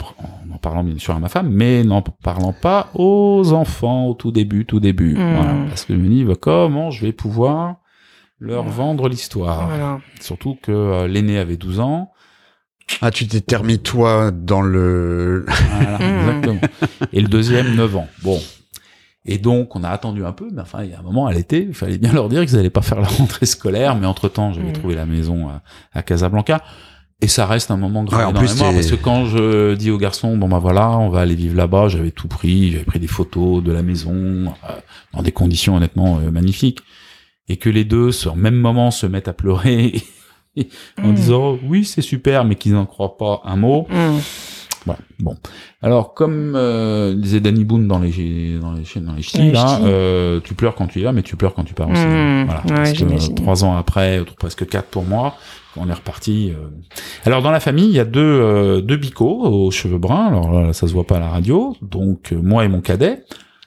[0.53, 4.31] en parlant bien sûr à ma femme, mais n'en parlant pas aux enfants au tout
[4.31, 5.15] début, tout début.
[5.15, 5.35] Hmm.
[5.35, 7.75] Voilà, parce que je me dis, comment je vais pouvoir
[8.39, 9.99] leur vendre l'histoire Voilà.
[10.21, 12.11] Surtout que euh, l'aîné avait 12 ans.
[13.01, 15.45] Ah, tu t'es remis toi dans le.
[15.47, 16.19] Voilà, Mm.
[16.19, 16.59] exactement.
[17.13, 18.07] Et le deuxième, 9 ans.
[18.23, 18.39] Bon.
[19.27, 21.33] Et donc, on a attendu un peu, mais enfin, il y a un moment à
[21.33, 24.53] l'été, il fallait bien leur dire qu'ils n'allaient pas faire la rentrée scolaire, mais entre-temps,
[24.53, 24.73] j'avais Mm.
[24.73, 26.61] trouvé la maison à, à Casablanca.
[27.21, 28.95] Et ça reste un moment gravé Ouais, en dans plus, la mémoire, t'es- parce que
[28.95, 32.27] quand je dis aux garçons, bon bah voilà, on va aller vivre là-bas, j'avais tout
[32.27, 34.73] pris, j'avais pris des photos de la maison, euh,
[35.13, 36.79] dans des conditions honnêtement euh, magnifiques,
[37.47, 40.03] et que les deux, sur le même moment, se mettent à pleurer,
[41.01, 41.13] en Mm.
[41.13, 43.87] disant, oui, c'est super, mais qu'ils n'en croient pas un mot.
[43.89, 44.19] Hmm.
[44.85, 44.99] Voilà.
[45.19, 45.35] Bon.
[45.81, 49.51] Alors, comme euh, disait Danny Boone dans les dans les chaînes dans les ch'tis, Les
[49.51, 51.99] là, euh, tu pleures quand tu y vas, mais tu pleures quand tu pars aussi.
[52.05, 52.45] Mmh.
[52.45, 52.61] Voilà.
[52.83, 55.35] Ouais, Parce que trois ans après, ou presque quatre pour moi,
[55.77, 56.51] on est reparti.
[56.51, 56.69] euh.
[57.25, 60.27] Alors, dans la famille, il y a deux euh, deux bicots aux cheveux bruns.
[60.27, 61.75] Alors là, ça se voit pas à la radio.
[61.81, 63.23] Donc, euh, moi et mon cadet.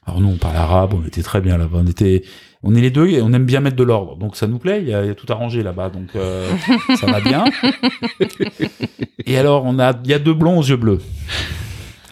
[0.07, 1.79] Alors nous, on parle arabe, on était très bien là-bas.
[1.83, 2.23] On était
[2.63, 4.17] On est les deux et on aime bien mettre de l'ordre.
[4.17, 6.49] Donc ça nous plaît, il y a, il y a tout arrangé là-bas, donc euh,
[6.97, 7.45] ça va bien.
[9.27, 10.99] et alors, on a, il y a deux blonds aux yeux bleus.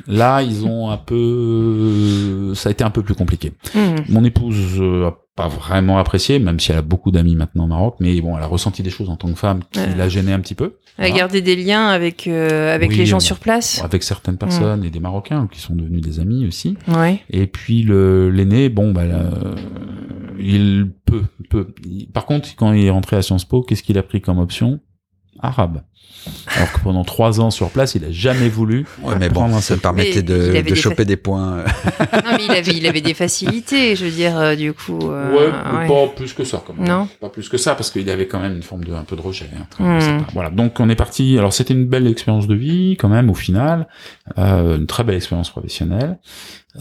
[0.06, 3.52] Là, ils ont un peu, ça a été un peu plus compliqué.
[3.74, 3.96] Hmm.
[4.08, 7.68] Mon épouse euh, a pas vraiment apprécié, même si elle a beaucoup d'amis maintenant au
[7.68, 9.94] Maroc, mais bon, elle a ressenti des choses en tant que femme qui Ouais.
[9.94, 10.76] l'a gênée un petit peu.
[10.96, 11.18] Elle a Voilà.
[11.18, 13.82] gardé des liens avec, euh, avec Oui, les gens sur place.
[13.84, 16.78] Avec certaines personnes et des Marocains qui sont devenus des amis aussi.
[16.88, 17.20] Ouais.
[17.28, 19.24] Et puis le l'aîné, bon, bah, là,
[20.38, 21.68] il peut, peut.
[22.12, 24.80] Par contre, quand il est rentré à Sciences Po, qu'est-ce qu'il a pris comme option?
[25.40, 25.82] Arabe.
[26.56, 28.84] Alors que pendant trois ans sur place, il a jamais voulu.
[29.02, 31.58] Ouais, mais bon, Prendre un ça permettait Mais de, choper des points.
[32.12, 34.98] non, mais il avait, il avait des facilités, je veux dire, euh, du coup.
[35.10, 35.86] euh, ouais, ouais.
[35.88, 36.88] pas plus que ça, quand même.
[36.88, 37.08] Non.
[37.20, 39.20] Pas plus que ça, parce qu'il avait quand même une forme de un peu de
[39.20, 39.48] rejet.
[39.56, 40.22] hein, Hmm.
[40.32, 40.50] Voilà.
[40.50, 41.38] Donc on est parti.
[41.38, 43.86] Alors c'était une belle expérience de vie, quand même, au final,
[44.38, 46.18] euh, une très belle expérience professionnelle,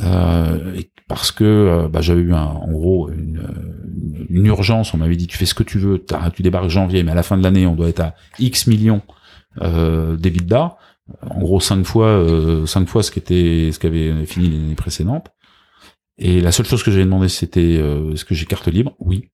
[0.02, 3.42] euh, et parce que euh, bah, j'avais eu un, en gros une,
[4.30, 4.94] une urgence.
[4.94, 6.04] On m'avait dit tu fais ce que tu veux,
[6.34, 9.02] tu débarques janvier, mais à la fin de l'année on doit être à X millions
[9.62, 10.78] euh, d'EBITDA.
[11.30, 15.28] En gros cinq fois, euh, cinq fois ce qui était, ce qu'avait fini l'année précédente.
[16.18, 18.96] Et la seule chose que j'avais demandé, c'était euh, est-ce que j'ai carte libre?
[19.00, 19.30] Oui.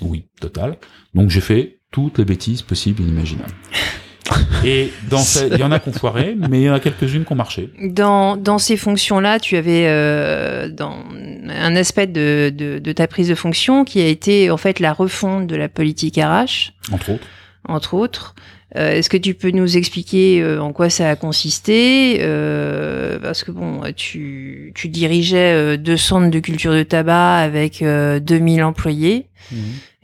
[0.00, 0.78] Oui, total.
[1.14, 3.52] Donc j'ai fait toutes les bêtises possibles et inimaginables.
[4.64, 7.32] Et dans il y en a qu'on foiré, mais il y en a quelques-unes qui
[7.32, 7.70] ont marché.
[7.82, 10.94] Dans, dans ces fonctions-là, tu avais euh, dans
[11.48, 14.92] un aspect de, de, de ta prise de fonction qui a été en fait la
[14.92, 17.26] refonte de la politique RH, Entre autres.
[17.66, 18.34] entre autres.
[18.76, 23.42] Euh, Est-ce que tu peux nous expliquer euh, en quoi ça a consisté euh, Parce
[23.42, 28.62] que bon, tu, tu dirigeais euh, deux centres de culture de tabac avec euh, 2000
[28.62, 29.26] employés.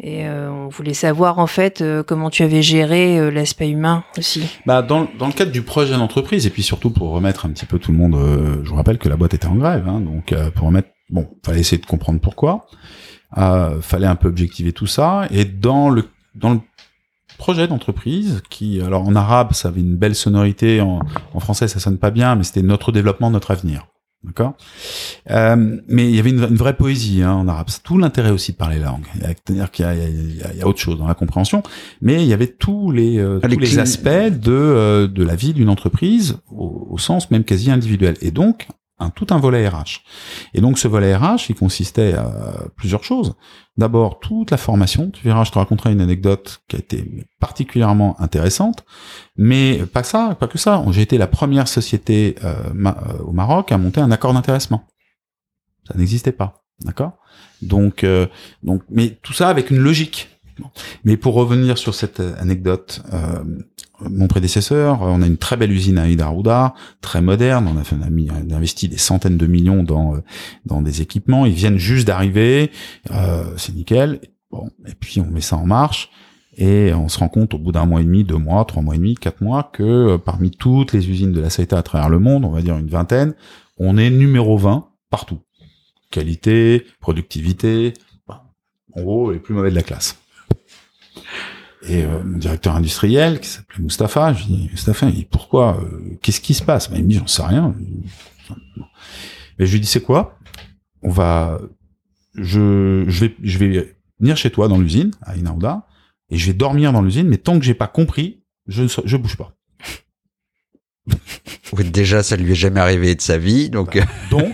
[0.02, 4.02] Et euh, on voulait savoir en fait euh, comment tu avais géré euh, l'aspect humain
[4.18, 4.42] aussi.
[4.66, 7.64] Bah, dans, dans le cadre du projet d'entreprise, et puis surtout pour remettre un petit
[7.64, 10.00] peu tout le monde, euh, je vous rappelle que la boîte était en grève, hein,
[10.00, 12.66] donc euh, pour remettre, bon, fallait essayer de comprendre pourquoi,
[13.38, 16.04] euh, fallait un peu objectiver tout ça, et dans le
[16.34, 16.60] dans le
[17.36, 21.00] projet d'entreprise, qui, alors en arabe, ça avait une belle sonorité, en,
[21.34, 23.86] en français ça sonne pas bien, mais c'était notre développement, notre avenir.
[24.24, 24.54] D'accord?
[25.30, 27.66] Euh, Mais il y avait une, une vraie poésie hein, en arabe.
[27.68, 29.04] C'est tout l'intérêt aussi de parler langue.
[29.22, 31.62] C'est-à-dire qu'il y y, y a- autre chose dans la compréhension,
[32.00, 35.22] mais il y avait tous les, euh, Ah, les tous les aspects de, euh, de
[35.22, 38.16] la vie d'une entreprise au, au sens même quasi individuel.
[38.20, 38.66] Et donc,
[38.98, 40.02] un, tout un volet RH.
[40.54, 43.34] Et donc, ce volet RH, il consistait à plusieurs choses.
[43.76, 45.10] D'abord, toute la formation.
[45.10, 48.84] Tu verras, je te raconterai une anecdote qui a été particulièrement intéressante.
[49.36, 50.82] Mais pas ça, pas que ça.
[50.90, 54.86] J'ai été la première société euh, euh, au Maroc à monter un accord d'intéressement.
[55.86, 57.12] Ça n'existait pas, d'accord?
[57.60, 58.26] Donc, euh,
[58.62, 60.30] donc, mais tout ça avec une logique.
[61.04, 63.02] Mais pour revenir sur cette anecdote,
[64.00, 67.68] mon prédécesseur, on a une très belle usine à Idarouda, très moderne.
[67.72, 70.20] On a, fait, mis, on a investi des centaines de millions dans euh,
[70.64, 71.46] dans des équipements.
[71.46, 72.70] Ils viennent juste d'arriver,
[73.10, 74.20] euh, c'est nickel.
[74.50, 76.10] Bon, et puis on met ça en marche.
[76.58, 78.94] Et on se rend compte au bout d'un mois et demi, deux mois, trois mois
[78.94, 82.08] et demi, quatre mois, que euh, parmi toutes les usines de la Saïta à travers
[82.08, 83.34] le monde, on va dire une vingtaine,
[83.78, 85.40] on est numéro 20 partout.
[86.10, 87.92] Qualité, productivité,
[88.96, 90.18] en gros, les plus mauvais de la classe.
[91.88, 96.18] Et euh, mon directeur industriel, qui s'appelait Mustapha, je dis, Mustapha, il dit, pourquoi euh,
[96.22, 96.90] Qu'est-ce qui se passe?
[96.94, 97.74] Il me dit, j'en sais rien.
[99.58, 100.38] Mais je lui dis, c'est quoi?
[101.02, 101.60] On va...
[102.34, 105.86] Je, je, vais, je vais venir chez toi dans l'usine, à Inaouda,
[106.28, 109.16] et je vais dormir dans l'usine, mais tant que j'ai pas compris, je ne je
[109.16, 109.56] bouge pas.
[111.72, 113.96] Oui, déjà, ça lui est jamais arrivé de sa vie, donc.
[113.96, 114.52] euh, Donc,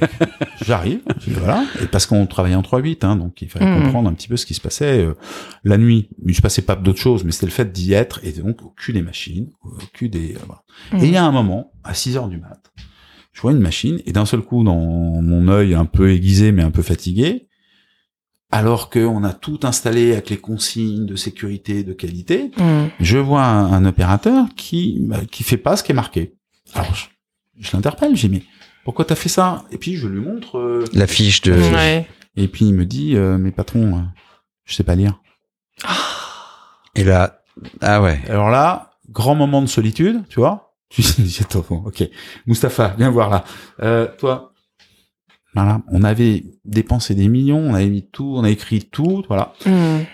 [0.64, 3.82] j'arrive, voilà, et parce qu'on travaillait en 3-8, hein, donc il fallait Mhm.
[3.84, 5.14] comprendre un petit peu ce qui se passait euh,
[5.64, 6.08] la nuit.
[6.26, 8.68] Il se passait pas d'autres choses, mais c'était le fait d'y être, et donc au
[8.70, 10.34] cul des machines, au cul des...
[10.34, 10.62] euh, voilà.
[11.02, 12.60] Et il y a un moment, à 6 heures du mat,
[13.32, 16.62] je vois une machine, et d'un seul coup, dans mon œil un peu aiguisé, mais
[16.62, 17.48] un peu fatigué,
[18.50, 22.84] alors qu'on a tout installé avec les consignes de sécurité, de qualité, Mmh.
[23.00, 26.34] je vois un, un opérateur qui bah, qui fait pas ce qui est marqué.
[26.74, 27.06] Alors je,
[27.58, 28.42] je l'interpelle, j'ai mais
[28.84, 29.64] pourquoi t'as fait ça?
[29.70, 30.58] Et puis je lui montre.
[30.58, 31.52] euh, La fiche de.
[31.52, 32.08] Ouais.
[32.36, 34.00] et puis il me dit, euh, mais patron, euh,
[34.64, 35.20] je sais pas lire.
[36.94, 37.42] Et là,
[37.80, 38.20] ah ouais.
[38.28, 40.68] Alors là, grand moment de solitude, tu vois.
[40.94, 42.04] Tu dis, attends, bon, ok,
[42.46, 43.44] Mustapha, viens voir là.
[43.82, 44.51] Euh, toi,
[45.54, 49.52] voilà, on avait dépensé des millions, on avait mis tout, on a écrit tout, voilà.
[49.66, 49.70] Mmh.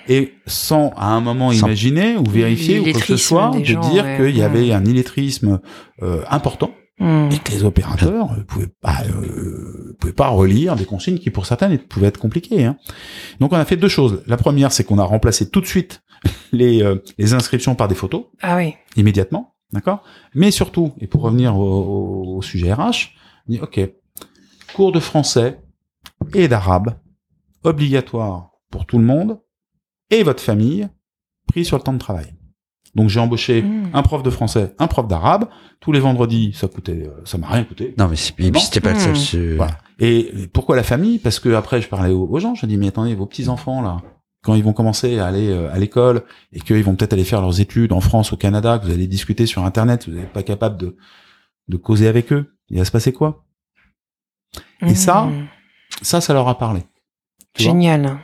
[0.08, 3.62] et sans à un moment Sans- imaginer ou vérifier ou quoi que ce soit de
[3.64, 4.16] gens, dire ouais.
[4.18, 4.72] qu'il y avait Mm.
[4.72, 5.60] un illettrisme
[6.02, 6.70] euh, important
[7.00, 7.28] Mmh.
[7.32, 11.46] et que les opérateurs euh, pouvaient pas euh, pouvaient pas relire des consignes qui pour
[11.46, 12.64] certains étaient- pouvaient être compliquées.
[12.64, 12.76] Hein.
[13.38, 14.24] Donc on a fait deux choses.
[14.26, 16.02] La première, c'est qu'on a remplacé tout de suite
[16.52, 18.74] les euh, les inscriptions par des photos Ah oui.
[18.96, 20.02] immédiatement, d'accord.
[20.34, 23.10] Mais surtout, et pour revenir au, au- au sujet RH,
[23.48, 23.78] on dit ok,
[24.74, 25.60] cours de français
[26.34, 26.94] et d'arabe
[27.64, 29.40] obligatoire pour tout le monde
[30.10, 30.88] et votre famille
[31.46, 32.34] pris sur le temps de travail.
[32.94, 33.90] Donc j'ai embauché Mmh.
[33.92, 35.48] un prof de français, un prof d'arabe.
[35.80, 37.94] Tous les vendredis, ça coûtait, euh, ça m'a rien coûté.
[37.98, 39.12] Non, mais c'était pas le seul.
[39.12, 39.16] Hmm.
[39.16, 39.78] ce- Voilà.
[39.98, 41.18] Et pourquoi la famille?
[41.18, 43.82] Parce que après, je parlais aux, aux gens, je dis mais attendez, vos petits enfants
[43.82, 43.98] là,
[44.42, 47.40] quand ils vont commencer à aller euh, à l'école et qu'ils vont peut-être aller faire
[47.42, 50.42] leurs études en France, au Canada, que vous allez discuter sur Internet, vous n'êtes pas
[50.42, 50.96] capable de
[51.68, 53.44] de causer avec eux, il va se passer quoi?
[54.86, 55.48] Et ça, Mmh.
[56.02, 56.82] Ça, ça leur a parlé.
[57.56, 58.18] Génial.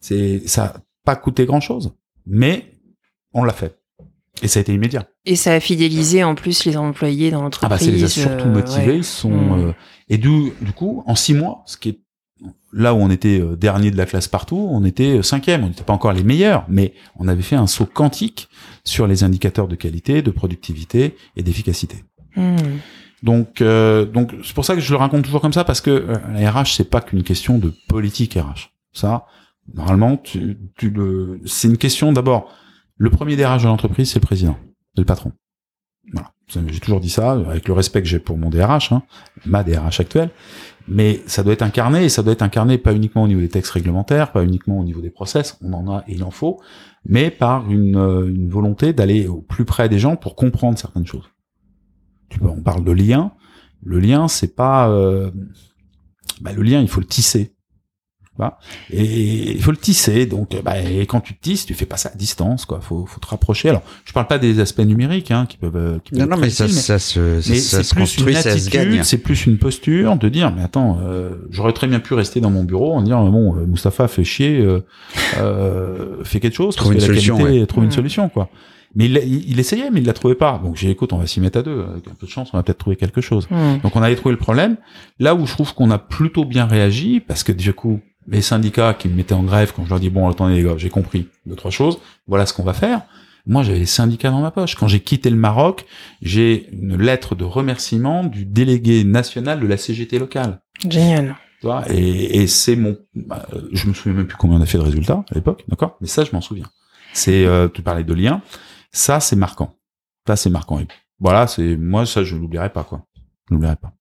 [0.00, 1.94] C'est ça a pas coûté grand chose,
[2.26, 2.72] mais
[3.32, 3.78] on l'a fait
[4.42, 5.06] et ça a été immédiat.
[5.24, 7.70] Et ça a fidélisé en plus les employés dans Ah l'entreprise.
[7.70, 8.86] bah, ça les a surtout euh, motivés.
[8.86, 8.96] ouais.
[8.98, 9.68] Ils sont Mm.
[9.68, 9.72] euh,
[10.08, 12.00] et du, du coup, en six mois, ce qui est
[12.72, 15.64] là où on était euh, dernier de la classe partout, on était cinquième.
[15.64, 18.48] On n'était pas encore les meilleurs, mais on avait fait un saut quantique
[18.84, 22.04] sur les indicateurs de qualité, de productivité et d'efficacité.
[22.36, 22.56] Mm.
[23.26, 25.90] Donc, euh, donc c'est pour ça que je le raconte toujours comme ça parce que
[25.90, 28.70] euh, la RH c'est pas qu'une question de politique RH.
[28.92, 29.26] Ça,
[29.74, 32.48] normalement, tu, tu le, c'est une question d'abord.
[32.98, 34.56] Le premier DRH de l'entreprise, c'est le président,
[34.94, 35.32] c'est le patron.
[36.12, 36.30] Voilà.
[36.46, 39.02] J'ai toujours dit ça avec le respect que j'ai pour mon DRH, hein,
[39.44, 40.30] ma DRH actuelle.
[40.86, 43.48] Mais ça doit être incarné et ça doit être incarné pas uniquement au niveau des
[43.48, 46.60] textes réglementaires, pas uniquement au niveau des process, on en a et il en faut,
[47.04, 51.06] mais par une, euh, une volonté d'aller au plus près des gens pour comprendre certaines
[51.06, 51.28] choses.
[52.28, 53.32] Tu vois, on parle de lien.
[53.84, 55.30] Le lien, c'est pas euh,
[56.40, 57.52] bah, le lien, il faut le tisser.
[58.24, 58.58] Tu vois?
[58.90, 60.26] Et il faut le tisser.
[60.26, 62.80] Donc, bah, et quand tu te tisses, tu fais pas ça à distance, quoi.
[62.82, 63.68] Faut, faut te rapprocher.
[63.70, 65.76] Alors, je parle pas des aspects numériques, hein, qui peuvent.
[65.76, 67.94] euh, qui peuvent Non, être non, mais ça, ça se, ça, mais ça c'est se
[67.94, 68.88] plus construit, une ça se gagne.
[68.88, 72.40] attitude, c'est plus une posture de dire, mais attends, euh, j'aurais très bien pu rester
[72.40, 74.84] dans mon bureau en disant, bon, euh, Mustapha fait chier, euh,
[75.38, 77.92] euh, fait quelque chose, Trouve parce une que la solution, qualité, trouve une Mm.
[77.92, 78.50] solution, quoi.
[78.96, 80.60] Mais il, il, il essayait, mais il la trouvait pas.
[80.64, 81.84] Donc j'ai dit, écoute, on va s'y mettre à deux.
[81.88, 83.46] Avec un peu de chance, on va peut-être trouver quelque chose.
[83.50, 83.78] Mm.
[83.82, 84.76] Donc on avait trouvé le problème.
[85.20, 88.94] Là où je trouve qu'on a plutôt bien réagi, parce que du coup, les syndicats
[88.94, 91.28] qui me mettaient en grève, quand je leur dis bon, attendez les gars, j'ai compris
[91.44, 93.02] deux trois choses, voilà ce qu'on va faire.
[93.48, 94.74] Moi, j'avais les syndicats dans ma poche.
[94.74, 95.86] Quand j'ai quitté le Maroc,
[96.20, 100.60] j'ai une lettre de remerciement du délégué national de la CGT locale.
[100.88, 101.36] Génial.
[101.88, 104.82] Et, et c'est mon, bah, je me souviens même plus combien on a fait de
[104.82, 105.96] résultats à l'époque, d'accord?
[106.00, 106.66] Mais ça, je m'en souviens.
[107.12, 108.42] C'est, euh, tu parlais de liens,
[108.96, 109.76] ça, c'est marquant.
[110.26, 110.80] Ça, c'est marquant.
[110.80, 110.88] Et
[111.20, 113.02] voilà, c'est moi, ça, je l'oublierai pas, quoi.
[113.48, 113.92] Je l'oublierai pas.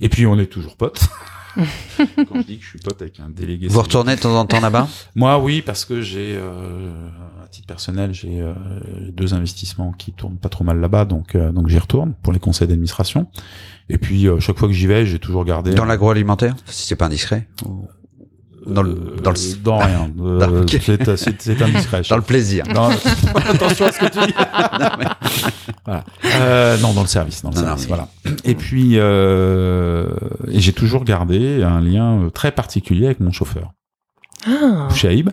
[0.00, 1.00] Et puis, on est toujours potes.
[1.56, 3.68] Quand je dis que je suis pote avec un délégué.
[3.68, 4.88] Vous retournez de temps en temps là-bas?
[5.14, 7.08] Moi, oui, parce que j'ai, euh,
[7.44, 8.54] à titre personnel, j'ai euh,
[9.12, 12.38] deux investissements qui tournent pas trop mal là-bas, donc euh, donc j'y retourne pour les
[12.38, 13.26] conseils d'administration.
[13.90, 16.96] Et puis euh, chaque fois que j'y vais, j'ai toujours gardé Dans l'agroalimentaire Si c'est
[16.96, 17.86] pas indiscret ou-
[18.66, 20.10] Dans le, Euh, dans le, dans rien.
[20.20, 20.76] Euh, Ah, ok.
[20.80, 22.02] c'est, c'est, c'est indiscret.
[22.08, 22.64] dans le plaisir.
[22.72, 22.90] Non,
[23.50, 24.34] attention à ce que tu dis.
[25.84, 26.04] voilà.
[26.40, 28.08] Euh, non, dans le service, dans le Non, service, non, voilà.
[28.44, 30.08] Et puis, euh,
[30.48, 33.72] et j'ai toujours gardé un lien euh, très particulier avec mon chauffeur,
[34.46, 34.88] Ah.
[34.94, 35.30] Shaib.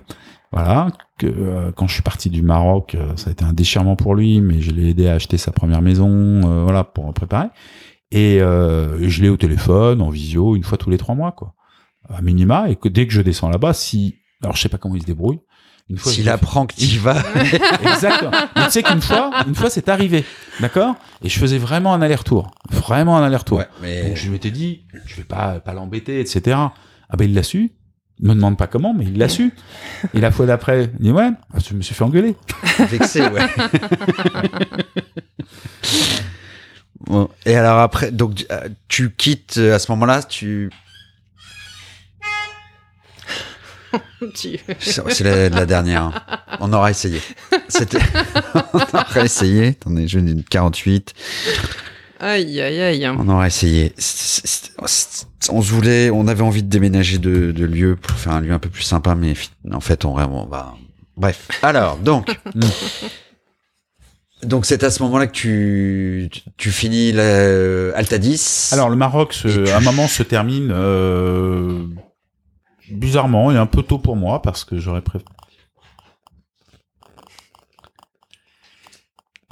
[0.51, 0.87] Voilà.
[1.19, 4.15] Que euh, quand je suis parti du Maroc, euh, ça a été un déchirement pour
[4.15, 7.47] lui, mais je l'ai aidé à acheter sa première maison, euh, voilà, pour préparer.
[8.11, 11.53] Et euh, je l'ai au téléphone, en visio, une fois tous les trois mois, quoi,
[12.07, 12.69] à minima.
[12.69, 15.07] Et que dès que je descends là-bas, si, alors je sais pas comment il se
[15.07, 15.39] débrouille.
[15.89, 17.17] Une fois, S'il apprend que tu vas,
[17.81, 18.29] Exactement.
[18.55, 20.23] Mais tu sais qu'une fois, une fois, c'est arrivé,
[20.59, 20.95] d'accord?
[21.23, 23.57] Et je faisais vraiment un aller-retour, vraiment un aller-retour.
[23.57, 26.57] ouais, mais Donc je m'étais dit, je vais pas pas l'embêter, etc.
[26.57, 27.71] Ah ben il l'a su.
[28.19, 29.51] Il me demande pas comment, mais il l'a su.
[30.13, 32.35] Et la fois d'après, il dit ouais, ah, je me suis fait engueuler.
[32.91, 33.41] vexé, ouais.
[37.01, 40.69] Bon, Et alors après, donc euh, tu quittes euh, à ce moment-là, tu
[44.35, 46.03] c'est la, la dernière.
[46.03, 46.13] hein.
[46.59, 47.21] On aura essayé.
[47.67, 47.99] C'était
[48.73, 49.67] on aura essayé.
[49.69, 51.13] Attendez, je viens d'une 48.
[52.21, 53.07] Aïe, aïe, aïe.
[53.17, 53.93] On aura essayé.
[55.49, 58.51] On se voulait, on avait envie de déménager de, de lieu pour faire un lieu
[58.51, 59.33] un peu plus sympa, mais
[59.71, 60.75] en fait, on vraiment va.
[61.15, 61.47] Bref.
[61.63, 62.29] Alors, donc.
[64.43, 68.69] donc, c'est à ce moment-là que tu, tu, tu finis la, euh, Altadis.
[68.71, 71.83] Alors le Maroc, tu- à un moment, se termine euh,
[72.91, 75.25] bizarrement et un peu tôt pour moi parce que j'aurais préféré.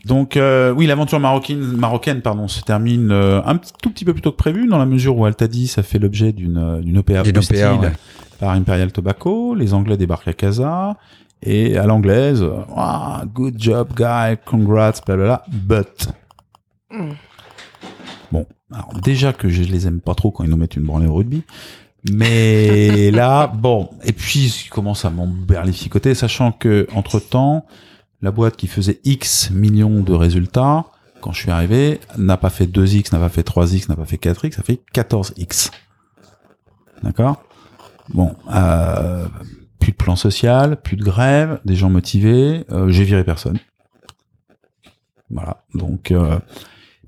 [0.06, 4.14] Donc euh, oui, l'aventure marocaine, marocaine pardon, se termine euh, un petit- tout petit peu
[4.14, 6.98] plus tôt que prévu dans la mesure où Altadis a fait l'objet d'une euh, d'une
[7.00, 7.94] OPA D'une hostile OPA, ouais.
[8.40, 9.54] par Imperial Tobacco.
[9.56, 10.96] Les Anglais débarquent à Casa
[11.44, 12.44] et à l'anglaise,
[12.76, 16.10] ah, good job guy, congrats, blablabla, but
[16.90, 17.12] Mm.
[18.32, 21.06] Bon, alors déjà que je les aime pas trop quand ils nous mettent une branlée
[21.08, 21.44] au rugby.
[22.12, 27.66] Mais là, bon, et puis il commence à m'emberlificoter, sachant que entre temps,
[28.22, 30.86] la boîte qui faisait X millions de résultats,
[31.22, 34.18] quand je suis arrivé, n'a pas fait 2X, n'a pas fait 3X, n'a pas fait
[34.18, 35.72] 4X, ça fait 14X.
[37.04, 37.44] D'accord?
[38.10, 39.28] Bon, euh,
[39.80, 42.66] plus de plan social, plus de grève, des gens motivés.
[42.72, 43.60] euh, j'ai viré personne.
[45.30, 45.64] Voilà.
[45.74, 46.40] Donc, euh,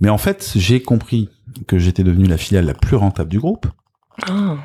[0.02, 1.30] mais en fait, j'ai compris
[1.68, 3.68] que j'étais devenu la filiale la plus rentable du groupe
[4.28, 4.58] Ah.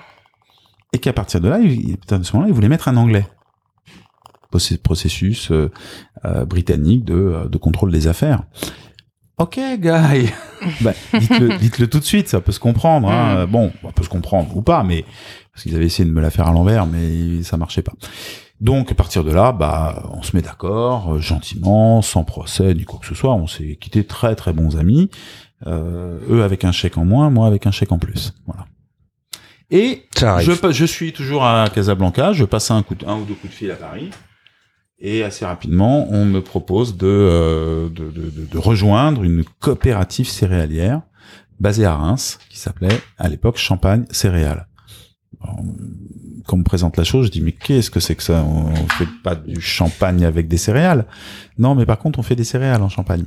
[0.95, 3.27] Et qu'à partir de là, il, à ce moment-là, il voulait mettre un anglais.
[4.85, 5.73] Processus euh,
[6.25, 8.45] euh, britannique de, euh, de contrôle des affaires.
[9.37, 10.31] Ok, guy.
[10.81, 13.11] bah, dites-le, dites-le tout de suite, ça peut se comprendre.
[13.11, 13.47] Hein.
[13.47, 15.05] Bon, on peut se comprendre ou pas, mais
[15.53, 17.95] parce qu'ils avaient essayé de me la faire à l'envers, mais ça marchait pas.
[18.61, 22.85] Donc à partir de là, bah, on se met d'accord, euh, gentiment, sans procès ni
[22.85, 23.35] quoi que ce soit.
[23.35, 25.11] On s'est quitté très très bons amis.
[25.67, 28.35] Euh, eux avec un chèque en moins, moi avec un chèque en plus.
[28.47, 28.67] Voilà.
[29.77, 30.05] Et
[30.71, 33.57] je, suis toujours à Casablanca, je passe un, coup de- un ou deux coups de
[33.59, 34.11] fil à Paris.
[35.01, 40.29] Et assez rapidement, on me propose de, euh, de, de, de- de rejoindre une coopérative
[40.29, 41.03] céréalière
[41.59, 44.69] basée à Reims, qui s'appelait à l'époque Champagne Céréales.
[45.43, 45.59] Alors,
[46.47, 48.45] Quand on me présente la chose, je dis mais qu'est-ce que c'est que ça?
[48.47, 51.05] On on fait pas du champagne avec des céréales?
[51.59, 53.25] Non, mais par contre, on fait des céréales en Champagne.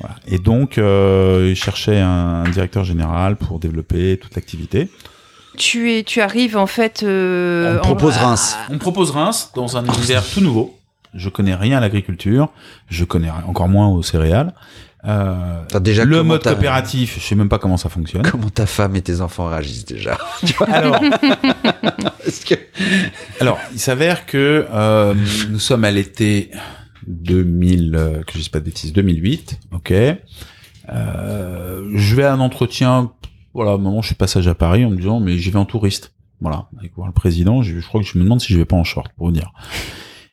[0.00, 0.14] Voilà.
[0.28, 4.88] Et donc, euh, ils cherchaient un, un directeur général pour développer toute l'activité.
[5.58, 7.02] Tu, es, tu arrives en fait.
[7.02, 8.56] euh, On propose Reims.
[8.70, 10.78] On me propose Reims dans un univers tout nouveau.
[11.14, 12.48] Je connais rien à l'agriculture,
[12.88, 14.52] je connais encore moins aux céréales.
[15.06, 18.22] Euh, déjà le mode coopératif, je sais même pas comment ça fonctionne.
[18.28, 20.18] Comment ta femme et tes enfants réagissent déjà
[20.72, 21.00] Alors,
[22.26, 22.54] Est-ce que
[23.40, 25.14] alors, il s'avère que euh,
[25.50, 26.50] nous sommes à l'été
[27.06, 29.92] 2000, euh, que je dise pas de bêtises, 2008, ok.
[30.90, 33.12] Euh, je vais à un entretien,
[33.62, 36.14] voilà, moment je suis passage à Paris en me disant, mais j'y vais en touriste,
[36.40, 37.62] voilà, avec voir le président.
[37.62, 39.52] Je, crois que je me demande si je vais pas en short, pour vous dire.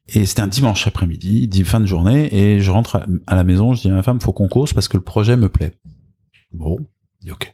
[0.07, 3.43] Et c'était un dimanche après-midi, dit fin de journée, et je rentre à, à la
[3.43, 5.73] maison, je dis à ma femme, faut qu'on cause parce que le projet me plaît.
[6.53, 6.77] Bon,
[7.21, 7.51] dis, ok,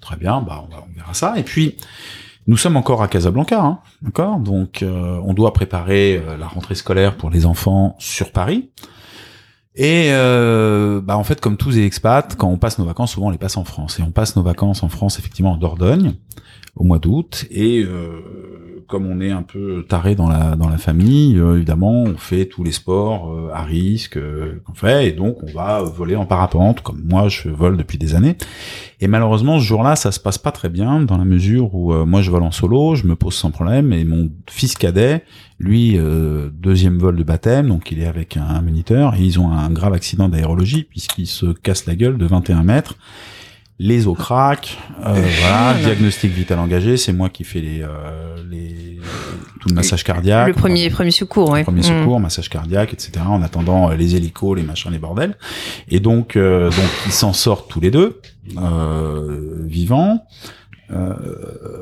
[0.00, 1.38] très bien, bah on verra ça.
[1.38, 1.76] Et puis
[2.46, 4.38] nous sommes encore à Casablanca, hein, d'accord?
[4.38, 8.70] Donc euh, on doit préparer euh, la rentrée scolaire pour les enfants sur Paris.
[9.76, 13.26] Et euh, bah en fait, comme tous les expats, quand on passe nos vacances, souvent
[13.26, 13.98] on les passe en France.
[14.00, 16.14] Et on passe nos vacances en France, effectivement, en Dordogne,
[16.74, 17.44] au mois d'août.
[17.50, 18.20] Et euh,
[18.86, 22.46] comme on est un peu taré dans la dans la famille, euh, évidemment, on fait
[22.46, 25.08] tous les sports euh, à risque euh, qu'on fait.
[25.08, 28.36] Et donc, on va voler en parapente, comme moi, je vole depuis des années.
[29.00, 32.22] Et malheureusement, ce jour-là, ça se passe pas très bien, dans la mesure où moi,
[32.22, 35.22] je vole en solo, je me pose sans problème, et mon fils cadet,
[35.58, 35.98] lui,
[36.54, 39.92] deuxième vol de baptême, donc il est avec un moniteur, et ils ont un grave
[39.92, 42.96] accident d'aérologie, puisqu'il se casse la gueule de 21 mètres,
[43.78, 48.98] les os craquent, euh, voilà, diagnostic vital engagé, c'est moi qui fais les, euh, les
[49.60, 50.48] tout le massage cardiaque.
[50.48, 51.62] Le premier, premier secours, ouais.
[51.64, 52.00] Premier Mm.
[52.00, 53.12] secours, massage cardiaque, etc.
[53.28, 55.36] En attendant euh, les hélicos, les machins, les bordels.
[55.88, 58.20] Et donc, euh, donc ils s'en sortent tous les deux,
[58.56, 60.26] euh, vivants.
[60.92, 61.14] Euh,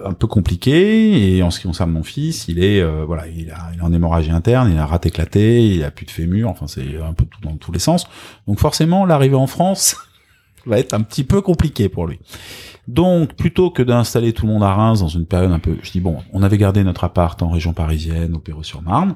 [0.06, 3.50] un peu compliqué et en ce qui concerne mon fils il est euh, voilà il
[3.50, 6.48] a, il a en hémorragie interne il a rate éclaté il a plus de fémur
[6.48, 8.06] enfin c'est un peu tout dans tous les sens
[8.48, 9.96] donc forcément l'arrivée en France
[10.66, 12.18] va être un petit peu compliqué pour lui
[12.88, 15.90] donc plutôt que d'installer tout le monde à Reims dans une période un peu je
[15.90, 19.14] dis bon on avait gardé notre appart en région parisienne au Perreux-sur-Marne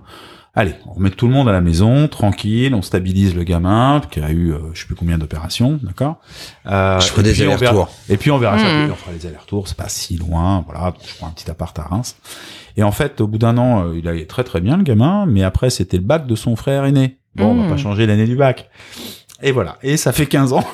[0.55, 4.18] Allez, on remet tout le monde à la maison, tranquille, on stabilise le gamin, qui
[4.18, 6.16] a eu, euh, je sais plus combien d'opérations, d'accord
[6.66, 7.88] euh, Je ferai des on allers-retours.
[8.09, 8.90] Et puis on verra ça, Mhm.
[8.90, 11.82] on fera les allers-retours, c'est pas si loin, voilà, je prends un petit appart à
[11.82, 12.16] Reims.
[12.76, 15.26] Et en fait, au bout d'un an, euh, il allait très très bien, le gamin,
[15.26, 17.18] mais après, c'était le bac de son frère aîné.
[17.36, 17.62] Bon, on Mhm.
[17.64, 18.68] va pas changer l'année du bac.
[19.42, 20.64] Et voilà, et ça fait 15 ans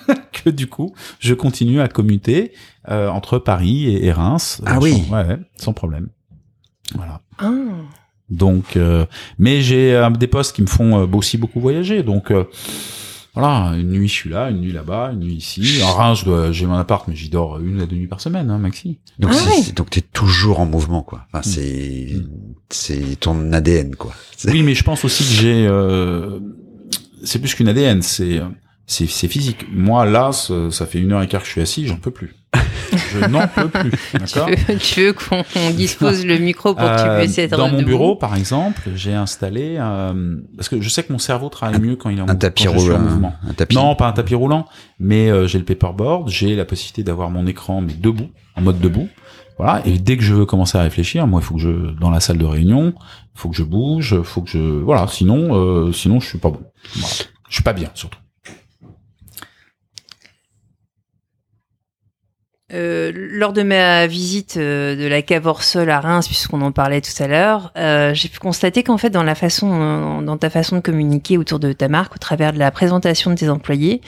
[0.44, 2.52] que du coup, je continue à commuter
[2.88, 4.60] euh, entre Paris et, et Reims.
[4.66, 5.04] Ah Euh, oui.
[5.08, 6.08] sans- Ouais, sans problème.
[6.94, 7.20] Voilà.
[7.38, 7.50] Ah.
[8.30, 9.04] Donc, euh,
[9.38, 12.02] mais j'ai euh, des postes qui me font euh, aussi beaucoup voyager.
[12.02, 12.44] Donc, euh,
[13.34, 15.80] voilà, une nuit je suis là, une nuit là-bas, une nuit ici.
[15.82, 18.58] En Reims, j'ai mon appart, mais j'y dors une à deux nuits par semaine, hein,
[18.58, 18.98] maxi.
[19.18, 19.72] Donc Ah c'est- ouais.
[19.72, 21.26] donc t'es toujours en mouvement quoi.
[21.32, 22.10] Enfin, c'est
[22.68, 24.12] c'est ton ADN quoi.
[24.46, 25.66] Oui, mais je pense aussi que j'ai.
[25.66, 26.40] euh,
[27.24, 28.44] c'est plus qu'une ADN, c'est euh,
[28.86, 29.66] c'est c'est physique.
[29.72, 32.10] Moi, là, ça, ça fait une heure et quart que je suis assis, j'en peux
[32.10, 32.34] plus.
[33.12, 33.90] Je n'en peux plus.
[33.90, 34.48] Tu D'accord.
[34.50, 37.78] veux, tu veux qu'on dispose le micro pour que tu Euh, puisses être dans mon
[37.78, 41.80] debout bureau, par exemple, j'ai installé euh, parce que je sais que mon cerveau travaille
[41.80, 43.34] mieux quand il est en Un tapis quand je suis en roulant, mouvement.
[43.48, 43.76] un tapis.
[43.76, 44.66] Non, pas un tapis roulant,
[44.98, 48.80] mais euh, j'ai le paperboard, j'ai la possibilité d'avoir mon écran mais debout, en mode
[48.80, 49.08] debout.
[49.58, 51.70] Voilà, et dès que je veux commencer à réfléchir, moi il faut que je
[52.00, 55.06] dans la salle de réunion, il faut que je bouge, il faut que je voilà,
[55.08, 56.60] sinon euh, sinon je suis pas bon.
[56.96, 57.14] Voilà.
[57.48, 58.18] Je suis pas bien surtout.
[62.74, 67.02] Euh, lors de ma visite euh, de la cave Orsol à Reims, puisqu'on en parlait
[67.02, 70.48] tout à l'heure, euh, j'ai pu constater qu'en fait, dans la façon, euh, dans ta
[70.48, 74.00] façon de communiquer autour de ta marque, au travers de la présentation de tes employés,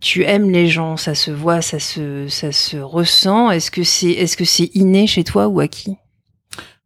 [0.00, 3.50] tu aimes les gens, ça se voit, ça se, ça se ressent.
[3.50, 5.96] Est-ce que c'est, est-ce que c'est inné chez toi ou acquis?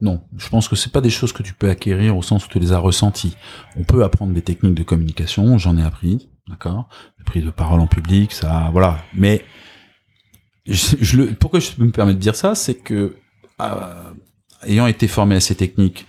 [0.01, 2.49] Non, je pense que c'est pas des choses que tu peux acquérir au sens où
[2.49, 3.37] tu les as ressenties.
[3.77, 6.89] On peut apprendre des techniques de communication, j'en ai appris, d'accord,
[7.19, 8.99] J'ai pris de parole en public, ça, voilà.
[9.15, 9.45] Mais
[10.67, 13.17] je, je le, pourquoi je peux me permettre de dire ça, c'est que
[13.61, 14.13] euh,
[14.67, 16.07] ayant été formé à ces techniques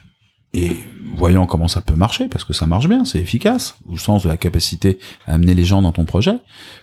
[0.54, 0.78] et
[1.16, 4.30] voyant comment ça peut marcher, parce que ça marche bien, c'est efficace, au sens de
[4.30, 6.38] la capacité à amener les gens dans ton projet,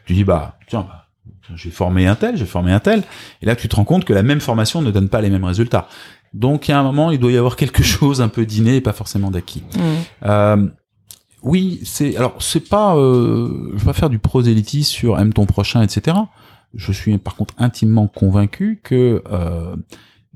[0.05, 1.09] tu dis bah tiens, bah,
[1.55, 3.03] j'ai formé un tel, j'ai formé un tel,
[3.41, 5.45] et là tu te rends compte que la même formation ne donne pas les mêmes
[5.45, 5.89] résultats.
[6.35, 8.77] Donc il y a un moment, il doit y avoir quelque chose un peu d'inné
[8.77, 9.63] et pas forcément d'acquis.
[9.75, 9.81] Mmh.
[10.25, 10.67] Euh,
[11.43, 15.47] oui, c'est alors c'est pas, euh, je vais pas faire du prosélytisme sur aime ton
[15.47, 16.17] prochain, etc.
[16.75, 19.77] Je suis par contre intimement convaincu que euh,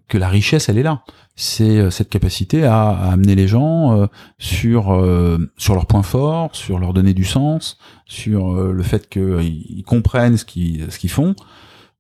[0.08, 1.02] que la richesse, elle est là.
[1.36, 4.06] C'est euh, cette capacité à, à amener les gens euh,
[4.38, 9.08] sur euh, sur leurs points forts, sur leur donner du sens, sur euh, le fait
[9.08, 11.34] qu'ils comprennent ce qu'ils ce qu'ils font.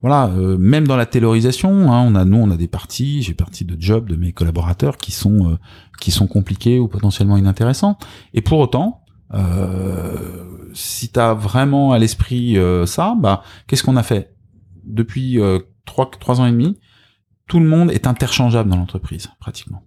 [0.06, 3.34] Voilà, euh, même dans la taylorisation, hein, on a nous on a des parties, j'ai
[3.34, 5.56] partie de jobs de mes collaborateurs qui sont euh,
[6.00, 7.98] qui sont compliqués ou potentiellement inintéressants.
[8.32, 9.02] Et pour autant,
[9.34, 14.32] euh, si tu as vraiment à l'esprit euh, ça, bah qu'est-ce qu'on a fait?
[14.84, 16.78] Depuis euh, trois trois ans et demi
[17.48, 19.82] Tout le monde est interchangeable dans l'entreprise, pratiquement.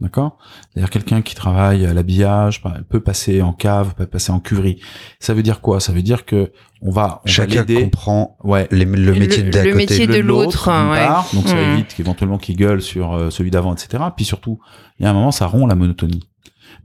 [0.00, 0.38] D'accord?
[0.72, 4.80] C'est-à-dire quelqu'un qui travaille à l'habillage peut passer en cave, peut passer en cuverie.
[5.18, 5.78] Ça veut dire quoi?
[5.78, 7.82] Ça veut dire que on va, on va Chacun l'aider.
[7.82, 9.82] comprend Ouais, les- le métier le- d'à le côté.
[9.84, 11.06] métier de l'autre, d'une ouais.
[11.34, 11.72] donc ça Mhm.
[11.74, 14.02] évite éventuellement qu'il gueule sur euh, celui d'avant, etc.
[14.16, 14.58] Puis surtout,
[14.98, 16.22] il y a un moment, ça rompt la monotonie.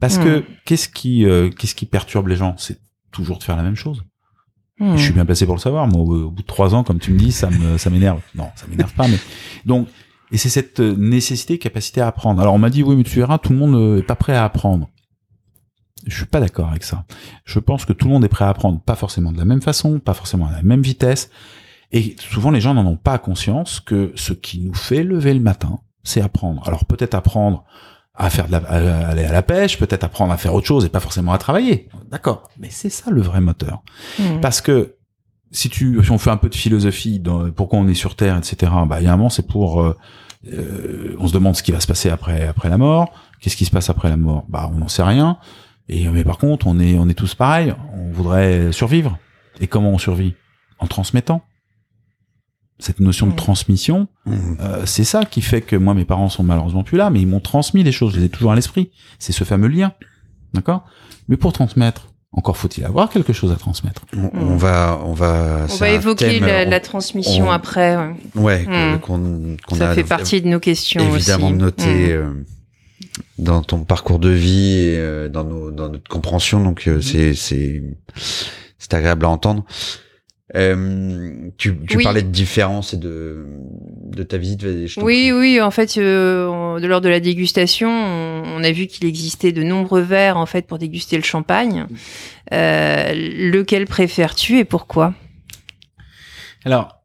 [0.01, 0.43] Parce que Mhm.
[0.65, 2.55] qu'est-ce qui, euh, qu'est-ce qui perturbe les gens?
[2.57, 2.79] C'est
[3.13, 4.03] toujours de faire la même chose.
[4.81, 4.97] Mmh.
[4.97, 5.87] Je suis bien placé pour le savoir.
[5.87, 8.19] Moi, au, au bout de trois ans, comme tu me dis, ça me, ça m'énerve.
[8.35, 9.17] Non, ça m'énerve pas, mais
[9.65, 9.87] donc,
[10.31, 12.41] et c'est cette euh, nécessité, capacité à apprendre.
[12.41, 14.35] Alors, on m'a dit, oui, mais tu verras, tout le monde euh, est pas prêt
[14.35, 14.89] à apprendre.
[16.05, 17.05] Je suis pas d'accord avec ça.
[17.45, 19.61] Je pense que tout le monde est prêt à apprendre, pas forcément de la même
[19.61, 21.29] façon, pas forcément à la même vitesse.
[21.91, 25.39] Et souvent, les gens n'en ont pas conscience que ce qui nous fait lever le
[25.39, 26.61] matin, c'est apprendre.
[26.67, 27.63] Alors, peut-être apprendre
[28.13, 30.85] à faire de la, à aller à la pêche, peut-être apprendre à faire autre chose
[30.85, 31.89] et pas forcément à travailler.
[32.09, 32.49] D'accord.
[32.57, 33.83] Mais c'est ça le vrai moteur.
[34.19, 34.39] Mmh.
[34.41, 34.94] Parce que
[35.55, 38.37] si tu, si on fait un peu de philosophie, dans pourquoi on est sur Terre,
[38.37, 38.71] etc.
[38.87, 39.97] Bah, il y a un moment, c'est pour, euh,
[40.51, 43.11] euh, on se demande ce qui va se passer après, après la mort.
[43.41, 44.45] Qu'est-ce qui se passe après la mort?
[44.49, 45.37] Bah, on n'en sait rien.
[45.87, 47.73] Et mais par contre, on est, on est tous pareils.
[47.93, 49.17] On voudrait survivre.
[49.59, 50.33] Et comment on survit?
[50.79, 51.41] En transmettant.
[52.79, 54.31] Cette notion de transmission, Mmh.
[54.59, 57.27] euh, c'est ça qui fait que moi, mes parents sont malheureusement plus là, mais ils
[57.27, 58.13] m'ont transmis des choses.
[58.13, 58.91] Je les ai toujours à l'esprit.
[59.19, 59.93] C'est ce fameux lien,
[60.53, 60.83] d'accord?
[61.27, 64.01] Mais pour transmettre, encore faut-il avoir quelque chose à transmettre.
[64.15, 65.65] On, on va, on va.
[65.71, 67.97] On va évoquer thème, la, on- la transmission on- après.
[68.35, 68.65] ouais.
[68.67, 68.99] Hmm.
[68.99, 71.55] qu'on qu'on Ça a fait partie de nos questions évidemment aussi.
[71.57, 72.11] noté Mmh.
[72.11, 72.23] euh,
[73.37, 76.63] dans ton parcours de vie et euh, dans nos dans notre compréhension.
[76.63, 77.81] Donc euh, c'est c'est
[78.77, 79.63] c'est agréable à entendre.
[80.53, 82.03] Euh, tu tu Oui.
[82.03, 83.47] parlais de différence et de
[84.11, 84.61] de ta visite.
[84.61, 85.33] je Oui, prie.
[85.33, 89.63] oui, en fait, euh, lors de la dégustation, on, on a vu qu'il existait de
[89.63, 91.87] nombreux verres en fait pour déguster le champagne.
[92.53, 93.11] Euh,
[93.51, 95.15] lequel préfères-tu et pourquoi?
[96.63, 97.01] Alors,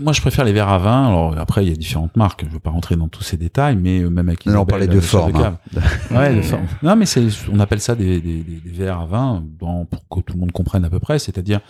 [0.00, 1.08] moi, je préfère les verres à vin.
[1.08, 2.40] Alors après, il y a différentes marques.
[2.42, 4.66] Je ne veux pas rentrer dans tous ces détails, mais euh, même avec Non, on
[4.66, 5.36] parlait de forme.
[5.36, 5.58] hein.
[6.10, 6.42] Ouais, de Mm.
[6.42, 6.66] forme.
[6.82, 7.04] Non, mais
[7.52, 10.40] on appelle ça des, des, des, des verres à vin, dans, pour que tout le
[10.40, 11.60] monde comprenne à peu près, c'est-à-dire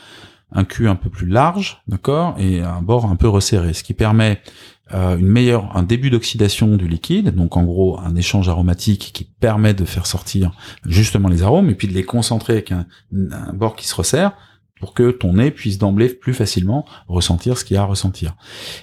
[0.55, 3.95] un cul un peu plus large, d'accord, et un bord un peu resserré, ce qui
[3.95, 4.41] permet
[4.95, 9.25] euh, une meilleure, un début d'oxydation du liquide, donc en gros un échange aromatique qui
[9.25, 10.53] permet de faire sortir
[10.85, 14.33] justement les arômes et puis de les concentrer avec un, un bord qui se resserre
[14.83, 18.35] pour que ton nez puisse d'emblée plus facilement ressentir ce qu'il y a à ressentir.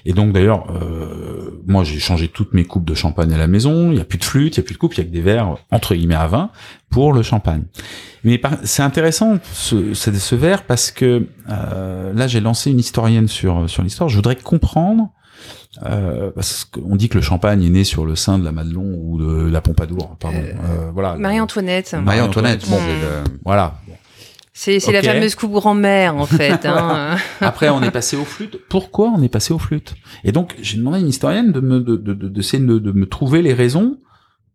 [0.06, 3.92] Et donc d'ailleurs, euh, moi j'ai changé toutes mes coupes de champagne à la maison,
[3.92, 5.04] il n'y a plus de flûte, il n'y a plus de coupe, il y a
[5.04, 6.52] que des verres entre guillemets à vin
[6.90, 7.64] pour le champagne.
[8.24, 12.80] Mais par- c'est intéressant ce, ce, ce verre parce que euh, là j'ai lancé une
[12.80, 15.10] historienne sur, sur l'histoire, je voudrais comprendre
[15.86, 18.98] euh, parce qu'on dit que le champagne est né sur le sein de la Madelon
[19.04, 20.38] ou de la Pompadour, pardon.
[20.40, 20.54] Euh,
[20.88, 21.16] Euh, voilà.
[21.18, 21.94] Marie-Antoinette.
[21.94, 23.76] Marie-Antoinette, bon, le- Voilà.
[24.62, 25.06] C'est c'est Ok.
[25.06, 26.66] la fameuse coupe grand-mère en fait.
[26.66, 27.16] hein.
[27.40, 28.58] Après, on est passé aux flûtes.
[28.68, 29.96] Pourquoi on est passé aux flûtes?
[30.26, 33.06] Et donc, j'ai demandé à une historienne de me de, de, de, de, de me
[33.08, 33.96] trouver les raisons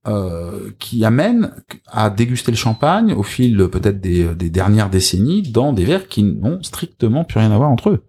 [0.06, 1.52] euh, qui amènent
[1.90, 6.22] à déguster le champagne au fil peut-être des, des dernières décennies dans des verres qui
[6.22, 8.04] n'ont strictement plus rien à voir entre eux.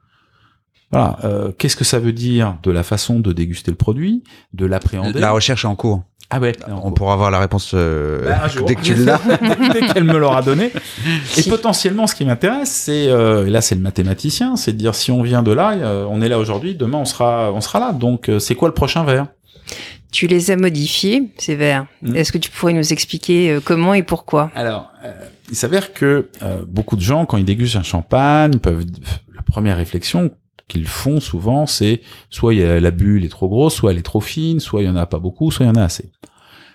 [0.91, 1.17] Voilà.
[1.23, 4.23] Euh, Qu'est-ce que ça veut dire de la façon de déguster le produit,
[4.53, 5.19] de l'appréhender?
[5.19, 6.03] La recherche est en cours.
[6.36, 6.51] Ah ouais.
[6.67, 9.21] On pourra avoir la réponse euh, Bah, dès que tu l'as.
[9.73, 10.73] dès qu'elle me l'aura donné.
[11.38, 14.95] Et potentiellement, ce qui m'intéresse, c'est euh, et là, c'est le mathématicien, c'est de dire
[14.95, 17.79] si on vient de là, euh, on est là aujourd'hui, demain on sera, on sera
[17.79, 17.93] là.
[17.93, 19.27] Donc, euh, c'est quoi le prochain verre?
[20.11, 21.86] Tu les as modifiés, ces verres.
[22.01, 22.17] Mm.
[22.17, 24.51] Est-ce que tu pourrais nous expliquer euh, comment et pourquoi?
[24.55, 25.13] Alors, euh,
[25.49, 28.86] il s'avère que euh, beaucoup de gens, quand ils dégustent un champagne, peuvent
[29.33, 30.31] la première réflexion
[30.68, 33.97] qu'ils font souvent, c'est soit il y a, la bulle est trop grosse, soit elle
[33.97, 35.84] est trop fine, soit il y en a pas beaucoup, soit il y en a
[35.84, 36.11] assez.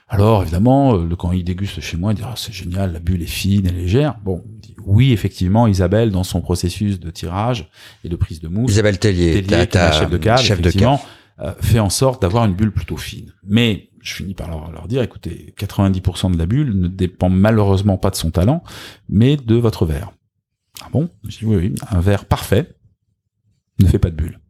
[0.08, 3.22] Alors évidemment, euh, le quand il déguste chez moi, il dira c'est génial, la bulle
[3.22, 4.16] est fine et légère.
[4.24, 7.70] Bon, dit, oui effectivement, Isabelle dans son processus de tirage
[8.04, 10.68] et de prise de mousse, Isabelle Tellier, Tellier, qui est chef de cave, chef de
[10.68, 11.00] effectivement,
[11.40, 13.32] euh, fait en sorte d'avoir une bulle plutôt fine.
[13.44, 17.98] Mais je finis par leur, leur dire, écoutez, 90% de la bulle ne dépend malheureusement
[17.98, 18.62] pas de son talent,
[19.08, 20.12] mais de votre verre.
[20.82, 21.08] Ah bon?
[21.28, 22.74] Je dis oui, oui, un verre parfait
[23.80, 24.40] ne fait pas de bulle.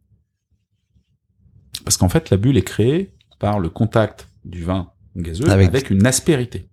[1.83, 5.89] Parce qu'en fait, la bulle est créée par le contact du vin gazeux Avec- avec,
[5.89, 6.67] une aspérité.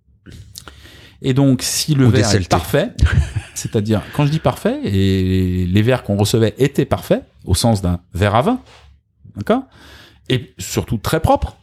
[1.21, 2.91] Et donc, si le Ou verre est parfait,
[3.55, 7.99] c'est-à-dire, quand je dis parfait, et les verres qu'on recevait étaient parfaits, au sens d'un
[8.13, 8.61] verre à vin,
[9.35, 9.63] d'accord?
[10.29, 11.57] Et surtout très propre,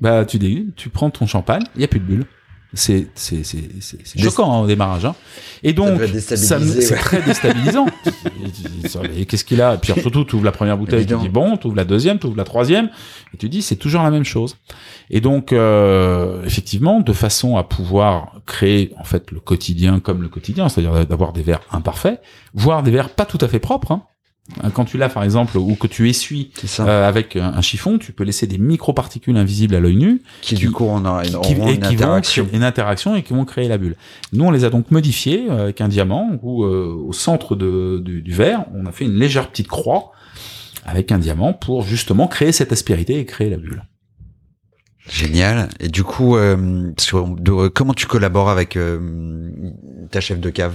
[0.00, 2.26] bah, tu dégustes, tu prends ton champagne, il n'y a plus de bulles.
[2.74, 5.04] C'est, c'est, c'est, c'est, c'est Des- choquant hein, au démarrage.
[5.04, 5.14] Hein.
[5.62, 6.36] Et donc, c'est
[6.92, 6.96] ouais.
[6.98, 7.86] très déstabilisant.
[9.16, 9.74] Et Qu'est-ce qu'il a?
[9.74, 11.22] Et puis surtout, tu ouvres la première bouteille, Évidemment.
[11.22, 12.88] tu dis bon, tu ouvres la deuxième, tu ouvres la troisième,
[13.34, 14.56] et tu dis c'est toujours la même chose.
[15.10, 20.28] Et donc, euh, effectivement, de façon à pouvoir créer en fait le quotidien comme le
[20.28, 22.20] quotidien, c'est-à-dire d'avoir des verres imparfaits,
[22.54, 23.92] voire des verres pas tout à fait propres.
[23.92, 24.02] hein.
[24.74, 28.12] Quand tu l'as, par exemple, ou que tu essuies euh, avec un, un chiffon, tu
[28.12, 31.54] peux laisser des microparticules invisibles à l'œil nu qui du coup on aura une, qui,
[31.54, 32.44] auront et une qui vont interaction.
[32.46, 33.96] créer une interaction et qui vont créer la bulle.
[34.32, 38.00] Nous, on les a donc modifiés euh, avec un diamant où euh, au centre de,
[38.04, 40.10] du, du verre, on a fait une légère petite croix
[40.84, 43.84] avec un diamant pour justement créer cette aspérité et créer la bulle.
[45.08, 45.68] Génial.
[45.80, 49.50] Et du coup, euh, sur- de- comment tu collabores avec euh,
[50.10, 50.74] ta chef de cave?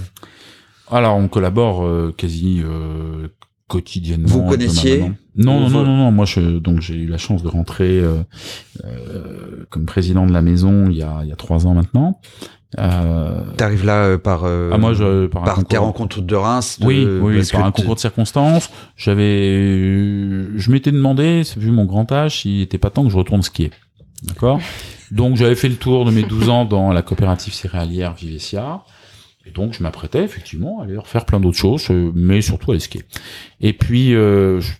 [0.90, 3.28] Alors, on collabore euh, quasi euh,
[3.68, 4.28] quotidiennement.
[4.28, 5.00] Vous connaissiez
[5.36, 6.10] non, non, non, non, non.
[6.10, 8.16] Moi, je, donc j'ai eu la chance de rentrer euh,
[8.84, 12.20] euh, comme président de la maison il y a, il y a trois ans maintenant.
[12.78, 16.34] Euh, T'arrives là euh, par euh, ah, moi, je par un par tes rencontres de
[16.34, 16.78] Reims.
[16.80, 18.68] de- Oui, oui, par un concours de circonstances.
[18.96, 19.24] J'avais,
[20.56, 23.70] je m'étais demandé, vu mon grand âge, s'il était pas temps que je retourne skier.
[24.24, 24.60] D'accord?
[25.10, 28.82] Donc j'avais fait le tour de mes 12 ans dans la coopérative céréalière Vivesia.
[29.48, 32.74] Et donc je m'apprêtais effectivement à aller refaire plein d'autres choses, euh, mais surtout à
[32.74, 33.02] aller skier.
[33.60, 34.72] Et puis euh, je-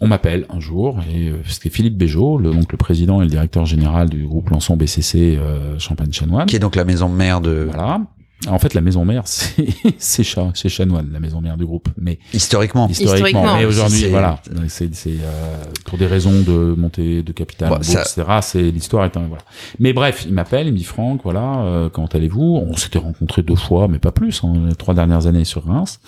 [0.00, 3.30] on m'appelle un jour, et euh, c'était Philippe Béjot, le, donc le président et le
[3.30, 6.46] directeur général du groupe Lançon BCC euh, Champagne-Chanoine.
[6.46, 8.00] qui est donc la maison mère de Voilà.
[8.48, 9.66] En fait, la maison mère, c'est
[9.96, 11.88] c'est Cha- c'est Chanoine, la maison mère du groupe.
[11.96, 12.88] Mais historiquement.
[12.88, 13.56] historiquement, Historiquement.
[13.56, 17.78] mais aujourd'hui, voilà, c'est c'est euh, pour des raisons de montée de capital, Bon, en
[17.78, 18.22] bourse, ça- etc.
[18.42, 19.42] C'est l'histoire est un voilà.
[19.78, 22.66] Mais bref, il m'appelle, il me dit Franck, voilà, euh, comment allez-vous?
[22.70, 26.00] On s'était rencontrés deux fois, mais pas plus, hein, les trois dernières années sur Reims.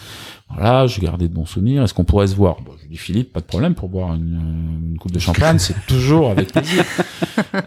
[0.49, 1.83] Voilà, j'ai gardé de bons souvenirs.
[1.83, 2.57] Est-ce qu'on pourrait se voir?
[2.63, 5.59] Bon, Je lui dis Philippe, pas de problème pour boire une, une coupe de champagne,
[5.59, 6.85] c'est toujours avec plaisir.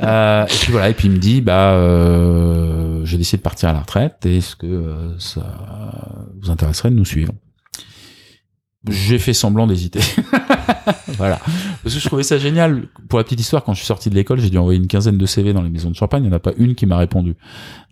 [0.02, 3.70] Euh, et puis voilà, et puis il me dit, bah, euh, j'ai décidé de partir
[3.70, 4.26] à la retraite.
[4.26, 7.34] Est-ce que euh, ça vous intéresserait de nous suivre
[8.88, 10.00] J'ai fait semblant d'hésiter.
[11.18, 11.40] voilà,
[11.84, 12.84] parce que je trouvais ça génial.
[13.10, 15.18] Pour la petite histoire, quand je suis sorti de l'école, j'ai dû envoyer une quinzaine
[15.18, 16.24] de CV dans les maisons de champagne.
[16.24, 17.36] Il n'y en a pas une qui m'a répondu.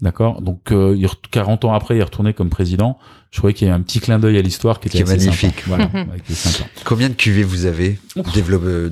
[0.02, 0.42] D'accord?
[0.42, 2.98] Donc, euh, il re- 40 ans après, il est retourné comme président.
[3.32, 5.18] Je trouvais qu'il y a un petit clin d'œil à l'histoire qui était Qui assez
[5.26, 5.60] magnifique.
[5.62, 5.90] Sympa.
[5.90, 6.70] Voilà, ouais, qui est sympa.
[6.86, 8.00] Combien de cuvées vous avez
[8.34, 8.90] développé euh,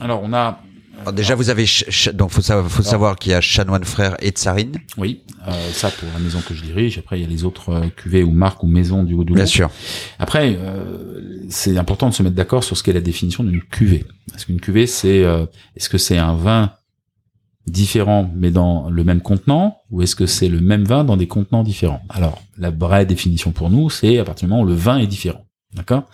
[0.00, 0.60] Alors, on a
[1.02, 1.66] alors déjà vous avez
[2.14, 4.76] donc faut savoir, faut savoir qu'il y a Chanoine frère et Tsarine.
[4.96, 6.98] Oui, euh, ça pour la maison que je dirige.
[6.98, 9.32] Après, il y a les autres euh, cuvées ou marques ou maisons du haut du
[9.32, 9.68] Bien sûr.
[10.20, 14.04] Après, euh, c'est important de se mettre d'accord sur ce qu'est la définition d'une cuvée.
[14.30, 15.44] Parce qu'une cuvée, c'est euh,
[15.76, 16.72] est-ce que c'est un vin
[17.66, 21.26] différent mais dans le même contenant ou est-ce que c'est le même vin dans des
[21.26, 22.02] contenants différents?
[22.10, 25.08] Alors, la vraie définition pour nous, c'est à partir du moment où le vin est
[25.08, 25.44] différent.
[25.74, 26.04] D'accord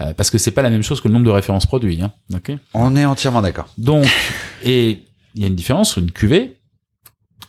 [0.00, 2.00] Euh, Parce que c'est pas la même chose que le nombre de références produits.
[2.02, 3.66] Hein, ok On est entièrement d'accord.
[3.78, 4.06] donc,
[4.64, 6.56] et il y a une différence entre une cuvée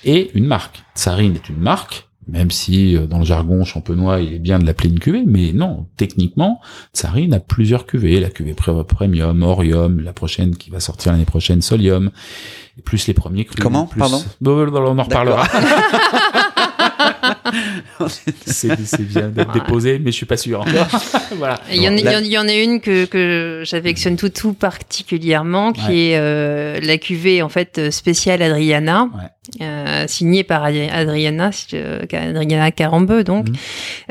[0.03, 0.83] et une marque.
[0.95, 4.65] Tsarine est une marque, même si euh, dans le jargon champenois, il est bien de
[4.65, 6.59] l'appeler une cuvée, mais non, techniquement,
[6.95, 8.19] Tsarine a plusieurs cuvées.
[8.19, 12.09] La cuvée Pre- Premium, Orium, la prochaine qui va sortir l'année prochaine, Solium,
[12.77, 13.59] et plus les premiers crus.
[13.61, 15.47] Comment plus- Pardon Bon, bon, On en reparlera.
[18.45, 20.87] C'est bien d'être déposé, mais je suis pas sûr encore.
[21.37, 21.59] voilà.
[21.71, 25.81] Il y, en, a- il y en- une que, que j'affectionne tout, tout particulièrement, qui
[25.87, 25.97] Ouais.
[26.11, 29.07] est euh, la cuvée en fait spéciale Adriana,
[29.61, 33.23] euh, signée par Adri- Adriana, euh, Adriana Carambeu.
[33.23, 33.47] Donc.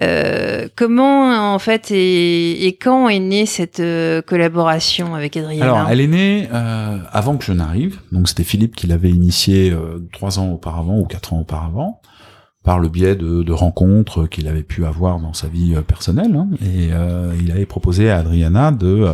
[0.02, 3.82] Euh, comment en fait et, et quand est née cette
[4.26, 5.64] collaboration avec Adriana?
[5.64, 7.98] Alors, elle est née euh, avant que je n'arrive.
[8.12, 12.00] Donc, c'était Philippe qui l'avait initié euh, trois ans auparavant ou quatre ans auparavant,
[12.64, 16.34] par le biais de, de rencontres qu'il avait pu avoir dans sa vie euh, personnelle.
[16.34, 16.48] hein.
[16.62, 19.06] Et euh, il avait proposé à Adriana de,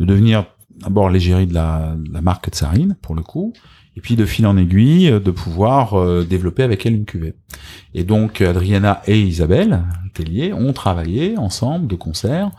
[0.00, 0.44] de devenir
[0.82, 3.52] d'abord l'égérie de la, de la marque Tsarine, pour le coup,
[3.96, 7.34] et puis de fil en aiguille, euh, de pouvoir euh, développer avec elle une cuvée.
[7.94, 12.50] Et donc, Adriana et Isabelle Tellier ont travaillé ensemble de concert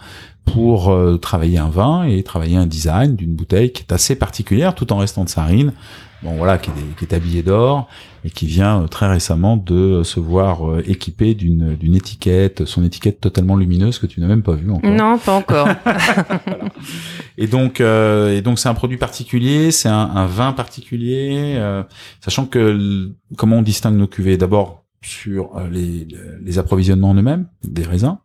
[0.46, 4.92] pour travailler un vin et travailler un design d'une bouteille qui est assez particulière, tout
[4.92, 5.74] en restant de sarine.
[6.22, 7.88] Bon voilà, qui est, qui est habillé d'or
[8.26, 12.84] et qui vient euh, très récemment de se voir euh, équipé d'une d'une étiquette, son
[12.84, 14.92] étiquette totalement lumineuse que tu n'as même pas vue encore.
[14.92, 15.70] Non, pas encore.
[17.38, 21.84] Et donc, euh, et donc c'est un produit particulier, c'est un, un vin particulier, euh,
[22.20, 24.36] sachant que comment on distingue nos cuvées?
[24.36, 26.06] D'abord sur euh, les,
[26.44, 28.18] les approvisionnements en eux-mêmes des raisins.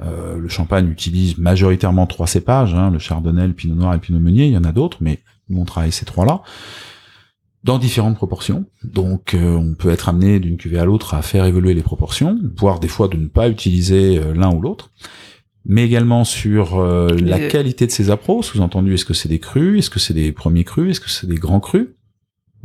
[0.00, 4.00] Euh, le champagne utilise majoritairement trois cépages, hein, le chardonnay, le pinot noir et le
[4.00, 4.46] pinot meunier.
[4.46, 5.20] Il y en a d'autres, mais
[5.50, 6.42] nous on travaille ces trois-là
[7.66, 8.64] dans différentes proportions.
[8.84, 12.38] Donc, euh, on peut être amené d'une cuvée à l'autre à faire évoluer les proportions,
[12.56, 14.90] voire des fois de ne pas utiliser euh, l'un ou l'autre
[15.68, 19.80] mais également sur euh, la qualité de ces appros, sous-entendu est-ce que c'est des crus,
[19.80, 21.88] est-ce que c'est des premiers crus, est-ce que c'est des grands crus?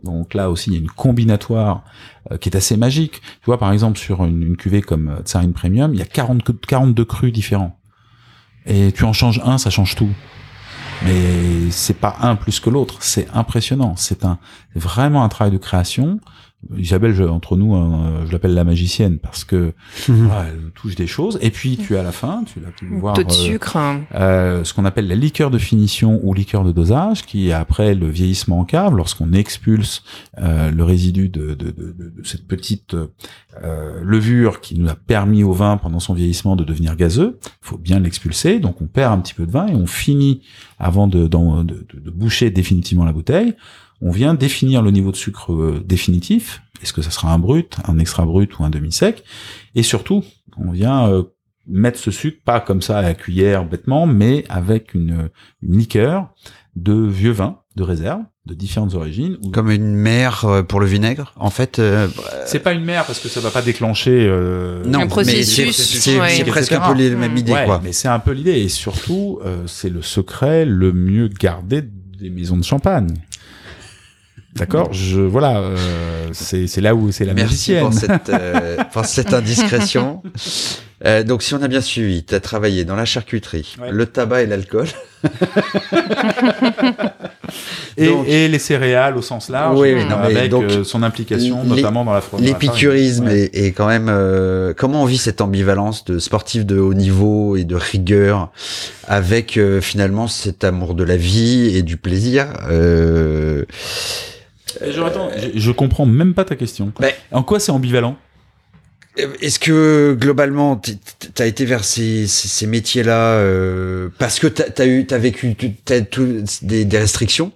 [0.03, 1.83] Donc là aussi, il y a une combinatoire
[2.31, 3.13] euh, qui est assez magique.
[3.21, 6.43] Tu vois, par exemple, sur une, une cuvée comme Tsarine Premium, il y a 40,
[6.43, 7.75] cru- 42 crus différents.
[8.67, 10.09] Et tu en changes un, ça change tout.
[11.03, 13.95] Mais c'est pas un plus que l'autre, c'est impressionnant.
[13.97, 14.37] C'est un
[14.75, 16.19] vraiment un travail de création.
[16.77, 19.73] Isabelle, je- entre nous, euh, je l'appelle la magicienne parce que
[20.07, 21.39] voilà, elle touche des choses.
[21.41, 23.77] Et puis tu as à la fin, tu l'as pu voir, de euh, sucre.
[23.77, 24.01] hein.
[24.13, 27.95] euh, ce qu'on appelle la liqueur de finition ou liqueur de dosage, qui est après
[27.95, 30.03] le vieillissement en cave, lorsqu'on expulse
[30.39, 32.95] euh, le résidu de, de, de, de- de cette petite
[33.63, 37.39] euh, levure qui nous a permis au vin pendant son vieillissement de devenir gazeux.
[37.43, 40.41] Il faut bien l'expulser, donc on perd un petit peu de vin et on finit
[40.79, 43.53] avant de, d'en- de, de- de boucher définitivement la bouteille.
[44.01, 46.61] On vient définir le niveau de sucre euh, définitif.
[46.81, 49.23] Est-ce que ça sera un brut, un extra brut ou un demi-sec?
[49.75, 50.23] Et surtout,
[50.57, 51.23] on vient euh,
[51.67, 55.29] mettre ce sucre pas comme ça à la cuillère bêtement, mais avec une,
[55.61, 56.29] une liqueur
[56.75, 59.37] de vieux vin de réserve de différentes origines.
[59.53, 61.31] Comme une mer euh, pour le vinaigre.
[61.35, 62.07] En fait, euh,
[62.47, 64.25] C'est pas une mer parce que ça va pas déclencher.
[64.27, 66.43] euh, non, Un mais processus, c'est- ouais.
[66.45, 67.37] presque un peu les mêmes Mm.
[67.37, 67.79] idées, Ouais, quoi.
[67.83, 72.31] mais c'est un peu l'idée et surtout euh, c'est le secret le mieux gardé des
[72.31, 73.13] maisons de champagne.
[74.55, 75.77] D'accord, je voilà, euh,
[76.33, 77.83] c'est c'est là où c'est la Merci magicienne.
[77.83, 80.21] pour cette, euh, pour cette indiscrétion.
[81.03, 83.91] Euh, donc, si on a bien suivi, tu as travaillé dans la charcuterie, Ouais.
[83.91, 84.85] le tabac et l'alcool.
[87.97, 91.03] Et, et les céréales au sens large, Oui, oui, euh, non, avec donc, euh, son
[91.03, 92.45] implication notamment dans la farine.
[92.45, 93.49] L'épicurisme Ouais.
[93.53, 94.07] est, est quand même...
[94.09, 98.51] euh, comment on vit cette ambivalence de sportif de haut niveau et de rigueur
[99.07, 103.65] avec euh, finalement cet amour de la vie et du plaisir euh,
[104.85, 106.91] Et je, attends, je, je comprends même pas ta question.
[106.99, 108.15] Mais- En quoi c'est ambivalent?
[109.41, 110.79] Est-ce que globalement,
[111.35, 115.53] t'as été vers ces, ces, ces métiers-là euh, parce que t'as as eu, t'as vécu,
[115.55, 117.51] tu- t'as tout, des, des restrictions?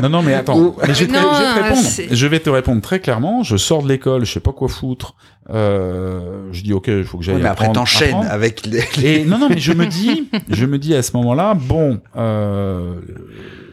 [0.00, 0.76] Non, non, mais attends.
[0.86, 1.82] Mais je, vais te, Non, je vais te répondre.
[1.88, 3.42] c'est- Je vais te répondre très clairement.
[3.42, 5.14] Je sors de l'école, je sais pas quoi foutre.
[5.50, 8.84] Euh, je dis ok, il faut que j'aille Ouais, mais après t'enchaînes avec les.
[9.02, 12.94] Et non, non, mais je me dis, je me dis à ce moment-là, bon, euh,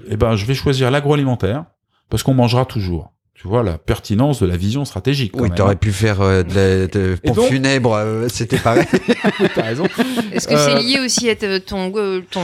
[0.10, 1.66] eh ben, je vais choisir l'agroalimentaire
[2.10, 3.14] parce qu'on mangera toujours.
[3.42, 5.32] Tu vois la pertinence de la vision stratégique.
[5.32, 5.78] quand Oui, t'aurais hein.
[5.78, 8.84] pu faire euh, de la de Et pompe donc- funèbre, euh, c'était pareil.
[9.56, 9.86] T'as raison.
[10.34, 12.42] Est-ce que Euh, c'est lié aussi à ton, euh, ton,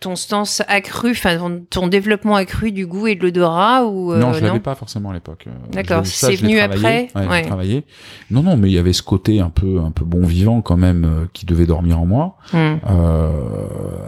[0.00, 4.18] ton sens accru, enfin ton, ton développement accru du goût et de l'odorat ou euh,
[4.18, 5.44] non, je l'avais pas forcément à l'époque.
[5.46, 7.42] Euh, D'accord, c'est venu après Ouais, Ouais.
[7.42, 7.84] travaillé.
[8.30, 10.78] Non, non, mais il y avait ce côté un peu, un peu bon vivant quand
[10.78, 12.76] même euh, qui devait dormir en moi Hmm.
[12.88, 13.30] euh,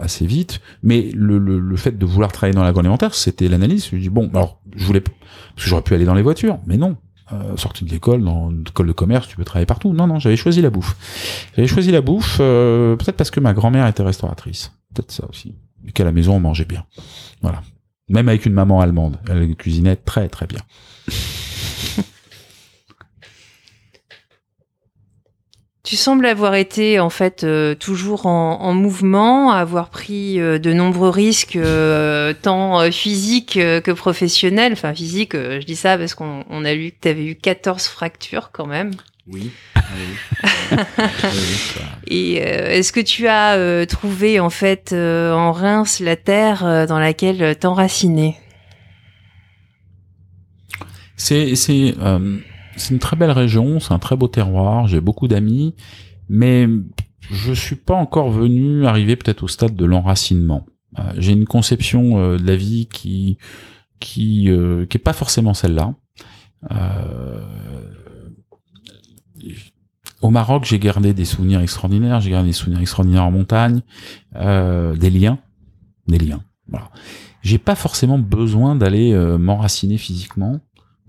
[0.01, 0.59] assez vite.
[0.81, 3.87] Mais le, le, le fait de vouloir travailler dans l'agroalimentaire, c'était l'analyse.
[3.91, 5.03] Je dis bon, alors je voulais
[5.55, 6.97] parce que j'aurais pu aller dans les voitures, mais non.
[7.33, 9.93] Euh, sorti de l'école, dans une école de commerce, tu peux travailler partout.
[9.93, 10.97] Non, non, j'avais choisi la bouffe.
[11.55, 14.73] J'avais choisi la bouffe, euh, peut-être parce que ma grand-mère était restauratrice.
[14.93, 15.55] Peut-être ça aussi.
[15.87, 16.85] Et qu'à la maison, on mangeait bien.
[17.41, 17.61] Voilà.
[18.09, 19.17] Même avec une maman allemande.
[19.29, 20.59] Elle cuisinait très, très bien.
[25.83, 30.73] Tu sembles avoir été en fait euh, toujours en, en mouvement, avoir pris euh, de
[30.73, 34.73] nombreux risques, euh, tant euh, physiques euh, que professionnels.
[34.73, 37.35] Enfin, physique, euh, je dis ça parce qu'on on a lu que tu avais eu
[37.35, 38.91] 14 fractures quand même.
[39.27, 39.49] Oui.
[42.07, 46.63] Et euh, est-ce que tu as euh, trouvé en fait euh, en Reims la terre
[46.63, 48.35] euh, dans laquelle t'enraciner
[51.17, 51.55] C'est
[52.75, 55.75] c'est une très belle région, c'est un très beau terroir, j'ai beaucoup d'amis,
[56.29, 56.67] mais
[57.29, 60.65] je suis pas encore venu arriver peut-être au stade de l'enracinement.
[60.99, 63.37] Euh, j'ai une conception euh, de la vie qui
[63.99, 65.93] qui euh, qui est pas forcément celle-là.
[66.71, 67.45] Euh,
[70.21, 73.81] au Maroc, j'ai gardé des souvenirs extraordinaires, j'ai gardé des souvenirs extraordinaires en montagne,
[74.35, 75.39] des liens,
[76.07, 76.43] des liens.
[76.67, 76.91] Voilà.
[77.41, 80.59] J'ai pas forcément besoin d'aller m'enraciner physiquement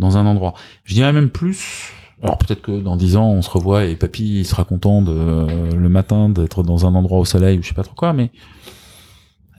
[0.03, 0.53] dans un endroit.
[0.85, 1.93] Je dirais même plus,
[2.23, 5.75] Alors peut-être que dans dix ans on se revoit et papy il sera content de
[5.75, 8.31] le matin d'être dans un endroit au soleil ou je sais pas trop quoi, mais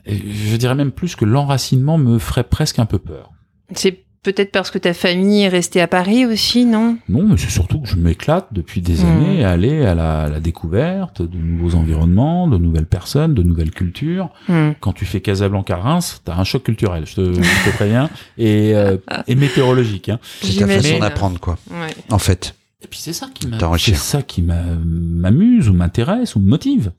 [0.06, 3.32] je dirais même plus que l'enracinement me ferait presque un peu peur.
[3.74, 6.96] C'est peut-être parce que ta famille est restée à Paris aussi, non?
[7.08, 9.06] Non, mais c'est surtout que je m'éclate depuis des Hmm.
[9.06, 13.42] années à aller à la, à la découverte de nouveaux environnements, de nouvelles personnes, de
[13.44, 14.30] nouvelles cultures.
[14.48, 14.70] Hmm.
[14.80, 17.40] Quand tu fais Casablanca-Reims, t'as un choc culturel, je te, je
[17.70, 18.96] te préviens, et, euh,
[19.28, 20.08] et météorologique.
[20.08, 20.18] Hein.
[20.42, 21.56] C'est ta façon d'apprendre, quoi.
[21.70, 21.94] Ouais.
[22.10, 22.54] En fait.
[22.82, 23.48] Et puis c'est ça qui
[23.78, 26.92] c'est ça qui m'a- m'amuse ou m'intéresse ou me motive.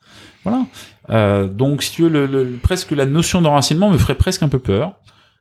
[0.43, 0.65] Voilà.
[1.11, 4.47] Euh, donc si tu veux, le, le- presque la notion d'enracinement me ferait presque un
[4.47, 4.93] peu peur.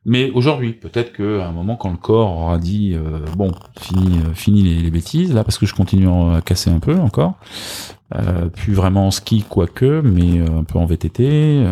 [0.05, 4.19] Mais aujourd'hui, peut-être que à un moment quand le corps aura dit euh, bon, fini,
[4.19, 7.33] euh, fini les, bêtises là, parce que je continue à casser un peu encore.
[8.13, 11.65] Euh, puis vraiment en ski quoique, mais euh, un peu en VTT.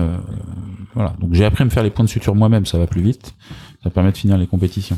[0.96, 1.14] voilà.
[1.20, 3.36] Donc j'ai appris à me faire les points de suture moi-même, ça va plus vite.
[3.84, 4.98] Ça permet de finir les compétitions.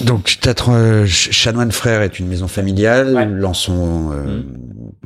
[0.00, 0.38] Donc,
[0.68, 3.14] euh, Ch- Chanoine Frères est une maison familiale.
[3.14, 3.26] Ouais.
[3.26, 4.42] Lançon, euh,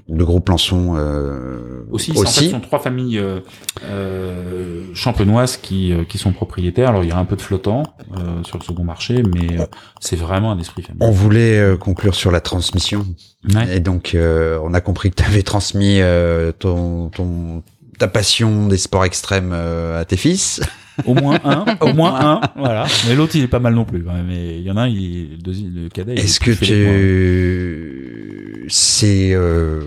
[0.08, 3.40] le groupe Lançon euh, Aussi, c'est- en fait, ce sont trois familles euh,
[3.84, 6.88] euh, champenoises qui, euh, qui sont propriétaires.
[6.90, 7.82] Alors, il y a un peu de flottant
[8.16, 9.66] euh, sur le second marché, mais euh,
[10.00, 11.12] c'est vraiment un esprit On familial.
[11.12, 13.06] voulait euh, conclure sur la transmission.
[13.54, 13.76] Ouais.
[13.76, 17.62] Et donc, euh, on a compris que tu avais transmis euh, ton, ton,
[17.98, 20.60] ta passion des sports extrêmes euh, à tes fils.
[21.06, 22.86] Au moins un, au moins un, voilà.
[23.06, 24.02] Mais l'autre, il est pas mal non plus.
[24.04, 24.26] quand même.
[24.26, 26.14] Mais il y en a un, il, le, le cadet.
[26.14, 26.66] Est-ce que tu...
[28.70, 29.82] C'est euh,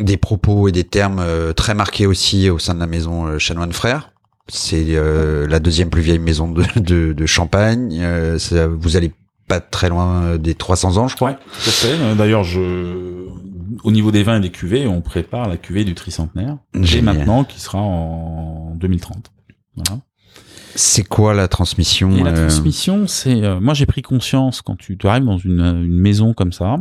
[0.00, 3.38] des propos et des termes euh, très marqués aussi au sein de la maison euh,
[3.38, 4.12] Chanoine Frères?
[4.48, 7.98] C'est euh, la deuxième plus vieille maison de, de, de Champagne.
[8.00, 9.12] Euh, ça- vous allez
[9.46, 11.30] pas très loin des 300 ans, je crois.
[11.30, 11.94] Ouais, tout à fait.
[12.00, 13.26] Euh, D'ailleurs, je,
[13.82, 16.56] au niveau des vins et des cuvées, on prépare la cuvée du tricentenaire.
[16.74, 17.16] Et Génial.
[17.16, 19.30] maintenant, qui sera en 2030.
[19.76, 20.00] Voilà.
[20.74, 24.76] C'est quoi la transmission Et la euh, transmission, c'est euh, moi j'ai pris conscience quand
[24.76, 26.76] tu, tu arrives dans une, une maison comme ça.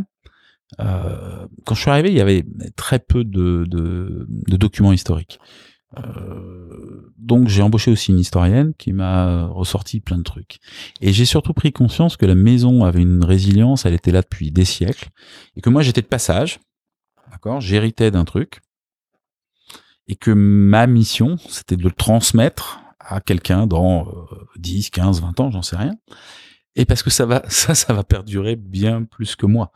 [0.80, 2.46] Euh, quand je suis arrivé, il y avait
[2.76, 5.40] très peu de, de, de documents historiques.
[5.98, 10.60] Euh, donc j'ai embauché aussi une historienne qui m'a ressorti plein de trucs.
[11.02, 14.52] Et j'ai surtout pris conscience que la maison avait une résilience, elle était là depuis
[14.52, 15.10] des siècles,
[15.56, 16.60] et que moi j'étais de passage,
[17.32, 18.60] d'accord, j'héritais d'un truc,
[20.08, 25.40] et que ma mission, c'était de le transmettre à quelqu'un dans euh, 10, 15, 20
[25.40, 25.94] ans, j'en sais rien.
[26.80, 29.72] Et parce que ça va, ça, ça va perdurer bien plus que moi.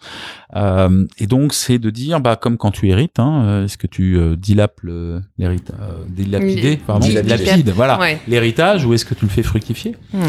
[0.55, 3.87] Euh, et donc, c'est de dire, bah, comme quand tu hérites, hein, euh, est-ce que
[3.87, 8.19] tu euh, dilapes le, l'héritage, euh, dilapidé, pardon, dilapide, voilà, Ouais.
[8.27, 9.95] l'héritage, ou est-ce que tu le fais fructifier?
[10.13, 10.19] Hmm.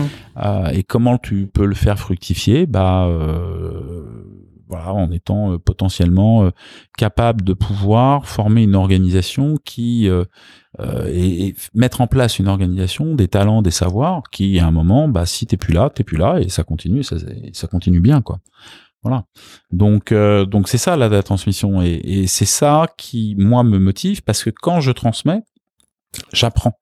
[0.43, 2.65] euh, et comment tu peux le faire fructifier?
[2.67, 4.32] Bah euh,
[4.73, 6.51] voilà en étant euh, potentiellement euh,
[6.97, 10.25] capable de pouvoir former une organisation qui euh,
[11.07, 15.09] et, et mettre en place une organisation des talents des savoirs qui à un moment
[15.09, 18.41] bah si t'es plus là t'es plus là et ça continue ça continue bien quoi
[19.03, 19.27] voilà
[19.71, 24.51] donc donc c'est ça la, transmission et, c'est ça qui moi me motive parce que
[24.51, 25.43] quand je transmets
[26.33, 26.79] j'apprends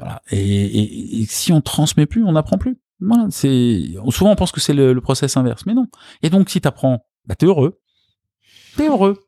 [0.00, 0.22] voilà.
[0.30, 2.78] Et, et- et si on transmet plus, on n'apprend plus.
[3.00, 5.86] Voilà, c'est souvent on pense que c'est le, le process inverse, mais non.
[6.22, 7.80] Et donc si t'apprends, bah t'es heureux,
[8.76, 9.18] t'es heureux.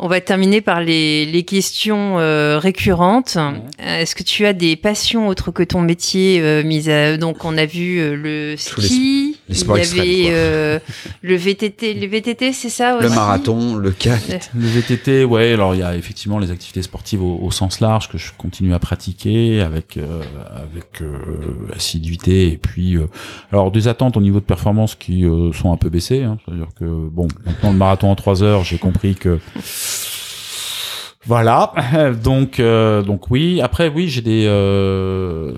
[0.00, 3.36] On va terminer par les, les questions euh, récurrentes.
[3.38, 3.52] Euh,
[4.00, 7.56] Est-ce que tu as des passions autres que ton métier euh, mis à donc on
[7.56, 10.78] a vu euh, le les- ski, les sports il y avait euh,
[11.22, 14.50] le VTT, le VTT c'est ça Le aussi marathon, le CAC.
[14.54, 18.08] Le VTT, ouais, alors il y a effectivement les activités sportives au, au sens large
[18.08, 20.22] que je continue à pratiquer avec euh,
[20.56, 21.18] avec euh,
[21.74, 23.06] assiduité et puis euh,
[23.52, 26.68] alors des attentes au niveau de performance qui euh, sont un peu baissées, hein, c'est-à-dire
[26.78, 29.38] que bon, maintenant le marathon en trois heures, j'ai compris que
[31.26, 31.72] voilà,
[32.22, 33.60] donc euh, donc oui.
[33.60, 35.54] Après oui, j'ai des euh,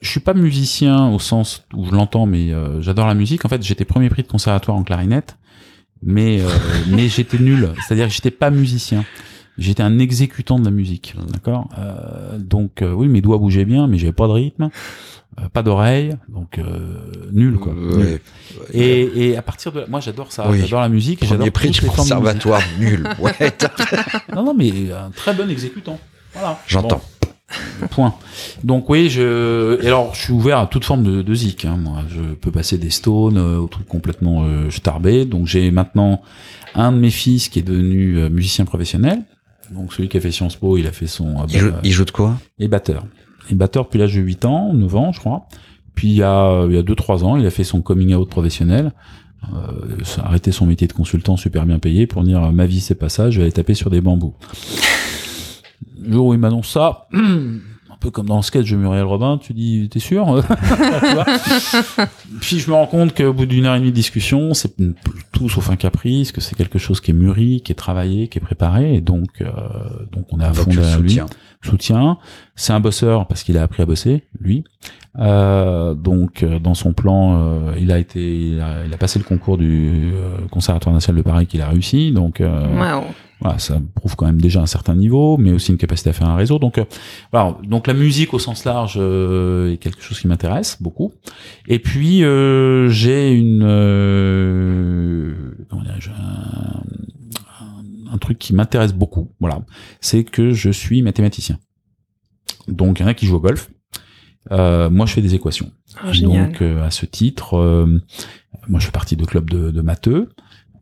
[0.00, 3.44] je suis pas musicien au sens où je l'entends, mais euh, j'adore la musique.
[3.44, 5.36] En fait, j'étais premier prix de conservatoire en clarinette,
[6.02, 6.40] mais
[6.88, 7.70] mais j'étais nul.
[7.86, 9.04] C'est-à-dire que j'étais pas musicien.
[9.58, 11.68] J'étais un exécutant de la musique, d'accord.
[11.78, 14.70] Euh, donc euh, oui, mes doigts bougeaient bien, mais j'avais pas de rythme,
[15.38, 16.96] euh, pas d'oreille, donc euh,
[17.32, 17.74] nul quoi.
[17.74, 17.98] Euh, nul.
[18.06, 18.20] ouais.
[18.72, 20.60] Et, et à partir de là, moi j'adore ça, Oui.
[20.60, 23.06] j'adore la musique, j'adore prix du conservatoire, nul.
[23.20, 23.34] Ouais,
[24.34, 25.98] Non non, mais un très bon exécutant.
[26.32, 26.58] Voilà.
[26.66, 27.02] J'entends.
[27.80, 28.14] Bon, point.
[28.64, 31.66] Donc oui, je et alors je suis ouvert à toute forme de, de zik.
[31.66, 35.26] Hein, moi, je peux passer des stones euh, au truc complètement euh, starbé.
[35.26, 36.22] Donc j'ai maintenant
[36.74, 39.22] un de mes fils qui est devenu euh, musicien professionnel.
[39.70, 41.80] Donc celui qui a fait Sciences Po, il a fait son euh, il, joue, euh,
[41.84, 43.06] il joue de quoi et batteur.
[43.50, 45.46] Et batteur depuis l'âge de 8 ans, 9 ans, je crois.
[45.94, 48.14] Puis il y a il y a 2 3 ans, il a fait son coming
[48.14, 48.92] out professionnel.
[49.54, 52.80] Euh, ça a arrêté son métier de consultant super bien payé pour dire ma vie
[52.80, 54.34] c'est pas ça, je vais aller taper sur des bambous.
[56.00, 57.08] Le jour où il m'annonce ça,
[58.02, 60.26] peu comme dans le sketch de Muriel Robin, tu dis, t'es sûr?
[62.40, 64.74] Puis je me rends compte qu'au bout d'une heure et demie de discussion, c'est
[65.30, 68.38] tout sauf un caprice, que c'est quelque chose qui est mûri, qui est travaillé, qui
[68.38, 69.50] est préparé, et donc, euh,
[70.10, 71.26] donc on est à Donc, fond soutiens.
[71.64, 72.18] Soutien.
[72.54, 74.64] C'est un bosseur parce qu'il a appris à bosser, lui.
[75.18, 79.18] Euh, donc euh, dans son plan, euh, il a été, il a, il a passé
[79.18, 82.12] le concours du euh, Conservatoire national de Paris qu'il a réussi.
[82.12, 83.04] Donc euh, Waouh.
[83.40, 86.28] voilà, ça prouve quand même déjà un certain niveau, mais aussi une capacité à faire
[86.28, 86.58] un réseau.
[86.58, 86.84] Donc, euh,
[87.32, 91.12] voilà, donc la musique au sens large euh, est quelque chose qui m'intéresse beaucoup.
[91.68, 95.34] Et puis euh, j'ai une euh,
[95.68, 99.30] comment dirais-je, un- un truc qui m'intéresse beaucoup.
[99.40, 99.60] Voilà,
[100.00, 101.58] c'est que je suis mathématicien.
[102.68, 103.70] Donc il y en a qui jouent au golf.
[104.50, 105.70] Euh, moi, je fais des équations.
[106.04, 106.48] Oh, génial.
[106.50, 108.00] Donc, euh, à ce titre, euh,
[108.68, 110.30] moi, je fais partie de club de, de matheux.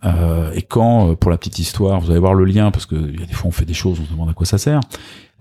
[0.03, 2.95] Euh, et quand, euh, pour la petite histoire, vous allez voir le lien, parce que
[2.97, 4.57] il y a des fois on fait des choses, on se demande à quoi ça
[4.57, 4.81] sert.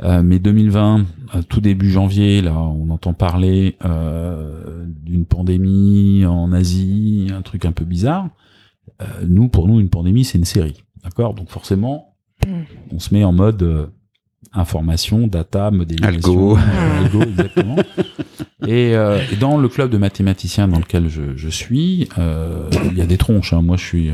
[0.04, 6.52] Euh, mais 2020, euh, tout début janvier, là, on entend parler euh, d'une pandémie en
[6.52, 8.28] Asie, un truc un peu bizarre.
[9.02, 11.34] Euh, nous, pour nous, une pandémie, c'est une série, d'accord?
[11.36, 12.08] Donc forcément,
[12.48, 12.62] Mm.
[12.94, 13.88] on se met en mode euh,
[14.54, 16.58] information, data, modélisation, Algo.
[16.58, 17.76] euh, algo, exactement.
[18.68, 22.98] Et, euh, et dans le club de mathématiciens dans lequel je, je suis, euh, il
[22.98, 23.54] y a des tronches.
[23.54, 23.62] hein.
[23.62, 24.14] Moi, je suis, euh,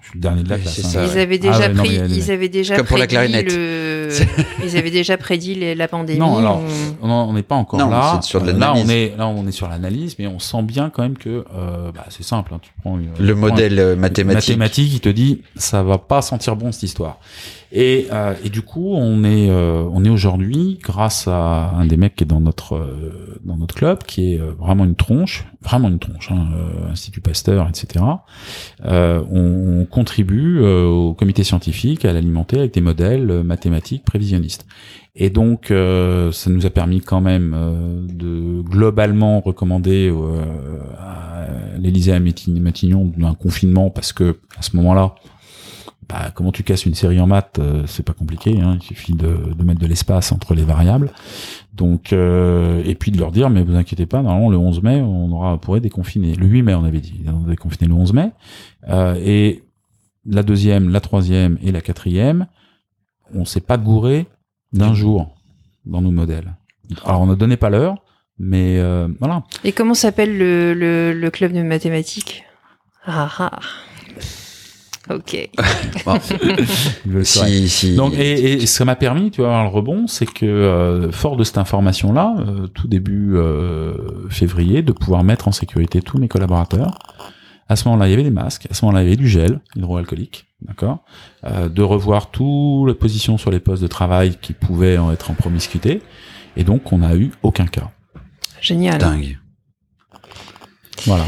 [0.00, 0.78] je suis le dernier de la classe.
[0.84, 0.88] hein.
[0.88, 1.04] ça.
[1.04, 3.52] Ils avaient Ah déjà ouais, non, pris, ils avaient déjà Comme pour la prédit clarinette.
[3.54, 4.08] le,
[4.64, 6.18] ils avaient déjà prédit les- la pandémie.
[6.18, 6.62] Non, alors,
[7.02, 8.20] on- on n'est pas encore Non, là.
[8.22, 11.02] sur Euh, là, on est là, on est sur l'analyse, mais on sent bien quand
[11.02, 12.54] même que euh, bah, c'est simple.
[12.54, 12.60] hein.
[12.62, 14.50] tu prends une- Le tu prends modèle un- mathématique.
[14.56, 17.18] mathématique, il te dit ça va pas sentir bon cette histoire.
[17.72, 22.14] Et, euh, et du coup, on est euh, est aujourd'hui grâce à un des mecs
[22.16, 25.88] qui est dans notre euh, dans notre club, qui est euh, vraiment une tronche, vraiment
[25.88, 28.04] une tronche, hein, euh, Institut Pasteur, etc.
[28.84, 34.66] Euh, on, on contribue au comité scientifique à l'alimenter avec des modèles mathématiques prévisionnistes.
[35.18, 37.56] Et donc, ça nous a permis quand même
[38.12, 40.12] de globalement recommander
[40.98, 41.46] à
[41.78, 45.14] l'Élysée à Matign- Matignon un confinement parce que à ce moment-là,
[46.08, 48.60] bah, comment tu casses une série en maths, euh, c'est pas compliqué.
[48.60, 51.10] Hein, il suffit de, mettre de l'espace entre les variables.
[51.74, 55.00] Donc, euh, et puis de leur dire, mais vous inquiétez pas, normalement le 11 mai,
[55.00, 56.34] on aura pourrait déconfiner.
[56.36, 58.30] Le 8 mai, on avait dit, on devait confiner le 11 mai.
[58.88, 59.64] Euh, et
[60.24, 62.46] la deuxième, la troisième et la quatrième,
[63.34, 64.26] on s'est pas gouré
[64.72, 65.34] d'un jour
[65.84, 66.54] dans nos modèles.
[67.04, 67.96] Alors on ne donnait pas l'heure,
[68.38, 68.80] mais
[69.18, 69.42] voilà.
[69.64, 72.44] Et comment s'appelle le, le, le club de mathématiques?
[73.04, 73.60] Ah ah.
[75.10, 75.50] Ok.
[76.04, 76.18] Bon,
[77.22, 81.10] si, si, Donc, et, et ça m'a permis, tu vois, le rebond, c'est que euh,
[81.10, 86.18] fort de cette information-là, euh, tout début euh, février, de pouvoir mettre en sécurité tous
[86.18, 86.98] mes collaborateurs.
[87.68, 88.66] À ce moment-là, il y avait des masques.
[88.70, 91.04] À ce moment-là, il y avait du gel hydroalcoolique, d'accord.
[91.44, 95.30] Euh, de revoir toutes les positions sur les postes de travail qui pouvaient en être
[95.30, 96.02] en promiscuité.
[96.56, 97.90] Et donc, on n'a eu aucun cas.
[98.60, 98.98] Génial.
[98.98, 99.38] dingue.
[101.04, 101.24] Voilà.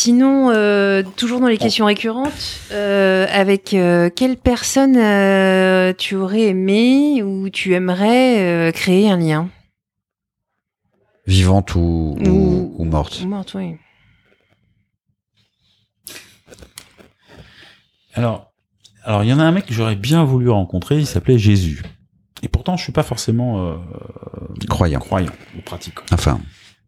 [0.00, 6.42] Sinon, euh, toujours dans les questions récurrentes, euh, avec euh, quelle personne euh, tu aurais
[6.42, 9.48] aimé ou tu aimerais euh, créer un lien?
[11.26, 13.22] Vivante ou, ou, Ou- ou morte.
[13.24, 13.76] Ou morte, oui.
[18.12, 18.52] Alors,
[19.04, 20.98] alors il y en a un mec que j'aurais bien voulu rencontrer.
[20.98, 21.82] Il s'appelait Jésus.
[22.42, 23.74] Et pourtant, je suis pas forcément euh,
[24.68, 25.00] Croyant.
[25.00, 26.02] croyant ou pratiquant.
[26.12, 26.38] Enfin,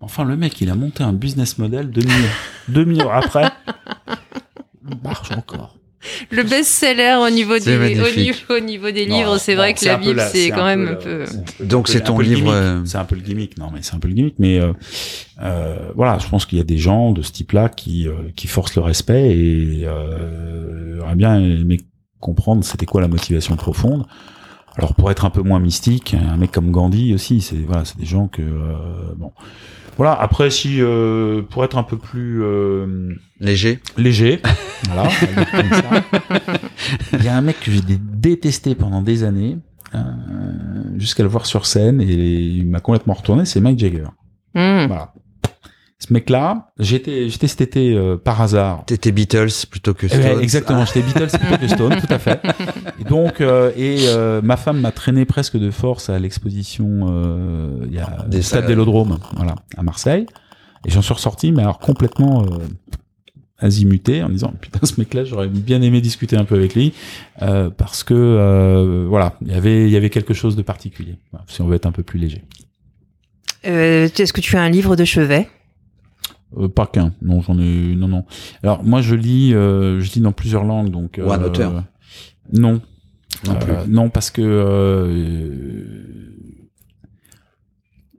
[0.00, 2.30] Enfin, le mec, il a monté un business model demi-heure,
[2.68, 3.50] demi-heure après.
[4.90, 5.74] Il marche encore.
[6.30, 9.96] Le best-seller au niveau des, au niveau, au niveau des livres, c'est vrai que la
[9.96, 11.26] Bible, c'est quand un même peu un
[11.58, 11.64] peu.
[11.64, 13.58] Donc c'est ton livre, euh, C'est un peu le gimmick.
[13.58, 14.36] Non, mais c'est un peu le gimmick.
[14.38, 14.72] Mais euh,
[15.42, 18.46] euh, voilà, je pense qu'il y a des gens de ce type-là qui euh, qui
[18.46, 21.80] forcent le respect et euh, j'aurais bien aimé
[22.20, 24.06] comprendre c'était quoi la motivation profonde.
[24.76, 27.98] Alors pour être un peu moins mystique, un mec comme Gandhi aussi, c'est voilà, c'est
[27.98, 29.32] des gens que euh, bon.
[29.98, 30.12] Voilà.
[30.14, 33.80] Après, si euh, pour être un peu plus euh, léger.
[33.98, 34.40] léger.
[34.90, 35.10] voilà.
[37.12, 39.58] Il y a un mec que j'ai dé- détesté pendant des années,
[39.94, 39.98] euh,
[40.98, 44.04] jusqu'à le voir sur scène, et il m'a complètement retourné, c'est Mike Jagger.
[44.54, 44.86] Hmm.
[44.86, 45.12] Voilà.
[46.00, 48.84] Ce mec-là, j'étais, j'étais cet été euh, par hasard.
[48.86, 50.42] T'étais Beatles plutôt que Eh ben, Stones.
[50.42, 52.40] exactement, j'étais Beatles plutôt que Stone, tout à fait.
[53.00, 57.84] Et donc, euh, et euh, ma femme m'a traîné presque de force à l'exposition, euh,
[57.88, 58.68] il y a Des au stade salades.
[58.68, 60.26] Vélodrome, voilà, à Marseille.
[60.86, 62.58] Et j'en suis ressorti, mais alors complètement euh,
[63.58, 66.92] azimuté, en disant putain, ce mec-là, j'aurais bien aimé discuter un peu avec lui,
[67.42, 71.16] euh, parce que euh, voilà, il y avait, il y avait quelque chose de particulier.
[71.32, 72.44] Voilà, si on veut être un peu plus léger.
[73.66, 75.48] Euh, Est-ce que tu as un livre de chevet?
[76.56, 78.24] Euh, pas qu'un, non, j'en ai, non, non.
[78.62, 81.20] Alors moi, je lis, euh, je lis dans plusieurs langues, donc.
[81.22, 81.84] Ou un euh, auteur.
[82.52, 82.80] Non,
[83.46, 83.54] Non.
[83.68, 85.84] Euh, non, parce que euh,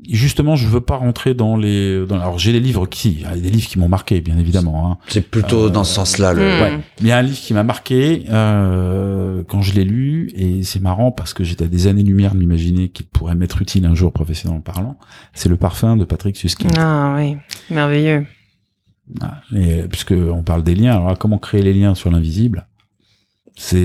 [0.08, 2.06] justement, je veux pas rentrer dans les.
[2.06, 4.38] Dans, alors, j'ai des livres qui, il y a des livres qui m'ont marqué, bien
[4.38, 4.92] évidemment.
[4.92, 4.98] Hein.
[5.08, 6.34] C'est plutôt Euh, dans ce sens-là.
[6.34, 6.42] Le...
[6.42, 6.62] Hmm.
[6.62, 6.72] Ouais.
[6.78, 10.64] Mais il y a un livre qui m'a marqué euh, quand je l'ai lu, et
[10.64, 13.96] c'est marrant parce que j'étais à des années-lumière de m'imaginer qu'il pourrait m'être utile un
[13.96, 14.98] jour professionnellement parlant.
[15.34, 16.72] C'est Le Parfum de Patrick Suskind.
[16.78, 17.38] Ah oui,
[17.70, 18.26] merveilleux.
[19.20, 19.42] Voilà.
[19.56, 22.68] Et, puisque on parle des liens, alors là, comment créer les liens sur l'invisible?
[23.61, 23.84] C'est,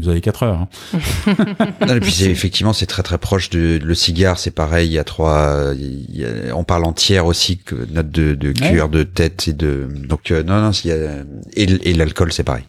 [0.00, 0.58] vous avez quatre heures.
[0.62, 0.68] hein.
[1.86, 4.88] Non, et puis c'est effectivement c'est très très proche de le cigare, c'est pareil.
[4.88, 8.34] Il y a trois, il y a- on parle en tiers aussi que note de,
[8.34, 11.24] de cuir, de tête et de donc euh, non non il y a,
[11.54, 12.64] et, l'alcool c'est pareil.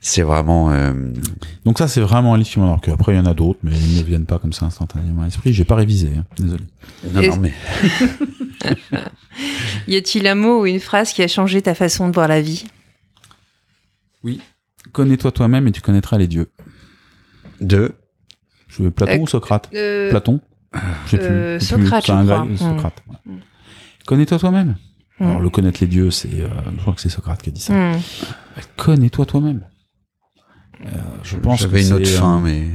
[0.00, 0.92] C'est vraiment euh,
[1.66, 2.90] Donc ça, c'est vraiment un livre qui m'a marqué.
[2.90, 5.24] Après, il y en a d'autres, mais ils ne viennent pas comme ça instantanément à
[5.26, 5.52] l'esprit.
[5.52, 6.24] J'ai pas révisé, hein.
[6.38, 6.64] désolé.
[7.12, 7.52] non, Et- non mais
[9.88, 12.40] Y a-t-il un mot ou une phrase qui a changé ta façon de voir la
[12.40, 12.64] vie?
[14.92, 16.50] Connais-toi toi-même et tu connaîtras les dieux.
[17.60, 17.92] deux.
[18.68, 20.40] Je veux Platon Euh, ou Socrate Euh, Platon
[21.06, 21.26] Je sais plus.
[21.26, 21.66] euh, plus.
[21.66, 22.44] Socrate, je crois.
[22.44, 22.56] Mm.
[22.56, 23.02] Socrate.
[23.08, 23.32] ouais.
[23.34, 23.38] Mm.
[24.06, 24.76] Connais-toi toi-même.
[25.20, 25.24] Mm.
[25.26, 27.60] Alors, le connaître les dieux, c'est, euh, je crois que c'est Socrate qui a dit
[27.60, 27.72] ça.
[27.72, 28.00] hmm.
[28.76, 29.64] Connais-toi toi-même.
[30.84, 30.88] Euh,
[31.22, 32.66] je pense que J'avais une autre fin, euh, mais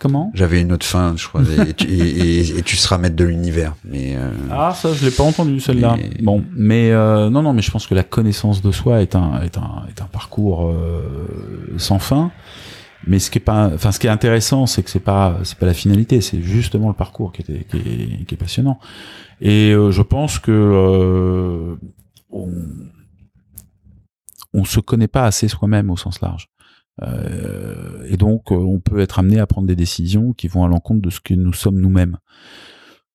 [0.00, 1.42] Comment j'avais une autre fin, je crois.
[1.42, 1.98] et, tu, et,
[2.40, 5.58] et- et tu seras maître de l'univers, mais euh, Ah, ça, je l'ai pas entendu
[5.58, 5.96] celle-là.
[5.98, 9.16] Mais- Bon, mais euh, non, non, mais je pense que la connaissance de soi est
[9.16, 12.30] un est un est un parcours euh, sans fin.
[13.06, 15.58] Mais ce qui est pas, enfin, ce qui est intéressant, c'est que c'est pas c'est
[15.58, 18.78] pas la finalité, c'est justement le parcours qui est qui est, qui est passionnant.
[19.40, 21.74] Et euh, je pense que euh,
[22.30, 22.48] on
[24.54, 26.48] on se connaît pas assez soi-même au sens large.
[27.02, 30.68] Euh, et donc, euh, on peut être amené à prendre des décisions qui vont à
[30.68, 32.18] l'encontre de ce que nous sommes nous-mêmes.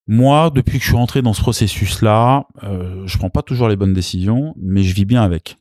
[0.07, 3.76] Moi, depuis que je suis rentré dans ce processus-là, euh, je prends pas toujours les
[3.76, 5.57] bonnes décisions, mais je vis bien avec.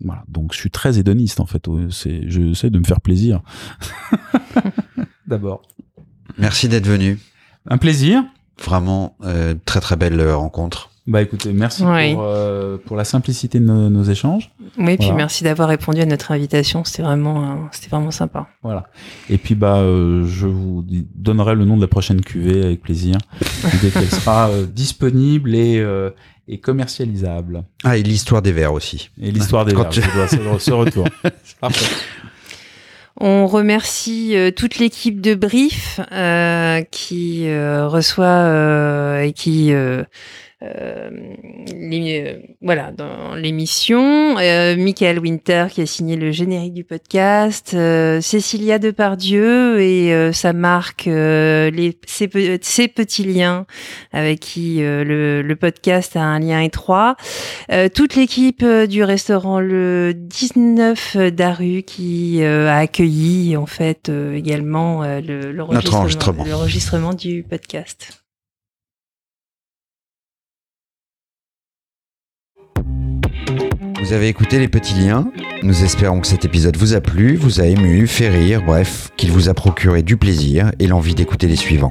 [0.00, 0.24] Voilà.
[0.28, 1.66] Donc, je suis très hédoniste en fait.
[1.90, 3.42] C'est, j'essaie de me faire plaisir.
[5.26, 5.62] D'abord.
[6.36, 7.18] merci d'être venu.
[7.66, 8.22] Un plaisir.
[8.62, 10.90] Vraiment euh, très très belle euh, rencontre.
[11.06, 12.14] Bah écoutez, merci Oui.
[12.14, 14.50] pour, euh, pour la simplicité de nos, nos échanges.
[14.78, 16.82] Oui, puis merci d'avoir répondu à notre invitation.
[16.84, 18.46] C'était vraiment, euh, c'était vraiment sympa.
[18.62, 18.86] Voilà.
[19.28, 20.82] Et puis bah euh, je vous
[21.14, 23.18] donnerai le nom de la prochaine cuvée avec plaisir
[23.82, 26.08] dès qu'elle sera euh, disponible et, euh,
[26.48, 27.64] et commercialisable.
[27.84, 29.10] Ah et l'histoire des verres aussi.
[29.20, 30.26] Et l'histoire des Quand verbes, tu- je dois
[30.58, 31.06] ce, ce retour.
[31.60, 31.84] Parfait.
[33.20, 39.70] On remercie euh, toute l'équipe de Brief euh, qui euh, reçoit euh, et qui
[40.62, 44.38] euh, euh, euh, voilà dans l'émission.
[44.38, 47.72] Euh, Michael Winter qui a signé le générique du podcast.
[47.74, 53.66] euh, Cécilia Depardieu et euh, sa marque euh, les ces, pe- ces petits liens
[54.12, 57.16] avec qui euh, le, le podcast a un lien étroit.
[57.70, 64.34] Euh, toute l'équipe du restaurant le 19 d'Aru qui euh, a accueilli en fait euh,
[64.34, 66.44] également euh, le, l'enregistrement- enregistrement.
[66.44, 68.23] l'enregistrement du podcast.
[74.04, 75.32] Vous avez écouté les petits liens.
[75.62, 79.32] Nous espérons que cet épisode vous a plu, vous a ému, fait rire, bref, qu'il
[79.32, 81.90] vous a procuré du plaisir et l'envie d'écouter les suivants.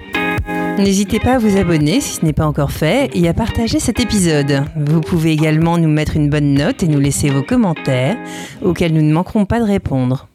[0.77, 3.99] N'hésitez pas à vous abonner si ce n'est pas encore fait et à partager cet
[3.99, 4.63] épisode.
[4.75, 8.15] Vous pouvez également nous mettre une bonne note et nous laisser vos commentaires
[8.61, 10.27] auxquels nous ne manquerons pas de répondre.